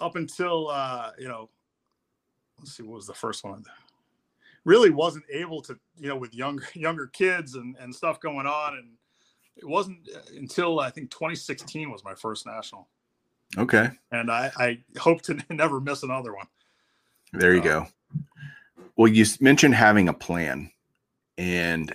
up 0.00 0.16
until 0.16 0.68
uh, 0.68 1.10
you 1.18 1.28
know, 1.28 1.48
let's 2.58 2.76
see, 2.76 2.82
what 2.82 2.96
was 2.96 3.06
the 3.06 3.14
first 3.14 3.44
one? 3.44 3.64
Really 4.64 4.90
wasn't 4.90 5.24
able 5.32 5.62
to 5.62 5.78
you 5.98 6.08
know 6.08 6.16
with 6.16 6.34
younger 6.34 6.66
younger 6.74 7.06
kids 7.08 7.54
and 7.54 7.76
and 7.78 7.94
stuff 7.94 8.20
going 8.20 8.46
on, 8.46 8.76
and 8.76 8.88
it 9.56 9.66
wasn't 9.66 9.98
uh, 10.14 10.20
until 10.36 10.80
I 10.80 10.90
think 10.90 11.10
2016 11.10 11.90
was 11.90 12.04
my 12.04 12.14
first 12.14 12.46
national. 12.46 12.88
Okay. 13.56 13.90
And 14.10 14.30
I, 14.30 14.50
I 14.58 14.78
hope 14.98 15.22
to 15.22 15.38
never 15.50 15.80
miss 15.80 16.02
another 16.02 16.34
one. 16.34 16.46
There 17.32 17.54
you 17.54 17.60
uh, 17.60 17.64
go. 17.64 17.86
Well, 18.96 19.08
you 19.08 19.24
mentioned 19.40 19.74
having 19.74 20.08
a 20.08 20.14
plan, 20.14 20.70
and 21.36 21.94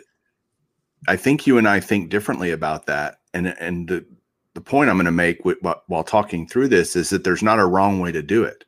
I 1.08 1.16
think 1.16 1.48
you 1.48 1.58
and 1.58 1.68
I 1.68 1.80
think 1.80 2.10
differently 2.10 2.52
about 2.52 2.86
that. 2.86 3.20
And 3.34 3.48
and 3.48 3.88
the 3.88 4.06
the 4.54 4.62
point 4.62 4.90
I'm 4.90 4.98
going 4.98 5.06
to 5.06 5.12
make 5.12 5.46
with, 5.46 5.58
while 5.88 6.04
talking 6.04 6.48
through 6.48 6.68
this 6.68 6.96
is 6.96 7.10
that 7.10 7.24
there's 7.24 7.44
not 7.44 7.60
a 7.60 7.66
wrong 7.66 8.00
way 8.00 8.12
to 8.12 8.22
do 8.22 8.44
it. 8.44 8.66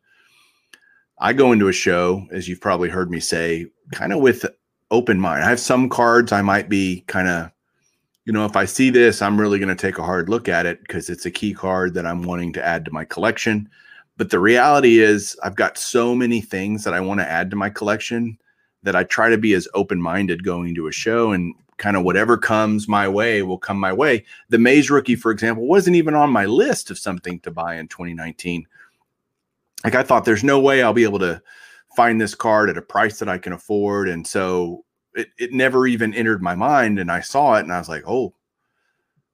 I 1.19 1.33
go 1.33 1.51
into 1.51 1.67
a 1.67 1.73
show, 1.73 2.27
as 2.31 2.47
you've 2.47 2.61
probably 2.61 2.89
heard 2.89 3.11
me 3.11 3.19
say, 3.19 3.67
kind 3.91 4.13
of 4.13 4.19
with 4.19 4.45
open 4.91 5.19
mind. 5.19 5.43
I 5.43 5.49
have 5.49 5.59
some 5.59 5.89
cards 5.89 6.31
I 6.31 6.41
might 6.41 6.69
be 6.69 7.03
kind 7.07 7.27
of 7.27 7.51
you 8.25 8.31
know, 8.31 8.45
if 8.45 8.55
I 8.55 8.65
see 8.65 8.89
this, 8.89 9.21
I'm 9.21 9.39
really 9.39 9.59
going 9.59 9.75
to 9.75 9.75
take 9.75 9.97
a 9.97 10.03
hard 10.03 10.29
look 10.29 10.47
at 10.47 10.65
it 10.65 10.79
because 10.79 11.09
it's 11.09 11.25
a 11.25 11.31
key 11.31 11.53
card 11.53 11.93
that 11.93 12.05
I'm 12.05 12.23
wanting 12.23 12.53
to 12.53 12.65
add 12.65 12.85
to 12.85 12.91
my 12.91 13.03
collection. 13.03 13.69
But 14.15 14.29
the 14.29 14.39
reality 14.39 14.99
is, 14.99 15.37
I've 15.43 15.55
got 15.55 15.77
so 15.77 16.15
many 16.15 16.39
things 16.39 16.83
that 16.83 16.93
I 16.93 17.01
want 17.01 17.19
to 17.19 17.29
add 17.29 17.49
to 17.49 17.57
my 17.57 17.69
collection 17.69 18.37
that 18.83 18.95
I 18.95 19.03
try 19.03 19.29
to 19.29 19.37
be 19.37 19.53
as 19.53 19.67
open 19.73 20.01
minded 20.01 20.43
going 20.43 20.75
to 20.75 20.87
a 20.87 20.91
show 20.91 21.31
and 21.31 21.53
kind 21.77 21.97
of 21.97 22.03
whatever 22.03 22.37
comes 22.37 22.87
my 22.87 23.07
way 23.07 23.41
will 23.41 23.57
come 23.57 23.77
my 23.77 23.93
way. 23.93 24.25
The 24.49 24.59
Mays 24.59 24.89
rookie, 24.89 25.15
for 25.15 25.31
example, 25.31 25.67
wasn't 25.67 25.95
even 25.95 26.13
on 26.13 26.29
my 26.29 26.45
list 26.45 26.91
of 26.91 26.99
something 26.99 27.39
to 27.41 27.51
buy 27.51 27.75
in 27.75 27.87
2019. 27.87 28.67
Like 29.83 29.95
I 29.95 30.03
thought, 30.03 30.25
there's 30.25 30.43
no 30.43 30.59
way 30.59 30.81
I'll 30.81 30.93
be 30.93 31.03
able 31.03 31.19
to 31.19 31.41
find 31.95 32.19
this 32.19 32.35
card 32.35 32.69
at 32.69 32.77
a 32.77 32.81
price 32.81 33.19
that 33.19 33.29
I 33.29 33.37
can 33.37 33.53
afford. 33.53 34.09
And 34.09 34.25
so 34.25 34.83
it, 35.15 35.29
it 35.37 35.53
never 35.53 35.87
even 35.87 36.13
entered 36.13 36.41
my 36.41 36.55
mind 36.55 36.99
and 36.99 37.11
i 37.11 37.19
saw 37.19 37.55
it 37.55 37.61
and 37.61 37.71
i 37.71 37.77
was 37.77 37.89
like 37.89 38.03
oh 38.07 38.33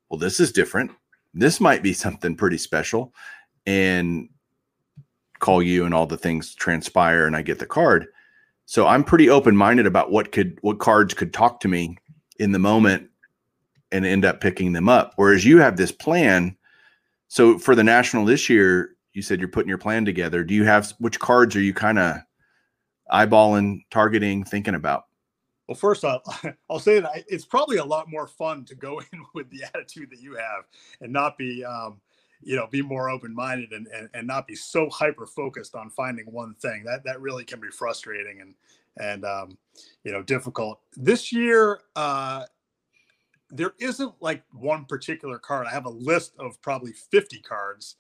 well 0.10 0.18
this 0.18 0.40
is 0.40 0.52
different 0.52 0.92
this 1.34 1.60
might 1.60 1.84
be 1.84 1.94
something 2.06 2.36
pretty 2.36 2.58
special 2.58 3.14
and 3.66 4.30
call 5.40 5.64
you 5.64 5.86
and 5.86 5.94
all 5.94 6.06
the 6.06 6.18
things 6.18 6.54
transpire 6.54 7.26
and 7.26 7.36
i 7.36 7.42
get 7.42 7.60
the 7.60 7.66
card 7.66 8.08
so 8.66 8.88
i'm 8.88 9.04
pretty 9.04 9.30
open-minded 9.30 9.86
about 9.86 10.12
what 10.12 10.32
could 10.32 10.58
what 10.62 10.80
cards 10.80 11.14
could 11.14 11.34
talk 11.34 11.60
to 11.60 11.68
me 11.68 11.98
in 12.40 12.52
the 12.52 12.60
moment 12.60 13.10
and 13.92 14.06
end 14.06 14.26
up 14.26 14.42
picking 14.42 14.74
them 14.74 14.90
up. 14.90 15.14
Whereas 15.16 15.46
you 15.46 15.60
have 15.60 15.78
this 15.78 15.92
plan. 15.92 16.56
So 17.28 17.60
for 17.60 17.76
the 17.76 17.84
national 17.84 18.26
this 18.26 18.50
year 18.50 18.96
you 19.14 19.22
said 19.22 19.40
you're 19.40 19.50
putting 19.50 19.70
your 19.70 19.78
plan 19.78 20.06
together. 20.06 20.44
Do 20.44 20.54
you 20.54 20.64
have 20.66 20.94
which 21.00 21.20
cards 21.20 21.56
are 21.56 21.62
you 21.62 21.74
kind 21.74 22.00
of 22.00 22.18
eyeballing 23.12 23.82
targeting 23.92 24.44
thinking 24.44 24.76
about? 24.76 25.06
Well, 25.68 25.76
first 25.76 26.04
off, 26.04 26.46
I'll 26.70 26.80
say 26.80 27.00
that 27.00 27.26
it's 27.28 27.46
probably 27.46 27.78
a 27.78 27.86
lot 27.86 28.10
more 28.10 28.28
fun 28.28 28.66
to 28.66 28.76
go 28.76 29.00
in 29.14 29.26
with 29.34 29.50
the 29.50 29.64
attitude 29.64 30.10
that 30.12 30.22
you 30.22 30.36
have 30.36 30.66
and 31.02 31.12
not 31.12 31.38
be, 31.38 31.64
um, 31.64 32.00
you 32.42 32.56
know, 32.56 32.68
be 32.68 32.82
more 32.82 33.10
open-minded 33.10 33.72
and, 33.74 33.88
and, 33.88 34.10
and 34.14 34.26
not 34.26 34.48
be 34.48 34.56
so 34.56 34.90
hyper 34.90 35.26
focused 35.26 35.76
on 35.76 35.90
finding 35.90 36.26
one 36.32 36.56
thing. 36.56 36.84
That 36.86 37.04
that 37.04 37.20
really 37.20 37.44
can 37.44 37.60
be 37.60 37.70
frustrating 37.70 38.42
and 38.42 38.56
and 38.98 39.26
um, 39.26 39.58
you 40.04 40.12
know 40.12 40.22
difficult. 40.22 40.80
This 40.96 41.32
year, 41.32 41.82
uh, 41.96 42.46
there 43.50 43.74
isn't 43.80 44.14
like 44.20 44.44
one 44.52 44.86
particular 44.86 45.40
card. 45.40 45.68
I 45.68 45.72
have 45.72 45.86
a 45.86 45.90
list 45.90 46.34
of 46.40 46.62
probably 46.62 46.94
50 46.94 47.40
cards. 47.42 47.96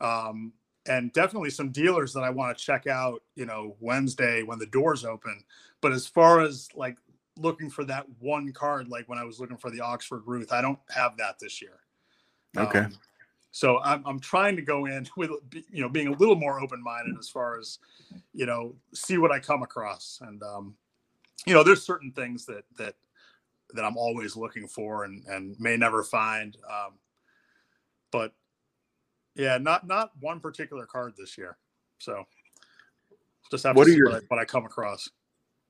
Um, 0.00 0.52
and 0.88 1.12
definitely 1.12 1.50
some 1.50 1.70
dealers 1.70 2.12
that 2.12 2.20
I 2.20 2.30
want 2.30 2.56
to 2.56 2.64
check 2.64 2.86
out, 2.86 3.22
you 3.34 3.44
know, 3.44 3.74
Wednesday 3.80 4.44
when 4.44 4.60
the 4.60 4.66
doors 4.66 5.04
open. 5.04 5.42
But 5.80 5.90
as 5.90 6.06
far 6.06 6.42
as 6.42 6.68
like 6.76 6.96
looking 7.38 7.70
for 7.70 7.84
that 7.84 8.06
one 8.18 8.52
card 8.52 8.88
like 8.88 9.08
when 9.08 9.18
I 9.18 9.24
was 9.24 9.38
looking 9.38 9.56
for 9.56 9.70
the 9.70 9.80
Oxford 9.80 10.22
Ruth. 10.26 10.52
I 10.52 10.60
don't 10.60 10.78
have 10.94 11.16
that 11.18 11.38
this 11.38 11.60
year. 11.60 11.80
Okay. 12.56 12.80
Um, 12.80 12.92
so 13.56 13.80
I'm, 13.82 14.02
I'm 14.04 14.20
trying 14.20 14.54
to 14.56 14.62
go 14.62 14.84
in 14.84 15.08
with 15.16 15.30
you 15.70 15.80
know 15.80 15.88
being 15.88 16.08
a 16.08 16.16
little 16.16 16.36
more 16.36 16.60
open 16.60 16.82
minded 16.82 17.16
as 17.18 17.30
far 17.30 17.58
as 17.58 17.78
you 18.34 18.44
know 18.44 18.74
see 18.92 19.16
what 19.16 19.32
I 19.32 19.38
come 19.38 19.62
across 19.62 20.18
and 20.20 20.42
um, 20.42 20.74
you 21.46 21.54
know 21.54 21.62
there's 21.62 21.82
certain 21.82 22.12
things 22.12 22.44
that 22.46 22.64
that 22.76 22.96
that 23.72 23.84
I'm 23.84 23.96
always 23.96 24.36
looking 24.36 24.68
for 24.68 25.04
and 25.04 25.24
and 25.26 25.58
may 25.58 25.76
never 25.78 26.02
find 26.02 26.56
um, 26.68 26.98
but 28.12 28.34
yeah 29.34 29.56
not 29.56 29.86
not 29.86 30.10
one 30.20 30.38
particular 30.38 30.84
card 30.84 31.14
this 31.16 31.38
year 31.38 31.56
so 31.98 32.24
just 33.50 33.64
have 33.64 33.74
what 33.74 33.84
to 33.84 33.90
see 33.90 33.96
your, 33.96 34.10
what, 34.10 34.22
I, 34.22 34.26
what 34.28 34.40
I 34.40 34.44
come 34.44 34.66
across 34.66 35.08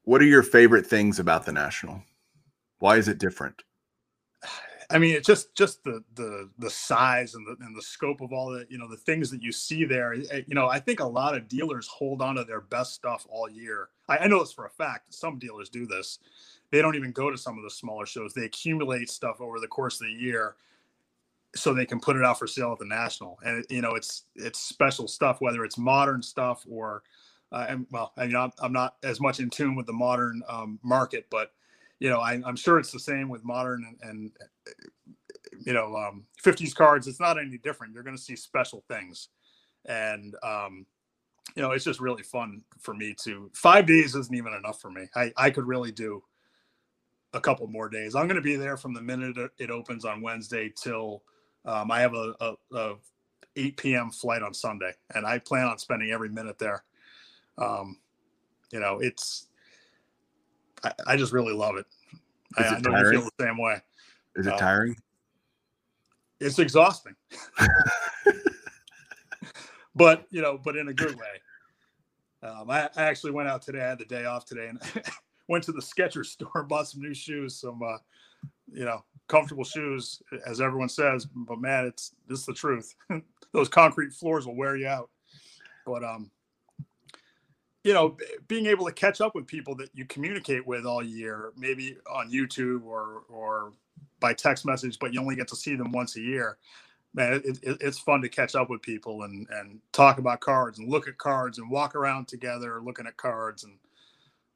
what 0.02 0.20
are 0.22 0.26
your 0.26 0.44
favorite 0.44 0.86
things 0.86 1.18
about 1.18 1.44
the 1.44 1.52
national? 1.52 2.00
Why 2.78 2.96
is 2.96 3.08
it 3.08 3.18
different? 3.18 3.64
I 4.90 4.98
mean, 4.98 5.14
it's 5.14 5.26
just 5.26 5.54
just 5.54 5.82
the 5.84 6.02
the 6.14 6.48
the 6.58 6.70
size 6.70 7.34
and 7.34 7.46
the 7.46 7.56
and 7.64 7.76
the 7.76 7.82
scope 7.82 8.20
of 8.20 8.32
all 8.32 8.50
the 8.50 8.66
you 8.68 8.78
know 8.78 8.88
the 8.88 8.96
things 8.96 9.30
that 9.30 9.42
you 9.42 9.52
see 9.52 9.84
there. 9.84 10.14
Eh, 10.14 10.42
you 10.46 10.54
know, 10.54 10.68
I 10.68 10.78
think 10.78 11.00
a 11.00 11.06
lot 11.06 11.36
of 11.36 11.48
dealers 11.48 11.86
hold 11.88 12.22
on 12.22 12.36
to 12.36 12.44
their 12.44 12.60
best 12.60 12.94
stuff 12.94 13.26
all 13.28 13.48
year. 13.48 13.88
I, 14.08 14.18
I 14.18 14.26
know 14.28 14.40
this 14.40 14.52
for 14.52 14.66
a 14.66 14.70
fact. 14.70 15.12
Some 15.14 15.38
dealers 15.38 15.68
do 15.68 15.86
this. 15.86 16.18
They 16.70 16.82
don't 16.82 16.96
even 16.96 17.12
go 17.12 17.30
to 17.30 17.38
some 17.38 17.56
of 17.56 17.64
the 17.64 17.70
smaller 17.70 18.06
shows. 18.06 18.34
They 18.34 18.44
accumulate 18.44 19.10
stuff 19.10 19.40
over 19.40 19.60
the 19.60 19.68
course 19.68 20.00
of 20.00 20.06
the 20.08 20.12
year 20.12 20.56
so 21.54 21.72
they 21.72 21.86
can 21.86 22.00
put 22.00 22.16
it 22.16 22.24
out 22.24 22.38
for 22.38 22.46
sale 22.46 22.72
at 22.72 22.78
the 22.78 22.84
national. 22.84 23.38
And 23.44 23.64
you 23.68 23.82
know, 23.82 23.94
it's 23.94 24.24
it's 24.34 24.60
special 24.60 25.08
stuff, 25.08 25.40
whether 25.40 25.64
it's 25.64 25.78
modern 25.78 26.22
stuff 26.22 26.64
or 26.68 27.02
uh, 27.52 27.66
and 27.68 27.86
well, 27.90 28.12
I 28.16 28.26
mean, 28.26 28.36
I'm, 28.36 28.52
I'm 28.58 28.72
not 28.72 28.96
as 29.02 29.20
much 29.20 29.40
in 29.40 29.50
tune 29.50 29.74
with 29.76 29.86
the 29.86 29.92
modern 29.92 30.42
um, 30.48 30.78
market, 30.82 31.26
but 31.30 31.52
you 31.98 32.10
know, 32.10 32.20
I, 32.20 32.34
am 32.34 32.56
sure 32.56 32.78
it's 32.78 32.92
the 32.92 33.00
same 33.00 33.28
with 33.28 33.44
modern 33.44 33.96
and, 34.02 34.10
and 34.10 34.30
you 35.64 35.72
know, 35.72 35.96
um, 35.96 36.24
50s 36.44 36.74
cards. 36.74 37.06
It's 37.06 37.20
not 37.20 37.38
any 37.38 37.58
different. 37.58 37.94
You're 37.94 38.02
going 38.02 38.16
to 38.16 38.22
see 38.22 38.36
special 38.36 38.84
things, 38.88 39.28
and 39.86 40.34
um, 40.42 40.86
you 41.54 41.62
know, 41.62 41.72
it's 41.72 41.84
just 41.84 42.00
really 42.00 42.22
fun 42.22 42.62
for 42.80 42.94
me 42.94 43.14
to. 43.24 43.50
Five 43.54 43.86
days 43.86 44.14
isn't 44.14 44.34
even 44.34 44.52
enough 44.52 44.80
for 44.80 44.90
me. 44.90 45.06
I 45.14 45.32
I 45.36 45.50
could 45.50 45.66
really 45.66 45.92
do 45.92 46.22
a 47.32 47.40
couple 47.40 47.66
more 47.68 47.88
days. 47.88 48.14
I'm 48.14 48.26
going 48.26 48.36
to 48.36 48.42
be 48.42 48.56
there 48.56 48.76
from 48.76 48.94
the 48.94 49.00
minute 49.00 49.36
it 49.58 49.70
opens 49.70 50.04
on 50.04 50.22
Wednesday 50.22 50.72
till 50.74 51.22
um, 51.64 51.90
I 51.90 52.00
have 52.00 52.14
a, 52.14 52.34
a, 52.40 52.54
a 52.74 52.94
8 53.56 53.76
p.m. 53.76 54.10
flight 54.10 54.42
on 54.42 54.54
Sunday, 54.54 54.92
and 55.14 55.26
I 55.26 55.38
plan 55.38 55.66
on 55.66 55.78
spending 55.78 56.10
every 56.10 56.28
minute 56.28 56.58
there. 56.58 56.84
Um, 57.58 57.98
you 58.72 58.80
know, 58.80 58.98
it's 59.00 59.48
I, 60.84 60.92
I 61.06 61.16
just 61.16 61.32
really 61.32 61.54
love 61.54 61.76
it. 61.76 61.86
I, 62.56 62.64
Is 62.64 62.72
it 62.72 62.74
I 62.76 62.90
know 62.90 62.98
you 62.98 63.10
feel 63.10 63.30
the 63.36 63.44
same 63.44 63.58
way. 63.58 63.80
Is 64.36 64.46
it 64.46 64.52
Uh, 64.52 64.58
tiring? 64.58 64.96
It's 66.38 66.58
exhausting, 66.58 67.14
but 69.94 70.26
you 70.30 70.42
know, 70.42 70.58
but 70.62 70.76
in 70.76 70.88
a 70.88 70.94
good 70.94 71.16
way. 71.16 71.40
Um, 72.42 72.70
I, 72.70 72.90
I 72.94 73.04
actually 73.04 73.32
went 73.32 73.48
out 73.48 73.62
today. 73.62 73.80
I 73.80 73.88
had 73.88 73.98
the 73.98 74.04
day 74.04 74.26
off 74.26 74.44
today, 74.44 74.68
and 74.68 74.80
went 75.48 75.64
to 75.64 75.72
the 75.72 75.80
Skechers 75.80 76.26
store, 76.26 76.62
bought 76.68 76.88
some 76.88 77.00
new 77.00 77.14
shoes, 77.14 77.56
some 77.56 77.82
uh, 77.82 77.96
you 78.70 78.84
know, 78.84 79.02
comfortable 79.28 79.64
shoes, 79.64 80.22
as 80.46 80.60
everyone 80.60 80.88
says. 80.88 81.26
But 81.26 81.58
man, 81.58 81.86
it's 81.86 82.12
this 82.28 82.40
is 82.40 82.46
the 82.46 82.52
truth. 82.52 82.94
Those 83.52 83.68
concrete 83.68 84.12
floors 84.12 84.46
will 84.46 84.56
wear 84.56 84.76
you 84.76 84.86
out. 84.86 85.10
But 85.86 86.04
um, 86.04 86.30
you 87.84 87.94
know, 87.94 88.16
being 88.48 88.66
able 88.66 88.84
to 88.86 88.92
catch 88.92 89.20
up 89.20 89.34
with 89.34 89.46
people 89.46 89.74
that 89.76 89.90
you 89.94 90.04
communicate 90.04 90.66
with 90.66 90.84
all 90.84 91.02
year, 91.02 91.52
maybe 91.56 91.96
on 92.10 92.30
YouTube 92.30 92.84
or 92.84 93.22
or 93.28 93.72
by 94.20 94.32
text 94.32 94.64
message, 94.64 94.98
but 94.98 95.12
you 95.12 95.20
only 95.20 95.36
get 95.36 95.48
to 95.48 95.56
see 95.56 95.76
them 95.76 95.92
once 95.92 96.16
a 96.16 96.20
year. 96.20 96.58
Man, 97.14 97.34
it, 97.44 97.58
it, 97.62 97.76
it's 97.80 97.98
fun 97.98 98.20
to 98.22 98.28
catch 98.28 98.54
up 98.54 98.68
with 98.68 98.82
people 98.82 99.22
and 99.22 99.46
and 99.50 99.80
talk 99.92 100.18
about 100.18 100.40
cards 100.40 100.78
and 100.78 100.90
look 100.90 101.08
at 101.08 101.18
cards 101.18 101.58
and 101.58 101.70
walk 101.70 101.94
around 101.94 102.28
together 102.28 102.80
looking 102.82 103.06
at 103.06 103.16
cards 103.16 103.64
and 103.64 103.78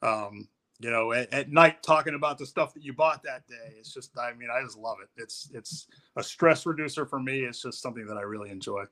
um, 0.03 0.49
you 0.79 0.91
know 0.91 1.13
at, 1.13 1.33
at 1.33 1.51
night 1.51 1.83
talking 1.83 2.15
about 2.15 2.39
the 2.39 2.47
stuff 2.47 2.75
that 2.75 2.85
you 2.85 2.93
bought 2.93 3.23
that 3.23 3.47
day. 3.47 3.75
It's 3.79 3.95
just 3.95 4.11
I 4.19 4.35
mean 4.35 4.51
I 4.53 4.63
just 4.63 4.77
love 4.77 4.99
it. 5.03 5.09
It's 5.17 5.51
it's 5.55 5.87
a 6.17 6.23
stress 6.23 6.67
reducer 6.67 7.07
for 7.07 7.19
me. 7.21 7.41
It's 7.41 7.63
just 7.63 7.81
something 7.81 8.07
that 8.07 8.19
I 8.19 8.23
really 8.23 8.51
enjoy. 8.51 8.85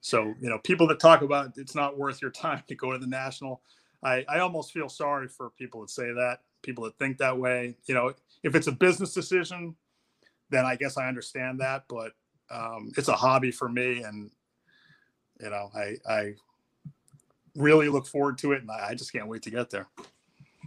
So 0.00 0.34
you 0.40 0.48
know 0.48 0.58
people 0.58 0.86
that 0.88 1.00
talk 1.00 1.22
about 1.22 1.52
it's 1.56 1.74
not 1.74 1.98
worth 1.98 2.22
your 2.22 2.30
time 2.30 2.62
to 2.68 2.74
go 2.74 2.92
to 2.92 2.98
the 2.98 3.06
national. 3.06 3.60
I, 4.02 4.24
I 4.28 4.38
almost 4.38 4.72
feel 4.72 4.88
sorry 4.88 5.28
for 5.28 5.50
people 5.50 5.82
that 5.82 5.90
say 5.90 6.12
that, 6.12 6.38
people 6.62 6.84
that 6.84 6.96
think 6.98 7.18
that 7.18 7.36
way. 7.36 7.76
You 7.86 7.94
know, 7.94 8.14
if 8.42 8.54
it's 8.54 8.66
a 8.66 8.72
business 8.72 9.12
decision, 9.12 9.76
then 10.50 10.64
I 10.64 10.76
guess 10.76 10.96
I 10.96 11.08
understand 11.08 11.60
that. 11.60 11.84
But 11.88 12.12
um, 12.50 12.92
it's 12.96 13.08
a 13.08 13.14
hobby 13.14 13.50
for 13.50 13.68
me, 13.68 14.02
and 14.02 14.30
you 15.40 15.50
know, 15.50 15.70
I 15.74 15.96
I 16.08 16.34
really 17.56 17.88
look 17.88 18.06
forward 18.06 18.38
to 18.38 18.52
it, 18.52 18.62
and 18.62 18.70
I, 18.70 18.88
I 18.90 18.94
just 18.94 19.12
can't 19.12 19.28
wait 19.28 19.42
to 19.42 19.50
get 19.50 19.70
there. 19.70 19.86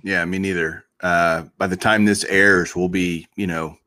Yeah, 0.04 0.24
me 0.26 0.40
neither. 0.40 0.86
Uh, 1.02 1.44
by 1.58 1.68
the 1.68 1.78
time 1.78 2.06
this 2.06 2.24
airs, 2.26 2.76
we'll 2.76 2.90
be, 2.90 3.28
you 3.36 3.48
know, 3.48 3.78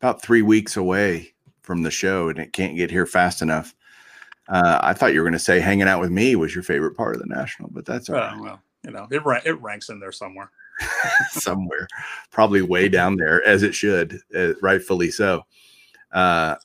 about 0.00 0.22
three 0.22 0.42
weeks 0.42 0.76
away 0.76 1.32
from 1.62 1.82
the 1.82 1.90
show, 1.90 2.28
and 2.28 2.38
it 2.38 2.52
can't 2.52 2.76
get 2.76 2.90
here 2.90 3.06
fast 3.06 3.42
enough. 3.42 3.74
Uh, 4.48 4.78
I 4.82 4.92
thought 4.94 5.12
you 5.12 5.20
were 5.20 5.24
going 5.24 5.32
to 5.32 5.38
say 5.40 5.58
hanging 5.58 5.88
out 5.88 6.00
with 6.00 6.10
me 6.10 6.36
was 6.36 6.54
your 6.54 6.62
favorite 6.62 6.96
part 6.96 7.16
of 7.16 7.20
the 7.22 7.26
national, 7.26 7.70
but 7.70 7.84
that's 7.84 8.08
all 8.08 8.16
Uh, 8.16 8.32
right. 8.32 8.40
well, 8.40 8.62
you 8.84 8.92
know, 8.92 9.08
it 9.10 9.22
it 9.44 9.60
ranks 9.60 9.88
in 9.88 9.98
there 9.98 10.12
somewhere. 10.12 10.50
somewhere, 11.30 11.86
probably 12.30 12.62
way 12.62 12.88
down 12.88 13.16
there, 13.16 13.46
as 13.46 13.62
it 13.62 13.74
should, 13.74 14.20
uh, 14.34 14.54
rightfully 14.60 15.10
so. 15.10 15.42
Uh, 16.12 16.56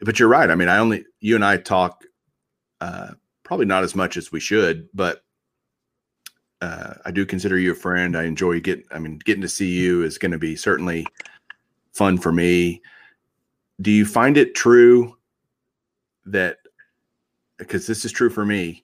but 0.00 0.18
you're 0.18 0.28
right. 0.28 0.50
I 0.50 0.54
mean, 0.54 0.68
I 0.68 0.78
only 0.78 1.04
you 1.20 1.34
and 1.34 1.44
I 1.44 1.56
talk 1.56 2.04
uh, 2.80 3.12
probably 3.42 3.66
not 3.66 3.84
as 3.84 3.94
much 3.94 4.16
as 4.16 4.32
we 4.32 4.40
should, 4.40 4.88
but 4.92 5.22
uh, 6.60 6.94
I 7.04 7.10
do 7.10 7.26
consider 7.26 7.58
you 7.58 7.72
a 7.72 7.76
friend. 7.76 8.16
I 8.16 8.24
enjoy 8.24 8.60
get. 8.60 8.84
I 8.90 8.98
mean, 8.98 9.18
getting 9.24 9.42
to 9.42 9.48
see 9.48 9.70
you 9.70 10.02
is 10.02 10.18
going 10.18 10.32
to 10.32 10.38
be 10.38 10.56
certainly 10.56 11.06
fun 11.92 12.18
for 12.18 12.32
me. 12.32 12.82
Do 13.80 13.90
you 13.90 14.06
find 14.06 14.36
it 14.36 14.54
true 14.54 15.16
that 16.24 16.58
because 17.58 17.86
this 17.86 18.04
is 18.04 18.12
true 18.12 18.30
for 18.30 18.44
me? 18.44 18.82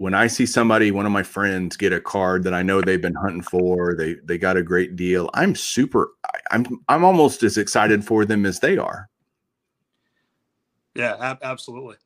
When 0.00 0.14
I 0.14 0.28
see 0.28 0.46
somebody, 0.46 0.90
one 0.92 1.04
of 1.04 1.12
my 1.12 1.22
friends, 1.22 1.76
get 1.76 1.92
a 1.92 2.00
card 2.00 2.42
that 2.44 2.54
I 2.54 2.62
know 2.62 2.80
they've 2.80 3.02
been 3.02 3.14
hunting 3.14 3.42
for, 3.42 3.94
they 3.94 4.14
they 4.24 4.38
got 4.38 4.56
a 4.56 4.62
great 4.62 4.96
deal. 4.96 5.28
I'm 5.34 5.54
super. 5.54 6.12
I'm 6.50 6.64
I'm 6.88 7.04
almost 7.04 7.42
as 7.42 7.58
excited 7.58 8.02
for 8.02 8.24
them 8.24 8.46
as 8.46 8.60
they 8.60 8.78
are. 8.78 9.10
Yeah, 10.94 11.16
ab- 11.20 11.42
absolutely. 11.42 11.96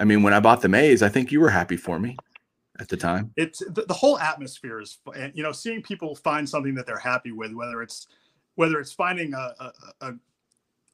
I 0.00 0.06
mean, 0.06 0.24
when 0.24 0.34
I 0.34 0.40
bought 0.40 0.60
the 0.60 0.68
Mays, 0.68 1.00
I 1.04 1.08
think 1.08 1.30
you 1.30 1.40
were 1.40 1.50
happy 1.50 1.76
for 1.76 2.00
me 2.00 2.16
at 2.80 2.88
the 2.88 2.96
time. 2.96 3.30
it's 3.36 3.60
the, 3.60 3.84
the 3.86 3.94
whole 3.94 4.18
atmosphere 4.18 4.80
is 4.80 4.98
and 5.14 5.32
you 5.36 5.44
know 5.44 5.52
seeing 5.52 5.82
people 5.82 6.16
find 6.16 6.48
something 6.48 6.74
that 6.74 6.86
they're 6.86 6.98
happy 6.98 7.30
with 7.30 7.52
whether 7.52 7.80
it's 7.80 8.08
whether 8.56 8.80
it's 8.80 8.92
finding 8.92 9.34
a, 9.34 9.54
a, 9.60 9.72
a 10.00 10.12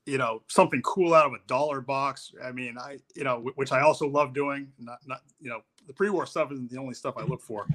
you 0.06 0.18
know 0.18 0.42
something 0.48 0.82
cool 0.82 1.14
out 1.14 1.26
of 1.26 1.32
a 1.32 1.38
dollar 1.46 1.80
box 1.80 2.32
i 2.44 2.52
mean 2.52 2.76
i 2.78 2.98
you 3.14 3.24
know 3.24 3.40
wh- 3.40 3.56
which 3.56 3.72
i 3.72 3.80
also 3.80 4.06
love 4.06 4.34
doing 4.34 4.68
not 4.78 4.98
not 5.06 5.22
you 5.40 5.48
know 5.48 5.60
the 5.86 5.92
pre-war 5.92 6.26
stuff 6.26 6.52
isn't 6.52 6.70
the 6.70 6.78
only 6.78 6.94
stuff 6.94 7.14
i 7.16 7.22
look 7.22 7.42
for 7.42 7.66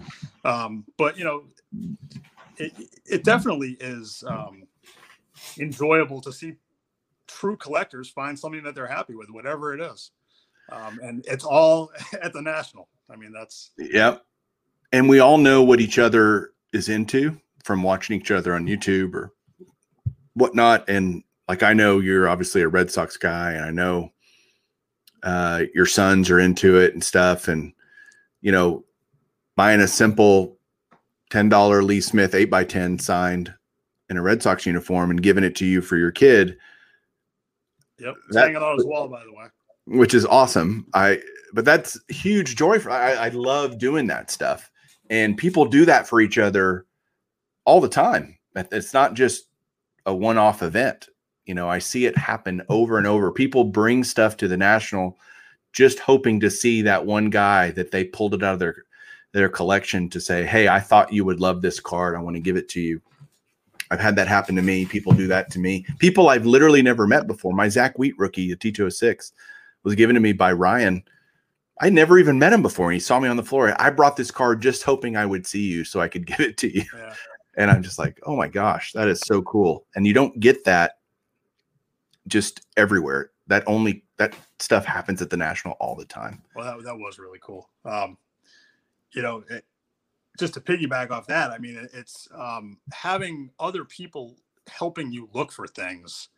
um 0.46 0.86
but 0.98 1.18
you 1.18 1.24
know 1.24 1.44
it, 2.58 2.74
it 3.06 3.24
definitely 3.24 3.78
is 3.80 4.24
um 4.28 4.64
enjoyable 5.60 6.22
to 6.22 6.32
see 6.32 6.54
true 7.28 7.56
collectors 7.58 8.10
find 8.10 8.38
something 8.38 8.64
that 8.64 8.76
they're 8.76 8.88
happy 8.88 9.16
with 9.16 9.30
whatever 9.30 9.74
it 9.74 9.82
is 9.82 10.12
um 10.72 11.00
and 11.02 11.26
it's 11.28 11.46
all 11.46 11.92
at 12.22 12.34
the 12.34 12.42
national 12.42 12.88
i 13.10 13.16
mean 13.16 13.32
that's 13.32 13.72
Yep. 13.78 14.24
And 14.92 15.08
we 15.08 15.20
all 15.20 15.38
know 15.38 15.64
what 15.64 15.80
each 15.80 16.00
other 16.00 16.52
is 16.74 16.90
into 16.90 17.40
from 17.64 17.84
watching 17.84 18.20
each 18.20 18.32
other 18.32 18.56
on 18.56 18.66
YouTube 18.66 19.14
or 19.14 19.32
whatnot. 20.34 20.90
And 20.90 21.24
like 21.50 21.64
I 21.64 21.74
know 21.74 22.00
you're 22.00 22.30
obviously 22.30 22.62
a 22.62 22.68
Red 22.68 22.92
Sox 22.92 23.18
guy, 23.18 23.54
and 23.54 23.66
I 23.66 23.72
know 23.72 24.14
uh, 25.24 25.64
your 25.74 25.88
sons 25.88 26.30
are 26.30 26.40
into 26.40 26.78
it 26.78 26.94
and 26.94 27.04
stuff. 27.04 27.48
And 27.48 27.74
you 28.42 28.52
know, 28.52 28.86
buying 29.58 29.82
a 29.82 29.88
simple 29.88 30.58
ten 31.30 31.50
dollar 31.50 31.84
Lee 31.84 32.00
Smith 32.00 32.36
eight 32.36 32.54
x 32.54 32.72
ten 32.72 33.00
signed 33.00 33.54
in 34.10 34.18
a 34.18 34.22
Red 34.22 34.42
Sox 34.42 34.66
uniform 34.66 35.10
and 35.10 35.22
giving 35.22 35.44
it 35.44 35.56
to 35.58 35.66
you 35.66 35.82
for 35.82 35.98
your 35.98 36.12
kid, 36.12 36.56
yep 37.98 38.16
it's 38.28 38.36
That- 38.36 38.46
hanging 38.46 38.64
on 38.64 38.78
his 38.78 38.86
wall 38.86 39.10
by 39.10 39.24
the 39.24 39.34
way 39.34 39.46
which 39.86 40.14
is 40.14 40.26
awesome. 40.26 40.86
I 40.94 41.20
but 41.52 41.66
that's 41.66 42.00
huge 42.10 42.56
joy 42.56 42.78
for 42.80 42.92
I, 42.92 43.14
I 43.14 43.30
love 43.30 43.80
doing 43.80 44.06
that 44.08 44.30
stuff. 44.30 44.70
And 45.10 45.36
people 45.36 45.66
do 45.66 45.84
that 45.86 46.08
for 46.08 46.22
each 46.22 46.38
other 46.38 46.86
all 47.66 47.82
the 47.82 47.90
time. 47.90 48.38
It's 48.56 48.94
not 48.94 49.16
just 49.16 49.46
a 50.06 50.14
one-off 50.14 50.62
event. 50.62 51.10
You 51.50 51.56
know, 51.56 51.68
I 51.68 51.80
see 51.80 52.06
it 52.06 52.16
happen 52.16 52.62
over 52.70 53.00
and 53.00 53.08
over. 53.08 53.32
People 53.32 53.64
bring 53.64 54.04
stuff 54.04 54.38
to 54.38 54.48
the 54.48 54.56
national 54.56 55.18
just 55.74 55.98
hoping 55.98 56.40
to 56.42 56.52
see 56.52 56.84
that 56.84 57.08
one 57.08 57.32
guy 57.32 57.72
that 57.72 57.90
they 57.90 58.04
pulled 58.04 58.36
it 58.36 58.44
out 58.44 58.54
of 58.54 58.60
their 58.60 58.84
their 59.32 59.50
collection 59.50 60.12
to 60.12 60.22
say, 60.22 60.46
"Hey, 60.46 60.68
I 60.68 60.80
thought 60.80 61.12
you 61.12 61.26
would 61.26 61.40
love 61.40 61.64
this 61.64 61.80
card. 61.80 62.16
I 62.16 62.20
want 62.22 62.36
to 62.36 62.40
give 62.40 62.56
it 62.56 62.70
to 62.70 62.80
you." 62.80 63.02
I've 63.90 64.00
had 64.00 64.16
that 64.18 64.28
happen 64.28 64.56
to 64.58 64.62
me. 64.62 64.86
People 64.86 65.12
do 65.12 65.26
that 65.26 65.50
to 65.50 65.60
me. 65.60 65.88
People 65.98 66.30
I've 66.30 66.46
literally 66.46 66.84
never 66.84 67.08
met 67.08 67.26
before. 67.26 67.52
My 67.52 67.68
Zach 67.68 67.98
Wheat 67.98 68.14
rookie, 68.20 68.54
the 68.54 68.56
T206, 68.56 69.32
was 69.82 69.96
given 69.96 70.14
to 70.14 70.20
me 70.20 70.34
by 70.34 70.52
Ryan. 70.52 71.02
I 71.82 71.90
never 71.90 72.20
even 72.20 72.38
met 72.38 72.54
him 72.54 72.62
before. 72.62 72.90
And 72.90 72.94
he 72.94 73.00
saw 73.00 73.20
me 73.20 73.28
on 73.28 73.38
the 73.38 73.44
floor. 73.44 73.74
I 73.82 73.90
brought 73.90 74.18
this 74.18 74.30
card 74.30 74.62
just 74.62 74.84
hoping 74.84 75.18
I 75.18 75.26
would 75.26 75.48
see 75.48 75.64
you 75.64 75.84
so 75.84 76.00
I 76.00 76.10
could 76.10 76.28
give 76.28 76.42
it 76.42 76.58
to 76.58 76.72
you. 76.72 76.84
yeah 76.96 77.16
And 77.58 77.72
I'm 77.72 77.82
just 77.82 77.98
like, 77.98 78.20
oh 78.28 78.36
my 78.36 78.48
gosh, 78.48 78.92
that 78.92 79.08
is 79.08 79.20
so 79.22 79.42
cool. 79.42 79.88
And 79.96 80.06
you 80.06 80.14
don't 80.14 80.40
get 80.40 80.64
that 80.66 80.99
just 82.30 82.62
everywhere. 82.78 83.32
That 83.48 83.64
only 83.68 84.04
that 84.18 84.36
stuff 84.60 84.86
happens 84.86 85.22
at 85.22 85.30
the 85.30 85.38
national 85.38 85.74
all 85.80 85.96
the 85.96 86.06
time. 86.06 86.42
Well, 86.56 86.66
that, 86.66 86.84
that 86.84 86.98
was 86.98 87.20
really 87.20 87.40
cool. 87.42 87.70
Um, 87.84 88.18
you 89.12 89.22
know, 89.22 89.44
it, 89.50 89.66
just 90.38 90.54
to 90.54 90.62
piggyback 90.62 91.10
off 91.10 91.28
that, 91.28 91.52
I 91.52 91.58
mean, 91.58 91.76
it, 91.76 91.90
it's 91.94 92.28
um, 92.34 92.78
having 92.94 93.50
other 93.60 93.84
people 93.84 94.36
helping 94.68 95.12
you 95.12 95.30
look 95.34 95.52
for 95.52 95.68
things 95.68 96.30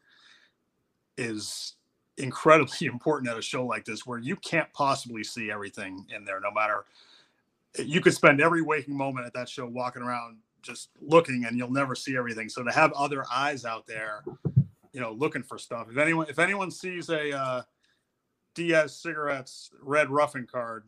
is 1.17 1.75
incredibly 2.17 2.87
important 2.87 3.29
at 3.29 3.37
a 3.37 3.41
show 3.41 3.65
like 3.65 3.85
this, 3.85 4.05
where 4.05 4.19
you 4.19 4.35
can't 4.37 4.71
possibly 4.73 5.23
see 5.23 5.51
everything 5.51 6.05
in 6.15 6.23
there. 6.23 6.39
No 6.39 6.51
matter, 6.51 6.85
you 7.77 7.99
could 7.99 8.13
spend 8.13 8.41
every 8.41 8.61
waking 8.61 8.97
moment 8.97 9.25
at 9.27 9.33
that 9.33 9.49
show 9.49 9.65
walking 9.65 10.01
around 10.01 10.37
just 10.61 10.89
looking, 11.01 11.45
and 11.45 11.57
you'll 11.57 11.71
never 11.71 11.95
see 11.95 12.15
everything. 12.15 12.47
So 12.47 12.63
to 12.63 12.71
have 12.71 12.93
other 12.93 13.25
eyes 13.33 13.65
out 13.65 13.85
there, 13.85 14.23
you 14.93 14.99
know, 14.99 15.11
looking 15.13 15.43
for 15.43 15.57
stuff. 15.57 15.87
If 15.89 15.97
anyone, 15.97 16.27
if 16.29 16.39
anyone 16.39 16.71
sees 16.71 17.09
a 17.09 17.35
uh, 17.35 17.61
Diaz 18.55 18.95
cigarettes 18.95 19.71
Red 19.81 20.09
Ruffing 20.09 20.47
card, 20.47 20.83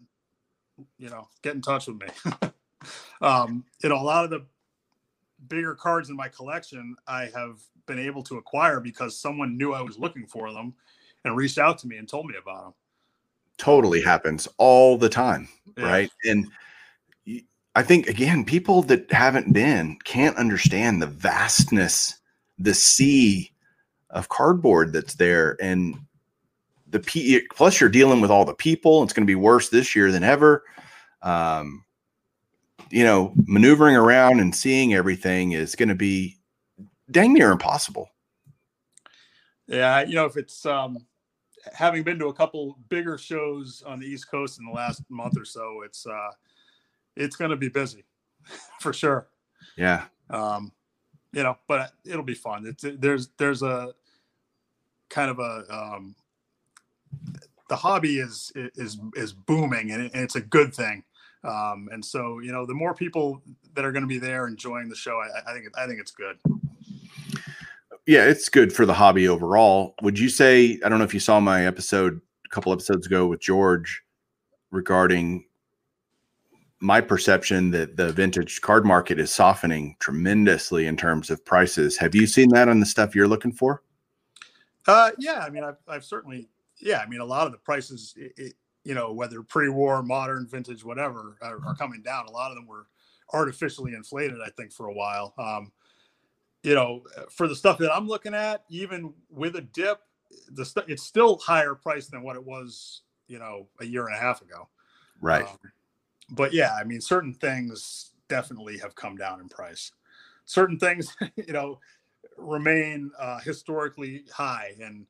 you 0.98 1.10
know, 1.10 1.28
get 1.42 1.56
in 1.56 1.62
touch 1.62 1.88
with 1.88 2.02
me. 2.02 2.08
um, 3.22 3.64
you 3.82 3.90
know, 3.90 3.96
a 3.96 4.04
lot 4.04 4.24
of 4.26 4.30
the 4.30 4.46
bigger 5.48 5.76
cards 5.76 6.10
in 6.10 6.16
my 6.16 6.28
collection 6.28 6.96
I 7.08 7.30
have 7.36 7.60
been 7.86 8.00
able 8.00 8.24
to 8.24 8.38
acquire 8.38 8.80
because 8.80 9.18
someone 9.18 9.58
knew 9.58 9.74
I 9.74 9.82
was 9.82 10.00
looking 10.00 10.26
for 10.26 10.52
them 10.54 10.74
and 11.26 11.36
reached 11.36 11.58
out 11.58 11.78
to 11.80 11.88
me 11.88 11.98
and 11.98 12.08
told 12.08 12.28
me 12.28 12.36
about 12.42 12.64
them. 12.64 12.74
Totally 13.58 14.02
happens 14.02 14.48
all 14.58 14.98
the 14.98 15.10
time. 15.10 15.48
Yeah. 15.78 15.86
right? 15.86 16.12
And 16.26 16.48
I 17.76 17.84
think 17.84 18.08
again, 18.08 18.46
people 18.46 18.82
that 18.84 19.12
haven't 19.12 19.54
been 19.54 19.98
can't 20.04 20.38
understand 20.38 21.02
the 21.02 21.08
vastness, 21.08 22.20
the 22.58 22.74
sea 22.74 23.53
of 24.14 24.30
cardboard 24.30 24.94
that's 24.94 25.16
there, 25.16 25.58
and 25.62 25.96
the 26.88 27.00
P. 27.00 27.42
Plus, 27.54 27.82
you're 27.82 27.90
dealing 27.90 28.22
with 28.22 28.32
all 28.32 28.46
the 28.46 28.54
people. 28.54 29.04
It's 29.04 29.12
going 29.12 29.26
to 29.26 29.32
be 29.32 29.36
worse 29.36 29.70
this 29.70 29.96
year 29.96 30.12
than 30.12 30.24
ever. 30.24 30.64
Um, 31.22 31.84
you 32.90 33.04
know, 33.04 33.34
maneuvering 33.48 33.96
around 33.96 34.40
and 34.40 34.56
seeing 34.56 34.94
everything 34.94 35.54
is 35.54 35.76
going 35.76 35.90
to 35.90 35.96
be 35.96 36.38
dang 37.10 37.34
near 37.34 37.52
impossible. 37.52 38.10
Yeah, 39.68 40.04
you 40.04 40.16
know, 40.16 40.26
if 40.26 40.38
it's 40.38 40.66
um, 40.66 40.98
having 41.74 42.04
been 42.04 42.20
to 42.20 42.28
a 42.28 42.34
couple 42.34 42.78
bigger 42.90 43.18
shows 43.18 43.84
on 43.86 44.00
the 44.00 44.06
East 44.06 44.30
Coast 44.30 44.60
in 44.60 44.66
the 44.66 44.72
last 44.72 45.02
month 45.10 45.38
or 45.40 45.46
so, 45.46 45.82
it's 45.84 46.06
uh, 46.06 46.30
it's 47.16 47.36
going 47.36 47.52
to 47.52 47.58
be 47.58 47.70
busy 47.70 48.06
for 48.80 48.94
sure. 48.94 49.28
Yeah. 49.76 50.06
Um, 50.30 50.72
you 51.32 51.42
know, 51.42 51.58
but 51.68 51.94
it'll 52.06 52.24
be 52.24 52.36
fun. 52.36 52.66
It's 52.68 52.86
there's 53.00 53.30
there's 53.38 53.64
a 53.64 53.94
kind 55.14 55.30
of 55.30 55.40
a 55.40 55.64
um, 55.70 56.16
the 57.70 57.76
hobby 57.76 58.20
is 58.20 58.52
is 58.56 58.98
is 59.16 59.34
booming 59.34 59.92
and, 59.92 60.12
it's 60.14 60.36
a 60.36 60.42
good 60.42 60.74
thing. 60.74 61.04
Um, 61.44 61.90
and 61.92 62.04
so 62.04 62.40
you 62.40 62.52
know, 62.52 62.66
the 62.66 62.74
more 62.74 62.94
people 62.94 63.42
that 63.76 63.86
are 63.86 63.92
going 63.92 64.04
to 64.04 64.08
be 64.08 64.18
there 64.18 64.48
enjoying 64.48 64.90
the 64.90 64.96
show, 64.96 65.22
I, 65.22 65.52
I 65.52 65.54
think 65.54 65.68
I 65.78 65.88
think 65.88 66.00
it's 66.00 66.12
good. 66.12 66.38
Yeah, 68.06 68.26
it's 68.26 68.50
good 68.50 68.74
for 68.74 68.86
the 68.86 68.94
hobby 68.94 69.28
overall. 69.28 69.96
Would 70.02 70.20
you 70.20 70.30
say? 70.30 70.80
I 70.84 70.90
don't 70.90 70.98
know 70.98 71.06
if 71.06 71.14
you 71.14 71.20
saw 71.20 71.40
my 71.40 71.66
episode 71.66 72.20
a 72.46 72.50
couple 72.50 72.74
episodes 72.74 73.06
ago 73.06 73.28
with 73.28 73.40
George 73.40 74.02
regarding 74.72 75.46
my 76.80 77.00
perception 77.00 77.72
that 77.72 77.96
the 77.96 78.12
vintage 78.12 78.60
card 78.60 78.86
market 78.86 79.20
is 79.20 79.32
softening 79.32 79.96
tremendously 80.00 80.86
in 80.86 80.98
terms 80.98 81.30
of 81.30 81.46
prices. 81.46 81.96
Have 81.98 82.14
you 82.14 82.28
seen 82.28 82.50
that 82.50 82.68
on 82.68 82.82
the 82.82 82.86
stuff 82.86 83.16
you're 83.16 83.28
looking 83.28 83.54
for? 83.54 83.82
Uh, 84.88 85.12
yeah, 85.18 85.40
I 85.40 85.50
mean, 85.50 85.64
I've, 85.64 85.78
I've 85.88 86.06
certainly, 86.06 86.50
yeah, 86.80 87.00
I 87.00 87.08
mean, 87.08 87.22
a 87.22 87.26
lot 87.26 87.46
of 87.46 87.52
the 87.52 87.58
prices, 87.60 88.14
it, 88.18 88.34
it, 88.38 88.54
you 88.84 88.94
know, 88.94 89.14
whether 89.14 89.42
pre-war, 89.42 90.04
modern, 90.04 90.48
vintage, 90.48 90.84
whatever, 90.84 91.38
are, 91.42 91.60
are, 91.66 91.76
coming 91.76 92.02
down. 92.02 92.26
A 92.26 92.32
lot 92.32 92.52
of 92.52 92.56
them 92.56 92.68
were 92.68 92.88
artificially 93.34 93.94
inflated, 93.94 94.40
I 94.46 94.50
think, 94.50 94.74
for 94.74 94.88
a 94.88 94.94
while. 94.94 95.34
Um, 95.38 95.72
you 96.64 96.76
know, 96.76 97.04
for 97.30 97.48
the 97.48 97.56
stuff 97.56 97.78
that 97.78 97.94
I'm 97.94 98.08
looking 98.08 98.34
at, 98.34 98.64
even 98.70 99.14
with 99.30 99.56
a 99.56 99.62
dip, 99.62 100.00
the 100.50 100.66
st- 100.66 100.90
it's 100.90 101.04
still 101.04 101.38
higher 101.38 101.76
price 101.76 102.08
than 102.08 102.24
what 102.24 102.36
it 102.36 102.44
was, 102.44 103.02
you 103.28 103.40
know, 103.40 103.68
a 103.80 103.86
year 103.86 104.08
and 104.08 104.16
a 104.16 104.20
half 104.20 104.42
ago. 104.42 104.68
Right. 105.22 105.46
Um, 105.46 105.58
but 106.32 106.54
yeah, 106.54 106.76
I 106.80 106.84
mean, 106.84 107.02
certain 107.02 107.34
things 107.34 108.12
definitely 108.30 108.78
have 108.80 108.96
come 108.96 109.16
down 109.16 109.40
in 109.40 109.50
price. 109.50 109.92
Certain 110.46 110.80
things, 110.80 111.16
you 111.36 111.54
know, 111.54 111.80
remain 112.38 113.12
uh, 113.20 113.40
historically 113.40 114.24
high, 114.32 114.76
and 114.82 115.06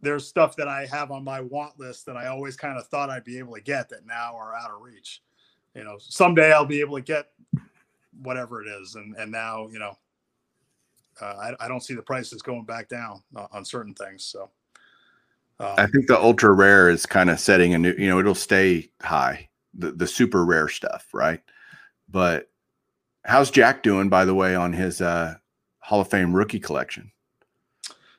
there's 0.00 0.26
stuff 0.26 0.56
that 0.56 0.68
I 0.68 0.86
have 0.86 1.10
on 1.10 1.24
my 1.24 1.40
want 1.40 1.78
list 1.78 2.06
that 2.06 2.16
I 2.16 2.26
always 2.26 2.56
kind 2.56 2.78
of 2.78 2.86
thought 2.88 3.10
I'd 3.10 3.24
be 3.24 3.38
able 3.38 3.54
to 3.54 3.60
get 3.60 3.88
that 3.90 4.06
now 4.06 4.34
are 4.36 4.54
out 4.54 4.70
of 4.70 4.82
reach. 4.82 5.22
You 5.74 5.84
know, 5.84 5.96
someday 5.98 6.52
I'll 6.52 6.66
be 6.66 6.80
able 6.80 6.96
to 6.96 7.02
get 7.02 7.28
whatever 8.22 8.62
it 8.62 8.68
is, 8.68 8.94
and 8.94 9.14
and 9.16 9.30
now 9.30 9.68
you 9.68 9.78
know, 9.78 9.96
uh, 11.20 11.52
I, 11.60 11.64
I 11.64 11.68
don't 11.68 11.82
see 11.82 11.94
the 11.94 12.02
prices 12.02 12.42
going 12.42 12.64
back 12.64 12.88
down 12.88 13.22
on 13.52 13.64
certain 13.64 13.94
things. 13.94 14.24
So. 14.24 14.50
Um, 15.60 15.74
I 15.76 15.86
think 15.86 16.08
the 16.08 16.18
ultra 16.18 16.50
rare 16.52 16.88
is 16.88 17.06
kind 17.06 17.30
of 17.30 17.38
setting 17.38 17.74
a 17.74 17.78
new, 17.78 17.94
you 17.96 18.08
know, 18.08 18.18
it'll 18.18 18.34
stay 18.34 18.90
high 19.00 19.48
the, 19.74 19.92
the 19.92 20.06
super 20.06 20.44
rare 20.44 20.68
stuff, 20.68 21.08
right? 21.12 21.40
But 22.08 22.50
how's 23.24 23.50
Jack 23.50 23.82
doing, 23.82 24.08
by 24.08 24.24
the 24.24 24.34
way, 24.34 24.54
on 24.54 24.72
his 24.72 25.00
uh, 25.00 25.34
Hall 25.82 26.00
of 26.00 26.08
Fame 26.08 26.34
rookie 26.34 26.60
collection? 26.60 27.12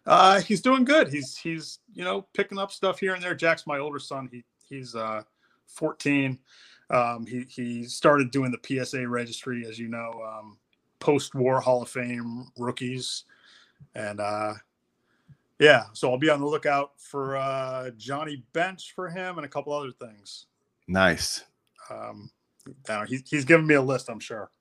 Uh, 0.05 0.41
he's 0.41 0.61
doing 0.61 0.83
good. 0.83 1.07
He's 1.07 1.37
he's 1.37 1.79
you 1.93 2.03
know 2.03 2.27
picking 2.33 2.57
up 2.57 2.71
stuff 2.71 2.99
here 2.99 3.13
and 3.13 3.23
there. 3.23 3.33
Jack's 3.33 3.65
my 3.65 3.79
older 3.79 3.99
son. 3.99 4.29
He 4.31 4.43
he's 4.67 4.95
uh, 4.95 5.23
14. 5.67 6.37
Um, 6.89 7.25
he 7.25 7.45
he 7.47 7.85
started 7.85 8.31
doing 8.31 8.51
the 8.51 8.83
PSA 8.85 9.07
registry, 9.07 9.65
as 9.67 9.79
you 9.79 9.87
know, 9.87 10.11
um, 10.27 10.57
post-war 10.99 11.61
Hall 11.61 11.81
of 11.81 11.89
Fame 11.89 12.47
rookies, 12.57 13.23
and 13.95 14.19
uh, 14.19 14.53
yeah. 15.59 15.85
So 15.93 16.11
I'll 16.11 16.17
be 16.17 16.29
on 16.29 16.41
the 16.41 16.45
lookout 16.45 16.91
for 16.97 17.37
uh, 17.37 17.91
Johnny 17.97 18.43
Bench 18.51 18.93
for 18.93 19.09
him 19.09 19.37
and 19.37 19.45
a 19.45 19.49
couple 19.49 19.71
other 19.71 19.91
things. 19.91 20.47
Nice. 20.87 21.45
Um, 21.89 22.29
know, 22.89 23.05
he's 23.07 23.23
he's 23.29 23.45
giving 23.45 23.67
me 23.67 23.75
a 23.75 23.81
list, 23.81 24.09
I'm 24.09 24.19
sure. 24.19 24.51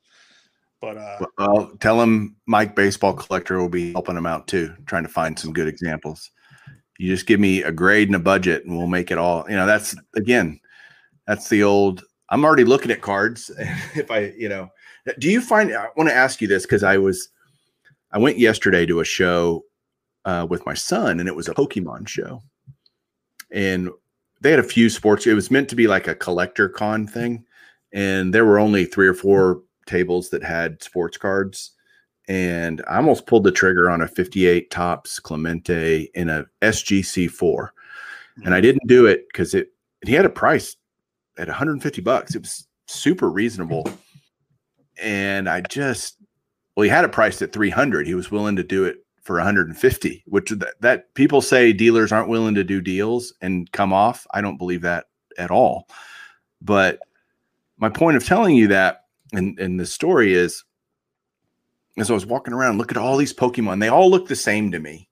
But 0.83 0.99
uh, 0.99 1.27
well, 1.39 1.73
tell 1.79 2.03
him 2.03 2.35
Mike 2.47 2.75
Baseball 2.75 3.15
Collector 3.15 3.59
will 3.61 3.69
be 3.69 3.93
helping 3.93 4.17
him 4.17 4.27
out 4.27 4.49
too, 4.49 4.75
trying 4.87 5.05
to 5.05 5.09
find 5.09 5.39
some 5.39 5.53
good 5.53 5.69
examples. 5.69 6.29
You 6.99 7.09
just 7.09 7.27
give 7.27 7.39
me 7.39 7.63
a 7.63 7.71
grade 7.71 8.09
and 8.09 8.17
a 8.17 8.19
budget, 8.19 8.65
and 8.65 8.77
we'll 8.77 8.89
make 8.89 9.13
it 9.13 9.17
all. 9.17 9.49
You 9.49 9.55
know, 9.55 9.65
that's 9.65 9.95
again, 10.17 10.59
that's 11.27 11.49
the 11.49 11.63
old. 11.63 12.03
I'm 12.31 12.45
already 12.45 12.65
looking 12.65 12.91
at 12.91 13.01
cards. 13.01 13.49
if 13.95 14.11
I, 14.11 14.33
you 14.37 14.49
know, 14.49 14.71
do 15.21 15.31
you 15.31 15.41
find? 15.41 15.73
I 15.73 15.87
want 15.97 16.11
to 16.11 16.15
ask 16.15 16.41
you 16.41 16.49
this 16.49 16.65
because 16.65 16.83
I 16.83 16.99
was, 16.99 17.29
I 18.11 18.19
went 18.19 18.39
yesterday 18.39 18.85
to 18.87 18.99
a 18.99 19.05
show 19.05 19.65
uh, 20.25 20.49
with 20.51 20.67
my 20.67 20.75
son, 20.75 21.21
and 21.21 21.29
it 21.29 21.37
was 21.37 21.49
a 21.49 21.55
Pokemon 21.55 22.09
show, 22.09 22.43
and 23.53 23.89
they 24.41 24.51
had 24.51 24.59
a 24.59 24.65
few 24.65 24.91
sports. 24.91 25.29
It 25.29 25.35
was 25.35 25.49
meant 25.49 25.69
to 25.69 25.77
be 25.77 25.87
like 25.87 26.09
a 26.09 26.17
collector 26.17 26.69
con 26.69 27.07
thing, 27.07 27.45
and 27.93 28.35
there 28.35 28.45
were 28.45 28.59
only 28.59 28.85
three 28.85 29.07
or 29.07 29.15
four 29.15 29.63
tables 29.87 30.31
that 30.31 30.43
had 30.43 30.83
sports 30.83 31.17
cards. 31.17 31.73
And 32.29 32.83
I 32.89 32.97
almost 32.97 33.27
pulled 33.27 33.45
the 33.45 33.53
trigger 33.53 33.91
on 33.91 34.01
a 34.01 34.09
58 34.09 34.71
Topps 34.71 35.19
Clemente 35.19 36.09
in 36.15 36.31
a 36.31 36.47
SGC 36.63 37.31
four, 37.31 37.75
and 38.45 38.55
I 38.55 38.59
mm-hmm. 38.59 38.63
didn't 38.63 38.87
do 38.87 39.07
it 39.07 39.27
because 39.29 39.55
it 39.55 39.73
he 40.07 40.13
had 40.13 40.25
a 40.25 40.31
price 40.31 40.77
at 41.37 41.49
150 41.49 42.01
bucks. 42.03 42.35
It 42.35 42.43
was 42.43 42.69
super 42.87 43.29
reasonable, 43.29 43.89
and 45.03 45.49
I 45.49 45.63
just 45.63 46.19
well, 46.77 46.85
he 46.85 46.91
had 46.91 47.05
a 47.05 47.09
price 47.09 47.43
at 47.43 47.53
300. 47.53 48.07
He 48.07 48.15
was 48.15 48.31
willing 48.31 48.57
to 48.57 48.63
do 48.63 48.85
it 48.85 49.03
for 49.23 49.37
150 49.37 50.25
which 50.27 50.51
that, 50.51 50.75
that, 50.81 51.15
people 51.15 51.41
say 51.41 51.73
dealers 51.73 52.11
aren't 52.13 52.29
willing 52.29 52.55
to 52.55 52.65
do 52.65 52.81
deals 52.81 53.33
and 53.41 53.71
come 53.73 53.93
off 53.93 54.27
i 54.33 54.41
don't 54.41 54.59
believe 54.59 54.83
that 54.83 55.07
at 55.39 55.51
all 55.51 55.87
but 56.61 56.99
my 57.79 57.89
point 57.89 58.17
of 58.17 58.25
telling 58.25 58.55
you 58.55 58.69
that 58.69 59.02
in, 59.33 59.57
in 59.59 59.77
the 59.77 59.87
story 59.87 60.35
is 60.35 60.65
as 61.99 62.11
i 62.11 62.15
was 62.15 62.27
walking 62.27 62.55
around 62.55 62.79
look 62.79 62.91
at 62.91 62.97
all 62.97 63.17
these 63.17 63.35
pokemon. 63.35 63.81
They 63.81 63.89
all 63.89 64.11
look 64.11 64.29
the 64.29 64.37
same 64.37 64.71
to 64.73 64.79
me. 64.79 65.09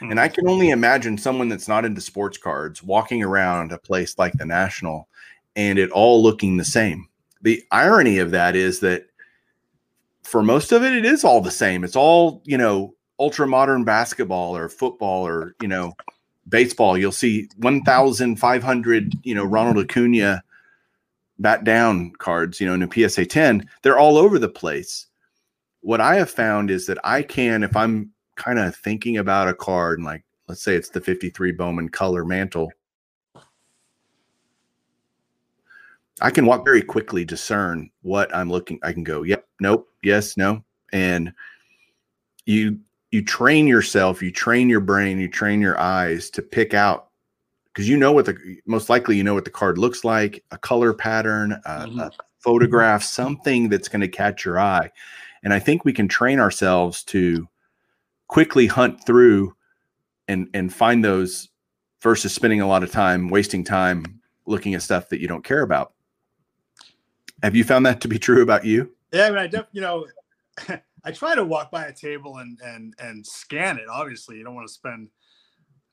Mm-hmm. 0.00 0.12
and 0.12 0.20
i 0.20 0.28
can 0.28 0.48
only 0.48 0.70
imagine 0.70 1.18
someone 1.18 1.48
that's 1.48 1.68
not 1.68 1.84
into 1.84 2.00
sports 2.00 2.38
cards 2.38 2.82
walking 2.82 3.22
around 3.22 3.70
a 3.70 3.78
place 3.78 4.18
like 4.18 4.32
the 4.34 4.46
national 4.46 5.08
and 5.56 5.78
it 5.78 5.90
all 5.90 6.22
looking 6.22 6.56
the 6.56 6.64
same. 6.64 7.08
The 7.42 7.62
irony 7.70 8.18
of 8.18 8.30
that 8.32 8.54
is 8.56 8.80
that 8.80 9.06
for 10.22 10.42
most 10.42 10.72
of 10.72 10.82
it 10.84 10.94
it 10.94 11.04
is 11.04 11.24
all 11.24 11.40
the 11.40 11.50
same. 11.50 11.84
It's 11.84 11.96
all 11.96 12.42
you 12.44 12.58
know 12.58 12.94
ultra 13.18 13.46
modern 13.46 13.84
basketball 13.84 14.56
or 14.56 14.68
football 14.68 15.26
or 15.26 15.54
you 15.60 15.68
know 15.68 15.94
baseball, 16.48 16.96
you'll 16.98 17.12
see 17.12 17.48
1,500 17.58 19.14
you 19.22 19.34
know 19.34 19.44
Ronald 19.44 19.78
Acuna 19.78 20.42
bat 21.40 21.64
down 21.64 22.12
cards, 22.18 22.60
you 22.60 22.66
know, 22.66 22.74
in 22.74 22.82
a 22.82 23.08
PSA 23.08 23.26
10. 23.26 23.68
They're 23.82 23.98
all 23.98 24.16
over 24.16 24.38
the 24.38 24.48
place. 24.48 25.06
What 25.80 26.00
I 26.00 26.16
have 26.16 26.30
found 26.30 26.70
is 26.70 26.86
that 26.86 26.98
I 27.02 27.22
can, 27.22 27.62
if 27.62 27.74
I'm 27.74 28.12
kind 28.36 28.58
of 28.58 28.76
thinking 28.76 29.16
about 29.16 29.48
a 29.48 29.54
card, 29.54 29.98
and 29.98 30.06
like 30.06 30.24
let's 30.48 30.62
say 30.62 30.74
it's 30.74 30.90
the 30.90 31.00
53 31.00 31.52
Bowman 31.52 31.88
color 31.88 32.24
Mantle. 32.24 32.70
I 36.22 36.30
can 36.30 36.44
walk 36.44 36.64
very 36.64 36.82
quickly 36.82 37.24
discern 37.24 37.90
what 38.02 38.34
I'm 38.34 38.50
looking. 38.50 38.78
I 38.82 38.92
can 38.92 39.04
go, 39.04 39.22
yep, 39.22 39.46
nope, 39.58 39.88
yes, 40.02 40.36
no. 40.36 40.62
And 40.92 41.32
you 42.44 42.78
you 43.10 43.24
train 43.24 43.66
yourself, 43.66 44.22
you 44.22 44.30
train 44.30 44.68
your 44.68 44.80
brain, 44.80 45.18
you 45.18 45.28
train 45.28 45.60
your 45.60 45.80
eyes 45.80 46.30
to 46.30 46.42
pick 46.42 46.74
out 46.74 47.09
because 47.80 47.88
you 47.88 47.96
know 47.96 48.12
what 48.12 48.26
the 48.26 48.60
most 48.66 48.90
likely 48.90 49.16
you 49.16 49.24
know 49.24 49.32
what 49.32 49.46
the 49.46 49.50
card 49.50 49.78
looks 49.78 50.04
like, 50.04 50.44
a 50.50 50.58
color 50.58 50.92
pattern, 50.92 51.52
a, 51.64 51.86
mm-hmm. 51.86 51.98
a 51.98 52.10
photograph, 52.38 53.02
something 53.02 53.70
that's 53.70 53.88
going 53.88 54.02
to 54.02 54.08
catch 54.08 54.44
your 54.44 54.60
eye. 54.60 54.90
And 55.42 55.54
I 55.54 55.60
think 55.60 55.82
we 55.82 55.94
can 55.94 56.06
train 56.06 56.38
ourselves 56.40 57.02
to 57.04 57.48
quickly 58.28 58.66
hunt 58.66 59.06
through 59.06 59.56
and 60.28 60.46
and 60.52 60.70
find 60.70 61.02
those 61.02 61.48
versus 62.02 62.34
spending 62.34 62.60
a 62.60 62.66
lot 62.66 62.82
of 62.82 62.90
time 62.90 63.28
wasting 63.28 63.64
time 63.64 64.20
looking 64.44 64.74
at 64.74 64.82
stuff 64.82 65.08
that 65.08 65.20
you 65.22 65.26
don't 65.26 65.42
care 65.42 65.62
about. 65.62 65.94
Have 67.42 67.56
you 67.56 67.64
found 67.64 67.86
that 67.86 68.02
to 68.02 68.08
be 68.08 68.18
true 68.18 68.42
about 68.42 68.66
you? 68.66 68.94
Yeah, 69.10 69.24
I 69.24 69.30
mean, 69.30 69.38
I 69.38 69.46
def, 69.46 69.68
you 69.72 69.80
know, 69.80 70.06
I 71.04 71.12
try 71.12 71.34
to 71.34 71.46
walk 71.46 71.70
by 71.70 71.86
a 71.86 71.94
table 71.94 72.36
and 72.36 72.60
and 72.62 72.92
and 72.98 73.26
scan 73.26 73.78
it. 73.78 73.88
Obviously, 73.90 74.36
you 74.36 74.44
don't 74.44 74.54
want 74.54 74.68
to 74.68 74.74
spend 74.74 75.08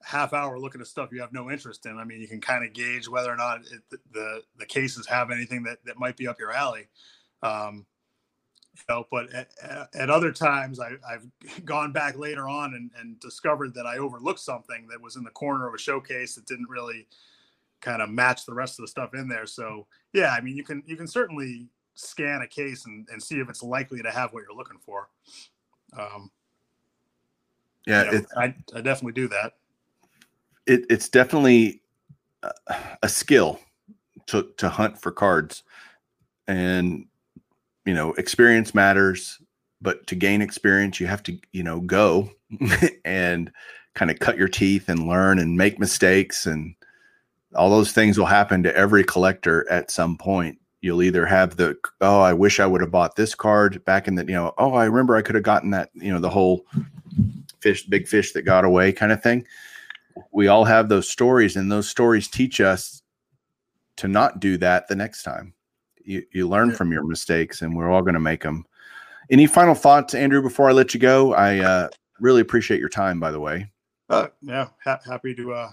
half 0.04 0.34
hour 0.34 0.60
looking 0.60 0.82
at 0.82 0.88
stuff 0.88 1.10
you 1.12 1.22
have 1.22 1.34
no 1.34 1.50
interest 1.52 1.86
in. 1.86 1.98
I 1.98 2.04
mean, 2.04 2.22
you 2.22 2.28
can 2.28 2.42
kind 2.42 2.66
of 2.66 2.74
gauge 2.74 3.08
whether 3.08 3.32
or 3.32 3.36
not 3.36 3.62
it, 3.62 4.00
the 4.12 4.42
the 4.58 4.66
cases 4.66 5.08
have 5.08 5.32
anything 5.32 5.64
that 5.64 5.80
that 5.86 5.98
might 5.98 6.18
be 6.18 6.28
up 6.28 6.40
your 6.40 6.52
alley. 6.52 6.88
Um, 7.42 7.86
you 8.76 8.84
know, 8.90 9.08
but 9.10 9.34
at, 9.34 9.50
at 9.94 10.10
other 10.10 10.32
times 10.32 10.80
I, 10.80 10.92
have 11.10 11.26
gone 11.66 11.92
back 11.92 12.18
later 12.18 12.48
on 12.48 12.76
and, 12.76 12.92
and 13.00 13.20
discovered 13.20 13.74
that 13.74 13.86
I 13.86 13.98
overlooked 13.98 14.40
something 14.40 14.88
that 14.88 15.02
was 15.02 15.16
in 15.16 15.24
the 15.24 15.32
corner 15.32 15.68
of 15.68 15.74
a 15.74 15.80
showcase 15.80 16.36
that 16.36 16.46
didn't 16.46 16.70
really 16.70 17.08
kind 17.82 18.02
of 18.02 18.10
match 18.10 18.46
the 18.46 18.54
rest 18.54 18.80
of 18.80 18.84
the 18.84 18.88
stuff 18.88 19.14
in 19.14 19.28
there. 19.28 19.46
So 19.46 19.88
yeah, 20.14 20.30
I 20.38 20.42
mean, 20.42 20.56
you 20.56 20.64
can 20.64 20.84
you 20.86 20.96
can 20.96 21.08
certainly 21.08 21.68
scan 21.96 22.42
a 22.42 22.48
case 22.48 22.86
and, 22.86 23.08
and 23.12 23.22
see 23.22 23.40
if 23.40 23.50
it's 23.50 23.64
likely 23.64 24.02
to 24.04 24.12
have 24.12 24.32
what 24.32 24.44
you're 24.48 24.58
looking 24.58 24.80
for. 24.86 25.10
Um, 25.98 26.32
Yeah, 27.86 28.12
you 28.12 28.20
know, 28.20 28.26
I, 28.36 28.56
I 28.76 28.82
definitely 28.82 29.14
do 29.14 29.28
that. 29.30 29.54
It, 30.68 30.86
it's 30.90 31.10
definitely 31.10 31.82
a, 32.44 32.52
a 33.04 33.10
skill 33.10 33.60
to 34.28 34.52
to 34.58 34.70
hunt 34.70 35.02
for 35.02 35.12
cards, 35.12 35.64
and 36.48 37.06
you 37.86 37.94
know 37.94 38.14
experience 38.14 38.76
matters. 38.76 39.40
But 39.82 40.08
to 40.08 40.16
gain 40.16 40.42
experience, 40.42 41.00
you 41.00 41.08
have 41.08 41.24
to 41.24 41.38
you 41.52 41.64
know 41.64 41.80
go 41.80 42.30
and 43.06 43.52
kind 43.94 44.12
of 44.12 44.20
cut 44.20 44.38
your 44.38 44.48
teeth 44.48 44.90
and 44.90 45.08
learn 45.08 45.40
and 45.40 45.58
make 45.58 45.80
mistakes 45.80 46.46
and 46.46 46.76
all 47.56 47.72
those 47.72 47.92
things 47.92 48.18
will 48.18 48.28
happen 48.28 48.62
to 48.62 48.76
every 48.76 49.04
collector 49.04 49.68
at 49.72 49.90
some 49.90 50.18
point. 50.18 50.60
You'll 50.82 51.02
either 51.02 51.26
have 51.26 51.58
the 51.58 51.76
oh, 52.02 52.20
I 52.22 52.34
wish 52.34 52.60
I 52.60 52.68
would 52.68 52.82
have 52.82 52.92
bought 52.92 53.16
this 53.16 53.34
card 53.34 53.84
back 53.86 54.08
in 54.08 54.16
the 54.16 54.26
you 54.26 54.34
know 54.34 54.54
oh, 54.58 54.74
I 54.74 54.86
remember 54.86 55.16
I 55.16 55.22
could 55.22 55.36
have 55.36 55.44
gotten 55.44 55.72
that 55.72 55.90
you 55.94 56.12
know 56.12 56.20
the 56.20 56.30
whole 56.30 56.66
fish, 57.60 57.86
big 57.86 58.08
fish 58.08 58.34
that 58.34 58.44
got 58.44 58.66
away 58.66 58.92
kind 58.92 59.12
of 59.12 59.24
thing 59.24 59.46
we 60.32 60.48
all 60.48 60.66
have 60.66 60.90
those 60.90 61.10
stories 61.10 61.56
and 61.56 61.72
those 61.72 61.90
stories 61.90 62.28
teach 62.28 62.62
us 62.62 63.02
to 63.98 64.08
not 64.08 64.40
do 64.40 64.58
that 64.58 64.88
the 64.88 64.96
next 64.96 65.24
time 65.24 65.54
you, 66.04 66.24
you 66.32 66.48
learn 66.48 66.72
from 66.72 66.92
your 66.92 67.04
mistakes 67.04 67.62
and 67.62 67.76
we're 67.76 67.90
all 67.90 68.02
going 68.02 68.14
to 68.14 68.20
make 68.20 68.44
them 68.44 68.66
any 69.30 69.48
final 69.48 69.76
thoughts 69.76 70.14
andrew 70.14 70.42
before 70.42 70.70
i 70.70 70.72
let 70.72 70.94
you 70.94 71.00
go 71.00 71.34
i 71.34 71.60
uh, 71.60 71.90
really 72.20 72.42
appreciate 72.42 72.80
your 72.80 72.90
time 72.90 73.20
by 73.20 73.32
the 73.32 73.40
way 73.40 73.70
Uh, 74.10 74.28
yeah, 74.42 74.70
ha- 74.84 75.02
happy 75.06 75.36
to 75.36 75.54
uh, 75.54 75.72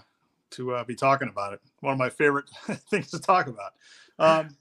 to 0.51 0.73
uh, 0.73 0.83
be 0.83 0.95
talking 0.95 1.29
about 1.29 1.53
it. 1.53 1.61
One 1.79 1.93
of 1.93 1.99
my 1.99 2.09
favorite 2.09 2.45
things 2.89 3.09
to 3.11 3.19
talk 3.19 3.47
about. 3.47 3.73
Um, 4.19 4.57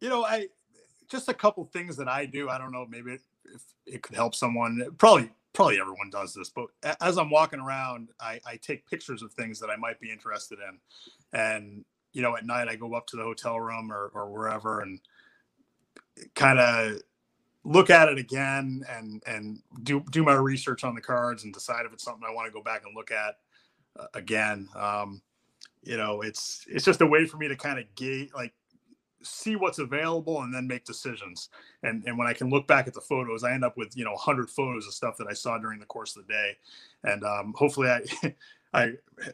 you 0.00 0.08
know, 0.08 0.24
I 0.24 0.48
just 1.08 1.28
a 1.28 1.34
couple 1.34 1.64
things 1.64 1.96
that 1.96 2.08
I 2.08 2.26
do. 2.26 2.48
I 2.48 2.58
don't 2.58 2.72
know, 2.72 2.86
maybe 2.86 3.12
it, 3.12 3.20
if 3.54 3.62
it 3.86 4.02
could 4.02 4.14
help 4.14 4.34
someone. 4.34 4.86
Probably, 4.98 5.30
probably 5.56 5.80
everyone 5.80 6.10
does 6.10 6.34
this. 6.34 6.50
But 6.50 6.66
as 7.00 7.16
I'm 7.18 7.30
walking 7.30 7.60
around, 7.60 8.10
I, 8.20 8.38
I 8.46 8.56
take 8.56 8.86
pictures 8.86 9.22
of 9.22 9.32
things 9.32 9.58
that 9.60 9.70
I 9.70 9.76
might 9.76 9.98
be 9.98 10.12
interested 10.12 10.58
in, 10.60 10.78
and 11.38 11.84
you 12.12 12.22
know, 12.22 12.36
at 12.36 12.46
night 12.46 12.68
I 12.68 12.76
go 12.76 12.94
up 12.94 13.06
to 13.08 13.16
the 13.16 13.22
hotel 13.24 13.58
room 13.58 13.90
or, 13.90 14.10
or 14.14 14.30
wherever 14.30 14.80
and 14.80 15.00
kind 16.34 16.58
of 16.58 17.00
look 17.64 17.90
at 17.90 18.08
it 18.08 18.18
again 18.18 18.84
and 18.88 19.22
and 19.26 19.60
do 19.82 20.04
do 20.10 20.22
my 20.22 20.34
research 20.34 20.84
on 20.84 20.94
the 20.94 21.00
cards 21.00 21.44
and 21.44 21.52
decide 21.52 21.86
if 21.86 21.92
it's 21.92 22.04
something 22.04 22.26
I 22.28 22.32
want 22.32 22.46
to 22.46 22.52
go 22.52 22.62
back 22.62 22.82
and 22.86 22.94
look 22.94 23.10
at 23.10 23.36
uh, 23.98 24.06
again. 24.14 24.68
Um, 24.76 25.22
you 25.82 25.96
know, 25.96 26.20
it's 26.20 26.64
it's 26.68 26.84
just 26.84 27.00
a 27.00 27.06
way 27.06 27.26
for 27.26 27.38
me 27.38 27.48
to 27.48 27.56
kind 27.56 27.78
of 27.78 27.86
gauge 27.94 28.30
like 28.34 28.52
see 29.26 29.56
what's 29.56 29.78
available 29.78 30.42
and 30.42 30.54
then 30.54 30.66
make 30.66 30.84
decisions. 30.84 31.48
And 31.82 32.04
and 32.06 32.16
when 32.16 32.26
I 32.26 32.32
can 32.32 32.50
look 32.50 32.66
back 32.66 32.86
at 32.86 32.94
the 32.94 33.00
photos, 33.00 33.44
I 33.44 33.52
end 33.52 33.64
up 33.64 33.76
with 33.76 33.96
you 33.96 34.04
know 34.04 34.12
100 34.12 34.50
photos 34.50 34.86
of 34.86 34.94
stuff 34.94 35.16
that 35.18 35.28
I 35.28 35.34
saw 35.34 35.58
during 35.58 35.78
the 35.78 35.86
course 35.86 36.16
of 36.16 36.26
the 36.26 36.32
day, 36.32 36.56
and 37.04 37.24
um, 37.24 37.54
hopefully 37.56 37.88
I 37.88 38.34
I 38.74 38.92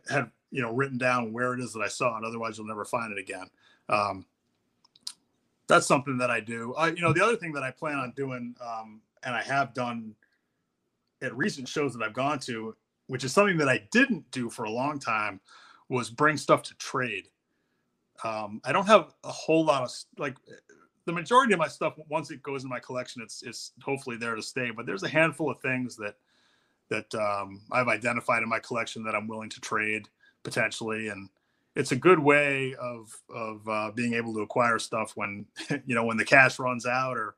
have 0.08 0.30
you 0.50 0.62
know 0.62 0.72
written 0.72 0.98
down 0.98 1.32
where 1.32 1.54
it 1.54 1.60
is 1.60 1.72
that 1.72 1.80
I 1.80 1.88
saw 1.88 2.18
it. 2.18 2.24
Otherwise, 2.24 2.58
you'll 2.58 2.66
never 2.66 2.84
find 2.84 3.12
it 3.12 3.18
again. 3.18 3.46
Um, 3.88 4.26
that's 5.68 5.86
something 5.86 6.18
that 6.18 6.30
I 6.30 6.40
do. 6.40 6.74
Uh, 6.74 6.92
you 6.94 7.02
know, 7.02 7.12
the 7.12 7.24
other 7.24 7.36
thing 7.36 7.52
that 7.52 7.62
I 7.62 7.70
plan 7.70 7.96
on 7.96 8.12
doing, 8.16 8.54
um, 8.60 9.00
and 9.22 9.34
I 9.34 9.42
have 9.42 9.74
done 9.74 10.14
at 11.22 11.36
recent 11.36 11.68
shows 11.68 11.94
that 11.94 12.04
I've 12.04 12.12
gone 12.12 12.38
to, 12.40 12.76
which 13.06 13.24
is 13.24 13.32
something 13.32 13.56
that 13.58 13.68
I 13.68 13.88
didn't 13.90 14.30
do 14.30 14.50
for 14.50 14.64
a 14.64 14.70
long 14.70 14.98
time, 14.98 15.40
was 15.88 16.10
bring 16.10 16.36
stuff 16.36 16.62
to 16.64 16.74
trade. 16.74 17.28
Um, 18.24 18.60
I 18.64 18.72
don't 18.72 18.86
have 18.86 19.14
a 19.24 19.32
whole 19.32 19.64
lot 19.64 19.82
of 19.82 19.90
like 20.18 20.36
the 21.04 21.12
majority 21.12 21.52
of 21.52 21.58
my 21.58 21.68
stuff. 21.68 21.94
Once 22.08 22.30
it 22.30 22.42
goes 22.42 22.64
in 22.64 22.70
my 22.70 22.80
collection, 22.80 23.22
it's 23.22 23.42
it's 23.42 23.72
hopefully 23.82 24.16
there 24.16 24.34
to 24.34 24.42
stay. 24.42 24.70
But 24.70 24.86
there's 24.86 25.02
a 25.02 25.08
handful 25.08 25.50
of 25.50 25.60
things 25.60 25.96
that 25.96 26.16
that 26.88 27.14
um, 27.14 27.60
I've 27.70 27.88
identified 27.88 28.42
in 28.42 28.48
my 28.48 28.58
collection 28.58 29.02
that 29.04 29.14
I'm 29.14 29.26
willing 29.26 29.50
to 29.50 29.60
trade 29.60 30.08
potentially, 30.42 31.08
and 31.08 31.28
it's 31.74 31.92
a 31.92 31.96
good 31.96 32.18
way 32.18 32.74
of 32.80 33.16
of 33.34 33.68
uh, 33.68 33.90
being 33.92 34.14
able 34.14 34.34
to 34.34 34.40
acquire 34.40 34.78
stuff 34.78 35.12
when 35.16 35.46
you 35.86 35.94
know 35.94 36.04
when 36.04 36.16
the 36.16 36.24
cash 36.24 36.58
runs 36.58 36.86
out 36.86 37.16
or 37.16 37.34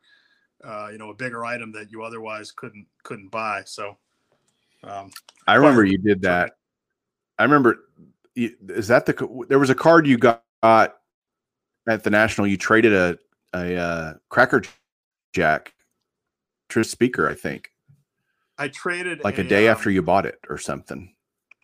uh, 0.65 0.89
you 0.91 0.99
know 0.99 1.11
a 1.11 1.15
bigger 1.15 1.45
item 1.45 1.73
that 1.73 1.91
you 1.91 2.03
otherwise 2.03 2.51
couldn't 2.51 2.87
couldn't 3.03 3.31
buy. 3.31 3.63
So 3.65 3.97
um, 4.87 5.11
i 5.47 5.55
remember 5.55 5.85
you 5.85 5.99
did 5.99 6.23
that 6.23 6.57
i 7.39 7.43
remember 7.43 7.89
is 8.37 8.89
that 8.89 9.07
the 9.07 9.47
there 9.49 9.59
was 9.59 9.71
a 9.71 9.75
card 9.75 10.07
you 10.07 10.19
got 10.19 10.43
at 10.65 12.03
the 12.03 12.11
national 12.11 12.47
you 12.47 12.57
traded 12.57 12.93
a 12.93 13.19
a 13.53 13.77
uh, 13.77 14.15
cracker 14.31 14.63
jack 15.33 15.75
Tris 16.69 16.91
Speaker 16.91 17.29
i 17.29 17.35
think 17.35 17.71
I 18.57 18.69
traded 18.69 19.23
like 19.25 19.39
a 19.39 19.45
day 19.45 19.69
um, 19.69 19.73
after 19.73 19.91
you 19.91 20.01
bought 20.03 20.27
it 20.27 20.39
or 20.49 20.59
something 20.59 21.13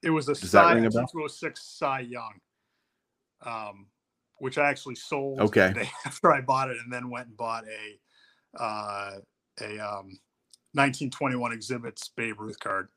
It 0.02 0.10
was 0.10 0.28
a 0.28 0.34
Does 0.34 0.52
that 0.52 0.64
Cy, 0.64 0.72
ring 0.74 0.84
a 0.84 0.88
a 0.88 0.90
bell? 0.90 1.06
206 1.06 1.62
Cy 1.62 2.00
Young, 2.00 2.32
um, 3.46 3.86
which 4.38 4.58
I 4.58 4.68
actually 4.68 4.96
sold 4.96 5.40
Okay. 5.40 5.68
the 5.68 5.74
day 5.84 5.90
after 6.06 6.32
I 6.32 6.40
bought 6.40 6.70
it, 6.70 6.78
and 6.82 6.92
then 6.92 7.08
went 7.10 7.28
and 7.28 7.36
bought 7.36 7.64
a 7.64 8.60
uh, 8.62 9.18
a 9.60 9.70
um, 9.78 10.18
1921 10.74 11.52
exhibits 11.52 12.08
Babe 12.16 12.40
Ruth 12.40 12.58
card. 12.58 12.88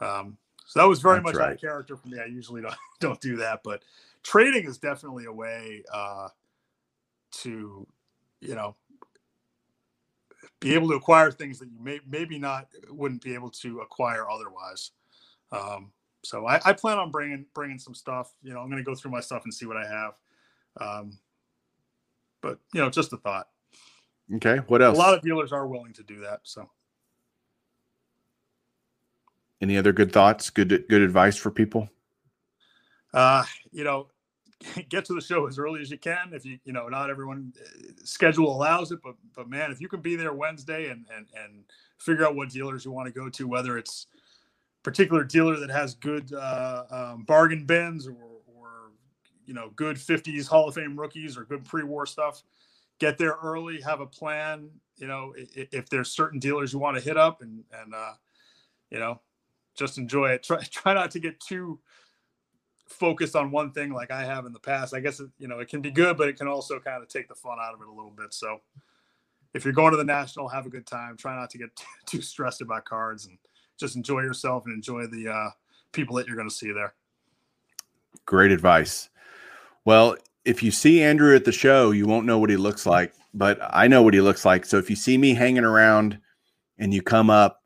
Um, 0.00 0.38
so 0.66 0.80
that 0.80 0.88
was 0.88 1.00
very 1.00 1.16
That's 1.18 1.26
much 1.26 1.34
out 1.36 1.40
right. 1.40 1.54
of 1.54 1.60
character 1.60 1.96
for 1.96 2.08
me. 2.08 2.18
I 2.20 2.26
usually 2.26 2.62
don't 2.62 2.74
don't 3.00 3.20
do 3.20 3.36
that, 3.36 3.60
but 3.62 3.82
trading 4.22 4.66
is 4.66 4.78
definitely 4.78 5.26
a 5.26 5.32
way 5.32 5.82
uh, 5.92 6.28
to 7.30 7.86
you 8.40 8.54
know 8.54 8.76
be 10.60 10.74
able 10.74 10.88
to 10.88 10.94
acquire 10.94 11.30
things 11.30 11.58
that 11.58 11.68
you 11.70 11.78
may 11.80 12.00
maybe 12.06 12.38
not 12.38 12.68
wouldn't 12.90 13.22
be 13.22 13.34
able 13.34 13.50
to 13.50 13.80
acquire 13.80 14.28
otherwise. 14.30 14.92
Um, 15.52 15.92
so 16.24 16.46
I, 16.46 16.60
I 16.64 16.72
plan 16.72 16.98
on 16.98 17.10
bringing 17.10 17.46
bringing 17.54 17.78
some 17.78 17.94
stuff. 17.94 18.32
You 18.42 18.52
know, 18.52 18.60
I'm 18.60 18.70
going 18.70 18.82
to 18.82 18.88
go 18.88 18.94
through 18.94 19.12
my 19.12 19.20
stuff 19.20 19.42
and 19.44 19.54
see 19.54 19.66
what 19.66 19.76
I 19.76 19.86
have. 19.86 20.12
Um, 20.80 21.18
but 22.40 22.58
you 22.74 22.80
know, 22.80 22.90
just 22.90 23.12
a 23.12 23.16
thought. 23.16 23.48
okay 24.34 24.58
what 24.68 24.82
else? 24.82 24.96
A 24.96 25.00
lot 25.00 25.14
of 25.14 25.22
dealers 25.22 25.52
are 25.52 25.66
willing 25.66 25.92
to 25.94 26.02
do 26.02 26.20
that. 26.20 26.40
So 26.42 26.68
Any 29.60 29.76
other 29.76 29.92
good 29.92 30.12
thoughts? 30.12 30.50
Good 30.50 30.84
good 30.88 31.02
advice 31.02 31.36
for 31.36 31.50
people? 31.50 31.88
Uh, 33.14 33.44
you 33.70 33.84
know, 33.84 34.08
get 34.88 35.04
to 35.06 35.14
the 35.14 35.20
show 35.20 35.46
as 35.46 35.58
early 35.58 35.80
as 35.80 35.90
you 35.90 35.98
can. 35.98 36.30
If 36.32 36.44
you 36.44 36.58
you 36.64 36.72
know, 36.72 36.88
not 36.88 37.10
everyone 37.10 37.52
uh, 37.60 37.92
schedule 38.04 38.54
allows 38.54 38.92
it, 38.92 39.00
but 39.02 39.14
but 39.34 39.48
man, 39.48 39.70
if 39.70 39.80
you 39.80 39.88
can 39.88 40.00
be 40.00 40.16
there 40.16 40.32
Wednesday 40.32 40.90
and 40.90 41.06
and 41.14 41.26
and 41.42 41.64
figure 41.98 42.26
out 42.26 42.34
what 42.36 42.50
dealers 42.50 42.84
you 42.84 42.90
want 42.90 43.06
to 43.06 43.12
go 43.12 43.28
to, 43.28 43.48
whether 43.48 43.78
it's 43.78 44.06
particular 44.82 45.24
dealer 45.24 45.58
that 45.58 45.70
has 45.70 45.94
good 45.94 46.32
uh, 46.32 46.84
um, 46.90 47.24
bargain 47.24 47.66
bins 47.66 48.06
or, 48.06 48.16
or 48.46 48.92
you 49.44 49.54
know 49.54 49.70
good 49.76 49.96
50s 49.96 50.46
hall 50.46 50.68
of 50.68 50.74
fame 50.74 50.98
rookies 50.98 51.36
or 51.36 51.44
good 51.44 51.64
pre-war 51.64 52.06
stuff 52.06 52.42
get 52.98 53.18
there 53.18 53.36
early 53.42 53.80
have 53.80 54.00
a 54.00 54.06
plan 54.06 54.70
you 54.96 55.06
know 55.06 55.34
if, 55.36 55.68
if 55.72 55.90
there's 55.90 56.10
certain 56.10 56.38
dealers 56.38 56.72
you 56.72 56.78
want 56.78 56.96
to 56.96 57.02
hit 57.02 57.16
up 57.16 57.42
and 57.42 57.64
and 57.82 57.94
uh, 57.94 58.12
you 58.90 58.98
know 58.98 59.20
just 59.76 59.98
enjoy 59.98 60.30
it 60.30 60.42
try, 60.42 60.62
try 60.70 60.94
not 60.94 61.10
to 61.10 61.18
get 61.18 61.38
too 61.40 61.78
focused 62.88 63.36
on 63.36 63.50
one 63.50 63.70
thing 63.70 63.92
like 63.92 64.10
i 64.10 64.24
have 64.24 64.46
in 64.46 64.52
the 64.52 64.58
past 64.58 64.94
i 64.94 65.00
guess 65.00 65.20
it, 65.20 65.28
you 65.38 65.46
know 65.46 65.58
it 65.58 65.68
can 65.68 65.80
be 65.80 65.90
good 65.90 66.16
but 66.16 66.28
it 66.28 66.36
can 66.36 66.48
also 66.48 66.80
kind 66.80 67.02
of 67.02 67.08
take 67.08 67.28
the 67.28 67.34
fun 67.34 67.58
out 67.60 67.74
of 67.74 67.80
it 67.80 67.88
a 67.88 67.92
little 67.92 68.10
bit 68.10 68.32
so 68.32 68.58
if 69.54 69.64
you're 69.64 69.74
going 69.74 69.90
to 69.90 69.96
the 69.96 70.04
national 70.04 70.48
have 70.48 70.66
a 70.66 70.70
good 70.70 70.86
time 70.86 71.16
try 71.16 71.36
not 71.36 71.50
to 71.50 71.58
get 71.58 71.68
too 72.06 72.22
stressed 72.22 72.62
about 72.62 72.84
cards 72.84 73.26
and 73.26 73.38
just 73.78 73.96
enjoy 73.96 74.20
yourself 74.20 74.66
and 74.66 74.74
enjoy 74.74 75.06
the 75.06 75.28
uh, 75.28 75.50
people 75.92 76.16
that 76.16 76.26
you're 76.26 76.36
going 76.36 76.48
to 76.48 76.54
see 76.54 76.72
there. 76.72 76.94
Great 78.26 78.50
advice. 78.50 79.08
Well, 79.84 80.16
if 80.44 80.62
you 80.62 80.70
see 80.70 81.02
Andrew 81.02 81.34
at 81.34 81.44
the 81.44 81.52
show, 81.52 81.92
you 81.92 82.06
won't 82.06 82.26
know 82.26 82.38
what 82.38 82.50
he 82.50 82.56
looks 82.56 82.84
like, 82.84 83.14
but 83.32 83.58
I 83.62 83.88
know 83.88 84.02
what 84.02 84.14
he 84.14 84.20
looks 84.20 84.44
like. 84.44 84.66
So 84.66 84.78
if 84.78 84.90
you 84.90 84.96
see 84.96 85.16
me 85.16 85.34
hanging 85.34 85.64
around 85.64 86.18
and 86.78 86.92
you 86.92 87.02
come 87.02 87.30
up, 87.30 87.62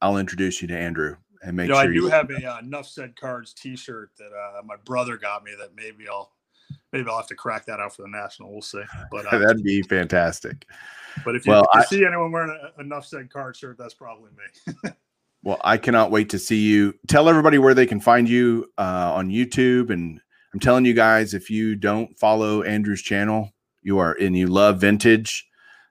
I'll 0.00 0.16
introduce 0.16 0.60
you 0.60 0.68
to 0.68 0.76
Andrew 0.76 1.16
and 1.44 1.56
make 1.56 1.68
you 1.68 1.74
know, 1.74 1.82
sure 1.82 1.90
I 1.90 1.94
do 1.94 2.06
have 2.08 2.30
a 2.30 2.46
uh, 2.46 2.60
Nuff 2.62 2.86
Said 2.88 3.16
Cards 3.16 3.52
T-shirt 3.52 4.10
that 4.18 4.30
uh, 4.32 4.62
my 4.64 4.76
brother 4.84 5.16
got 5.16 5.44
me. 5.44 5.52
That 5.58 5.70
maybe 5.76 6.08
I'll 6.08 6.32
maybe 6.92 7.08
I'll 7.08 7.18
have 7.18 7.26
to 7.28 7.34
crack 7.34 7.66
that 7.66 7.80
out 7.80 7.94
for 7.94 8.02
the 8.02 8.08
national. 8.08 8.52
We'll 8.52 8.62
see. 8.62 8.82
But 9.10 9.26
uh, 9.32 9.38
That'd 9.38 9.62
be 9.62 9.82
fantastic. 9.82 10.66
but 11.24 11.36
if 11.36 11.46
you, 11.46 11.52
well, 11.52 11.66
if 11.74 11.74
you 11.74 11.80
I- 11.80 11.84
see 11.84 12.06
anyone 12.06 12.32
wearing 12.32 12.58
a, 12.76 12.80
a 12.80 12.84
Nuff 12.84 13.06
Said 13.06 13.30
Card 13.30 13.56
shirt, 13.56 13.76
that's 13.78 13.94
probably 13.94 14.30
me. 14.32 14.90
Well, 15.44 15.60
I 15.62 15.76
cannot 15.76 16.10
wait 16.10 16.30
to 16.30 16.38
see 16.38 16.62
you. 16.62 16.94
Tell 17.06 17.28
everybody 17.28 17.58
where 17.58 17.74
they 17.74 17.84
can 17.84 18.00
find 18.00 18.26
you 18.26 18.72
uh, 18.78 19.12
on 19.14 19.28
YouTube. 19.28 19.90
And 19.90 20.18
I'm 20.54 20.58
telling 20.58 20.86
you 20.86 20.94
guys, 20.94 21.34
if 21.34 21.50
you 21.50 21.76
don't 21.76 22.18
follow 22.18 22.62
Andrew's 22.62 23.02
channel, 23.02 23.52
you 23.82 23.98
are 23.98 24.16
and 24.18 24.34
you 24.34 24.46
love 24.46 24.80
vintage, 24.80 25.46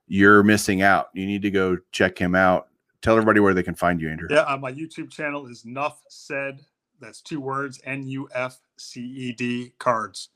you're 0.08 0.42
missing 0.42 0.82
out. 0.82 1.10
You 1.14 1.28
need 1.28 1.44
to 1.44 1.52
go 1.52 1.78
check 1.92 2.18
him 2.18 2.34
out. 2.34 2.70
Tell 3.04 3.18
everybody 3.18 3.42
where 3.42 3.54
they 3.54 3.64
can 3.64 3.76
find 3.76 4.00
you, 4.00 4.10
Andrew. 4.10 4.30
Yeah, 4.32 4.44
uh, 4.44 4.56
my 4.56 4.72
YouTube 4.72 5.12
channel 5.12 5.46
is 5.48 5.66
Nuff 5.66 6.02
Said. 6.08 6.62
That's 7.02 7.22
two 7.22 7.42
words: 7.42 7.82
N 7.84 8.08
U 8.08 8.30
F 8.34 8.58
C 8.78 9.02
E 9.02 9.34
D 9.34 9.74
Cards. 9.78 10.30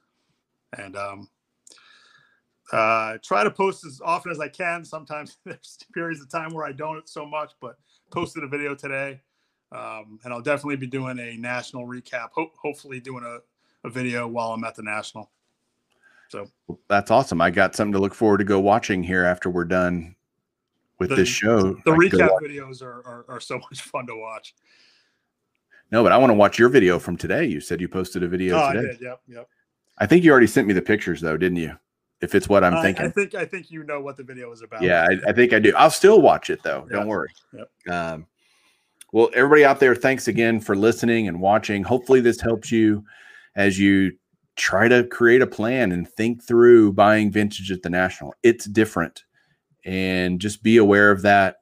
And 0.78 0.98
um, 0.98 1.30
uh, 2.74 3.20
try 3.24 3.46
to 3.46 3.52
post 3.52 3.86
as 3.86 4.02
often 4.04 4.34
as 4.34 4.42
I 4.42 4.50
can. 4.50 4.84
Sometimes 4.84 5.38
there's 5.46 5.78
periods 5.94 6.22
of 6.22 6.30
time 6.30 6.54
where 6.54 6.66
I 6.66 6.74
don't 6.74 7.08
so 7.08 7.26
much, 7.26 7.54
but 7.62 7.78
posted 8.12 8.44
a 8.44 8.48
video 8.48 8.76
today. 8.76 9.22
Um, 9.72 10.20
and 10.26 10.34
I'll 10.34 10.42
definitely 10.42 10.76
be 10.76 10.88
doing 10.88 11.20
a 11.20 11.38
national 11.38 11.88
recap. 11.88 12.30
Ho- 12.34 12.52
hopefully, 12.62 13.00
doing 13.00 13.24
a, 13.24 13.88
a 13.88 13.90
video 13.90 14.28
while 14.28 14.52
I'm 14.52 14.66
at 14.66 14.76
the 14.76 14.84
national. 14.84 15.32
So 16.28 16.52
That's 16.90 17.12
awesome. 17.12 17.40
I 17.40 17.50
got 17.50 17.76
something 17.76 17.94
to 17.94 18.00
look 18.00 18.14
forward 18.14 18.40
to 18.40 18.44
go 18.44 18.60
watching 18.60 19.04
here 19.04 19.24
after 19.24 19.50
we're 19.50 19.64
done 19.64 20.17
with 21.00 21.10
The- 21.10 21.16
this 21.16 21.28
show. 21.30 21.74
the 21.86 21.92
I 21.92 21.98
recap 21.98 22.30
videos 22.42 22.82
are, 22.82 23.02
are 23.06 23.26
are 23.28 23.40
so 23.40 23.56
much 23.72 23.82
fun 23.82 24.08
to 24.08 24.16
watch. 24.16 24.54
No, 25.92 26.04
but 26.04 26.12
I 26.12 26.18
want 26.18 26.32
to 26.32 26.36
watch 26.36 26.60
your 26.60 26.70
video 26.70 27.00
from 27.00 27.16
today. 27.18 27.46
You 27.46 27.62
said 27.62 27.80
you 27.80 27.88
posted 27.88 28.22
a 28.24 28.28
video 28.28 28.58
oh, 28.58 28.64
I 28.64 28.74
today. 28.74 28.88
did. 28.94 29.02
Yep. 29.02 29.22
Yep. 29.28 29.50
I 30.00 30.06
think 30.06 30.24
you 30.24 30.32
already 30.32 30.48
sent 30.48 30.68
me 30.68 30.74
the 30.74 30.82
pictures 30.82 31.22
though, 31.22 31.38
didn't 31.38 31.58
you? 31.58 31.74
If 32.20 32.34
it's 32.36 32.50
what 32.50 32.64
I'm 32.64 32.74
I- 32.76 32.82
thinking. 32.82 33.06
I 33.06 33.10
think 33.10 33.36
I 33.36 33.46
think 33.46 33.72
you 33.72 33.84
know 33.84 34.02
what 34.02 34.18
the 34.18 34.24
video 34.24 34.52
is 34.52 34.62
about. 34.62 34.82
Yeah, 34.82 35.08
I, 35.10 35.30
I 35.30 35.34
think 35.34 35.54
I 35.54 35.60
do. 35.60 35.74
I'll 35.76 35.90
still 35.92 36.22
watch 36.22 36.50
it 36.50 36.62
though. 36.64 36.86
Don't 36.90 37.08
worry. 37.08 37.30
Yep. 37.54 37.70
Um, 37.90 38.26
well, 39.14 39.30
everybody 39.34 39.64
out 39.64 39.80
there, 39.80 39.96
thanks 39.96 40.28
again 40.28 40.60
for 40.60 40.76
listening 40.76 41.28
and 41.30 41.40
watching. 41.40 41.84
Hopefully, 41.84 42.20
this 42.20 42.42
helps 42.42 42.72
you 42.72 43.04
as 43.56 43.80
you 43.80 44.12
try 44.58 44.88
to 44.90 45.06
create 45.06 45.42
a 45.42 45.48
plan 45.48 45.92
and 45.94 46.10
think 46.10 46.44
through 46.44 46.92
buying 46.92 47.32
vintage 47.32 47.72
at 47.72 47.82
the 47.84 47.90
national. 47.90 48.34
It's 48.44 48.66
different, 48.66 49.24
and 49.86 50.40
just 50.40 50.64
be 50.64 50.78
aware 50.78 51.12
of 51.12 51.22
that. 51.24 51.58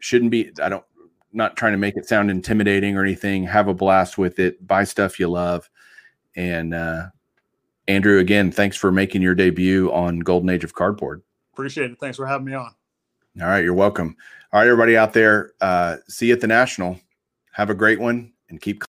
Shouldn't 0.00 0.30
be. 0.30 0.52
I 0.62 0.68
don't. 0.68 0.84
Not 1.32 1.56
trying 1.56 1.72
to 1.72 1.78
make 1.78 1.96
it 1.96 2.06
sound 2.06 2.30
intimidating 2.30 2.96
or 2.96 3.02
anything. 3.02 3.44
Have 3.44 3.66
a 3.66 3.74
blast 3.74 4.18
with 4.18 4.38
it. 4.38 4.64
Buy 4.66 4.84
stuff 4.84 5.18
you 5.18 5.28
love, 5.28 5.68
and 6.36 6.72
uh, 6.72 7.06
Andrew, 7.88 8.18
again, 8.18 8.50
thanks 8.50 8.76
for 8.76 8.90
making 8.90 9.22
your 9.22 9.34
debut 9.34 9.92
on 9.92 10.20
Golden 10.20 10.50
Age 10.50 10.64
of 10.64 10.74
Cardboard. 10.74 11.22
Appreciate 11.52 11.90
it. 11.90 11.98
Thanks 12.00 12.16
for 12.16 12.26
having 12.26 12.46
me 12.46 12.54
on. 12.54 12.74
All 13.40 13.48
right, 13.48 13.64
you're 13.64 13.74
welcome. 13.74 14.16
All 14.52 14.60
right, 14.60 14.68
everybody 14.68 14.96
out 14.96 15.12
there, 15.12 15.52
uh, 15.60 15.96
see 16.08 16.28
you 16.28 16.34
at 16.34 16.40
the 16.40 16.46
National. 16.46 16.98
Have 17.52 17.70
a 17.70 17.74
great 17.74 18.00
one 18.00 18.32
and 18.48 18.60
keep 18.60 18.82